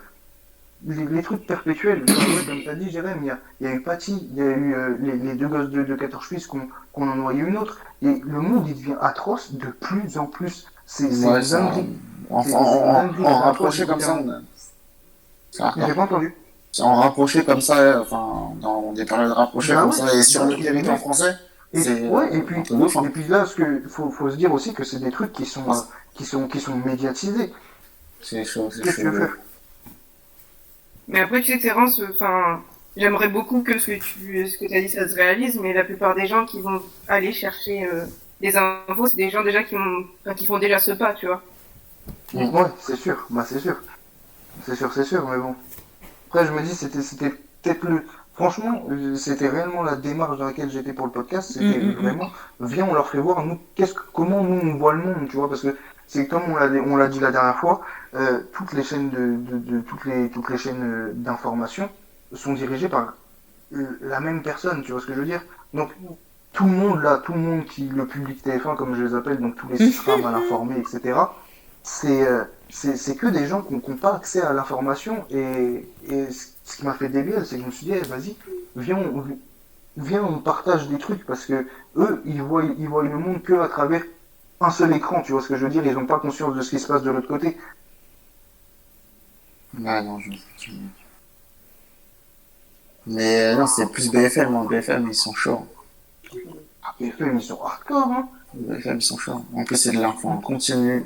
les, 0.87 1.05
les 1.07 1.23
trucs 1.23 1.47
perpétuels, 1.47 2.05
comme, 2.05 2.47
comme 2.47 2.65
t'as 2.65 2.75
dit, 2.75 2.91
Jérém, 2.91 3.19
il 3.23 3.27
y 3.27 3.65
y 3.65 3.67
a 3.69 3.73
eu 3.75 3.83
Patty, 3.83 4.29
il 4.31 4.37
y 4.37 4.43
a 4.43 4.45
eu 4.47 4.75
euh, 4.75 4.97
les, 5.01 5.17
les 5.17 5.35
deux 5.35 5.49
gosses 5.49 5.71
de, 5.71 5.83
de 5.83 5.95
14 5.97 6.25
Suisses 6.25 6.47
qu'on 6.47 6.69
qu'on 6.93 7.09
en 7.09 7.17
noyé 7.17 7.41
une 7.43 7.57
autre. 7.59 7.79
Et 8.03 8.21
le 8.25 8.41
monde, 8.41 8.67
il 8.69 8.75
devient 8.75 8.97
atroce 9.01 9.53
de 9.55 9.67
plus 9.67 10.19
en 10.19 10.27
plus. 10.27 10.67
C'est 10.87 11.07
Ouais, 11.27 11.41
dinguerie. 11.41 11.97
en, 12.31 13.39
rapproché 13.41 13.87
comme 13.87 14.01
ça, 14.01 14.15
on 14.21 14.29
a- 14.31 15.95
pas 15.95 16.03
entendu. 16.03 16.35
en 16.81 16.95
rapproché 16.95 17.45
comme 17.45 17.61
ça, 17.61 18.01
enfin, 18.01 18.53
dans 18.61 18.93
des 18.93 19.05
périodes 19.05 19.33
rapprochées 19.33 19.75
Bah 19.75 19.83
comme 19.83 19.93
ça, 19.93 20.15
et 20.15 20.23
sur 20.23 20.45
le 20.45 20.57
territoire 20.57 20.99
français, 20.99 21.37
Et, 21.73 22.09
ouais, 22.09 22.37
et 22.37 22.43
puis, 22.43 22.57
hein. 22.71 23.03
et 23.05 23.09
puis 23.09 23.25
là, 23.29 23.45
ce 23.47 23.57
que 23.57 23.83
faut, 23.89 24.11
faut 24.11 24.31
se 24.31 24.37
dire 24.37 24.53
aussi 24.53 24.73
que 24.73 24.85
c'est 24.85 25.01
des 25.01 25.11
trucs 25.11 25.33
qui 25.33 25.45
sont, 25.45 25.71
euh, 25.71 25.75
qui 26.15 26.25
sont, 26.25 26.47
qui 26.47 26.61
sont 26.61 26.77
médiatisés. 26.77 27.53
C'est 28.23 28.45
chaud, 28.45 28.69
c'est 28.73 28.83
Qu'est-ce 28.83 28.97
que 28.97 29.03
tu 29.03 29.09
veux 29.09 29.27
chaud. 29.27 29.33
Mais 31.09 31.21
après, 31.21 31.41
tu 31.41 31.53
sais, 31.53 31.59
Terence, 31.59 32.01
enfin, 32.11 32.63
j'aimerais 32.97 33.29
beaucoup 33.29 33.63
que 33.63 33.79
ce 33.79 33.87
que 33.87 33.99
tu, 33.99 34.47
ce 34.47 34.59
que 34.59 34.67
t'as 34.67 34.81
dit, 34.81 34.89
ça 34.89 35.09
se 35.09 35.15
réalise, 35.15 35.59
mais 35.59 35.73
la 35.73 35.85
plupart 35.85 36.15
des 36.15 36.27
gens 36.27 36.45
qui 36.45 36.61
vont 36.61 36.83
aller 37.09 37.33
chercher 37.33 37.85
euh, 37.85 38.05
des 38.41 38.57
infos, 38.57 39.07
c'est 39.07 39.17
des 39.17 39.31
gens 39.31 39.43
déjà 39.43 39.63
qui, 39.63 39.77
ont, 39.77 40.05
enfin, 40.21 40.35
qui 40.35 40.47
font 40.47 40.59
déjà 40.59 40.79
ce 40.79 40.93
pas, 40.93 41.15
tu 41.15 41.27
vois. 41.27 41.43
Mm. 42.35 42.55
Ouais, 42.55 42.67
c'est 42.81 42.97
sûr, 42.97 43.27
bah 43.31 43.45
c'est 43.49 43.59
sûr. 43.61 43.77
C'est 44.67 44.75
sûr, 44.77 44.93
c'est 44.93 45.05
sûr, 45.05 45.27
mais 45.29 45.39
bon. 45.39 45.55
Après, 46.29 46.47
je 46.47 46.53
me 46.53 46.61
dis, 46.63 46.75
c'était, 46.75 47.03
c'était 47.03 47.31
peut-être 47.31 47.85
le. 47.85 48.05
Franchement, 48.35 48.87
c'était 49.17 49.49
réellement 49.49 49.83
la 49.83 49.97
démarche 49.97 50.39
dans 50.39 50.45
laquelle 50.45 50.71
j'étais 50.71 50.93
pour 50.93 51.07
le 51.07 51.13
podcast. 51.13 51.53
C'était 51.53 51.79
Mm, 51.79 51.89
mm, 51.89 51.91
mm. 51.91 52.03
vraiment, 52.03 52.31
viens, 52.61 52.87
on 52.89 52.95
leur 52.95 53.09
fait 53.09 53.19
voir, 53.19 53.45
nous, 53.45 53.59
qu'est-ce 53.75 53.95
que, 53.95 54.03
comment 54.13 54.45
nous 54.45 54.61
on 54.61 54.77
voit 54.77 54.93
le 54.93 55.03
monde, 55.03 55.29
tu 55.29 55.37
vois, 55.37 55.49
parce 55.49 55.63
que 55.63 55.77
c'est 56.09 56.27
comme 56.27 56.45
on 56.51 56.97
l'a, 56.97 57.09
dit 57.09 57.21
la 57.21 57.31
dernière 57.31 57.59
fois, 57.59 57.83
euh, 58.15 58.41
toutes 58.55 58.73
les 58.73 58.83
chaînes 58.83 59.11
de, 59.11 59.81
toutes 59.83 60.07
les, 60.07 60.59
chaînes 60.59 60.83
euh, 60.83 61.13
d'information 61.15 61.91
sont 62.33 62.55
dirigées 62.55 62.89
par 62.89 63.15
euh, 63.75 63.99
la 64.01 64.19
même 64.19 64.43
personne, 64.43 64.83
tu 64.83 64.93
vois 64.93 65.03
ce 65.03 65.07
que 65.07 65.13
je 65.13 65.21
veux 65.21 65.27
dire? 65.27 65.43
Donc, 65.75 65.91
tout 66.55 66.65
le 66.65 66.71
monde 66.71 67.03
là, 67.03 67.19
tout 67.19 67.35
le 67.35 67.41
monde 67.41 67.67
qui, 67.67 67.89
le 67.89 68.07
public 68.07 68.43
TF1, 68.45 68.75
comme 68.77 68.95
je 68.95 69.05
les 69.05 69.15
appelle, 69.15 69.39
donc 69.39 69.57
tous 69.57 69.69
les 69.69 69.77
six 69.77 70.07
mal 70.07 70.35
informés, 70.35 70.79
etc., 70.79 71.21
c'est 71.83 72.27
c'est 72.71 73.17
que 73.17 73.27
des 73.27 73.47
gens 73.47 73.63
qui 73.63 73.75
n'ont 73.75 73.97
pas 73.97 74.15
accès 74.15 74.43
à 74.43 74.53
l'information 74.53 75.25
et, 75.31 75.87
ce 76.65 76.77
qui 76.77 76.85
m'a 76.85 76.93
fait 76.93 77.09
débile, 77.09 77.43
c'est 77.45 77.57
que 77.57 77.63
je 77.63 77.67
me 77.67 77.71
suis 77.71 77.87
dit, 77.87 77.93
eh, 77.95 78.07
vas-y, 78.07 78.37
viens, 78.77 78.99
on, 78.99 79.25
viens, 79.97 80.23
on 80.23 80.39
partage 80.39 80.89
des 80.89 80.99
trucs 80.99 81.25
parce 81.25 81.47
que 81.47 81.67
eux, 81.97 82.23
ils 82.27 82.43
voient, 82.43 82.65
ils 82.79 82.89
voient 82.89 83.05
le 83.05 83.17
monde 83.17 83.43
que 83.43 83.55
à 83.55 83.69
travers 83.69 84.03
un 84.61 84.71
seul 84.71 84.95
écran, 84.95 85.23
tu 85.23 85.33
vois 85.33 85.43
ce 85.43 85.49
que 85.49 85.57
je 85.57 85.65
veux 85.65 85.71
dire, 85.71 85.87
ils 85.87 85.95
n'ont 85.95 86.07
pas 86.07 86.19
conscience 86.21 86.55
de 86.55 86.63
ce 86.63 86.71
qui 86.71 86.79
se 86.81 86.87
passe 86.87 87.03
de 87.03 87.11
l'autre 87.11 87.29
côté. 87.29 87.57
Ouais, 89.79 90.03
non, 90.03 90.19
je... 90.21 90.31
Mais 93.07 93.41
euh, 93.41 93.57
non, 93.57 93.67
c'est 93.67 93.91
plus 93.91 94.11
BFM, 94.11 94.55
hein. 94.55 94.65
BFM, 94.69 95.09
ils 95.09 95.15
sont 95.15 95.33
chauds. 95.33 95.67
Ah, 96.83 96.95
BFM, 97.01 97.39
ils 97.39 97.43
sont 97.43 97.63
hardcore, 97.63 98.09
hein. 98.09 98.29
BFM, 98.55 98.99
ils 98.99 99.03
sont 99.03 99.17
chauds. 99.19 99.45
En 99.55 99.65
plus, 99.65 99.77
c'est 99.77 99.93
de 99.93 100.01
l'info 100.01 100.29
en 100.29 100.39
continu. 100.39 101.05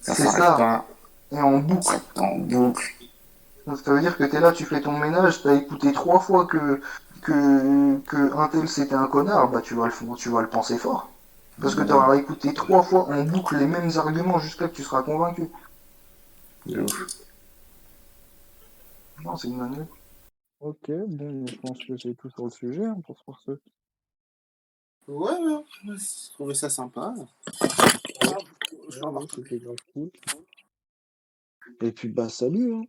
Ça 0.00 0.14
s'arrête 0.14 0.56
pas. 0.56 0.86
Et 1.32 1.40
en 1.40 1.58
boucle. 1.58 2.00
En 2.16 2.38
boucle. 2.38 2.94
Donc, 3.66 3.78
ça 3.78 3.92
veut 3.92 4.00
dire 4.00 4.16
que 4.16 4.24
t'es 4.24 4.40
là, 4.40 4.52
tu 4.52 4.64
fais 4.64 4.80
ton 4.80 4.98
ménage, 4.98 5.42
t'as 5.42 5.54
écouté 5.54 5.92
trois 5.92 6.20
fois 6.20 6.46
que, 6.46 6.80
que, 7.22 7.98
que 8.00 8.36
un 8.36 8.48
tel 8.48 8.68
c'était 8.68 8.94
un 8.94 9.06
connard, 9.08 9.50
bah 9.50 9.60
tu 9.60 9.74
vas 9.74 9.86
le, 9.86 10.14
tu 10.16 10.30
vas 10.30 10.40
le 10.42 10.48
penser 10.48 10.78
fort. 10.78 11.10
Parce 11.60 11.74
que 11.74 11.82
t'auras 11.82 12.16
écouté 12.16 12.54
trois 12.54 12.82
fois 12.82 13.08
en 13.08 13.24
boucle 13.24 13.56
les 13.56 13.66
mêmes 13.66 13.90
arguments 13.96 14.38
jusqu'à 14.38 14.68
que 14.68 14.76
tu 14.76 14.82
seras 14.82 15.02
convaincu. 15.02 15.48
De 16.66 16.82
ouf. 16.82 17.06
Non, 19.24 19.36
c'est 19.36 19.48
une 19.48 19.58
dinguerie. 19.58 19.86
Ok, 20.60 20.90
bon, 21.08 21.46
je 21.46 21.56
pense 21.56 21.78
que 21.84 21.96
c'est 21.96 22.14
tout 22.14 22.30
sur 22.30 22.44
le 22.44 22.50
sujet 22.50 22.84
hein, 22.84 23.00
pour 23.04 23.40
ce. 23.40 23.52
Ouais, 25.08 25.32
ouais, 25.32 25.64
j'ai 25.84 26.32
trouvé 26.34 26.54
ça 26.54 26.68
sympa. 26.68 27.14
Je 28.90 29.00
cool. 29.92 30.10
Et 31.80 31.92
puis 31.92 32.08
bah 32.08 32.28
salut 32.28 32.74
hein. 32.74 32.82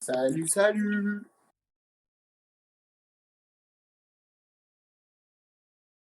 Salut, 0.00 0.48
salut 0.48 1.26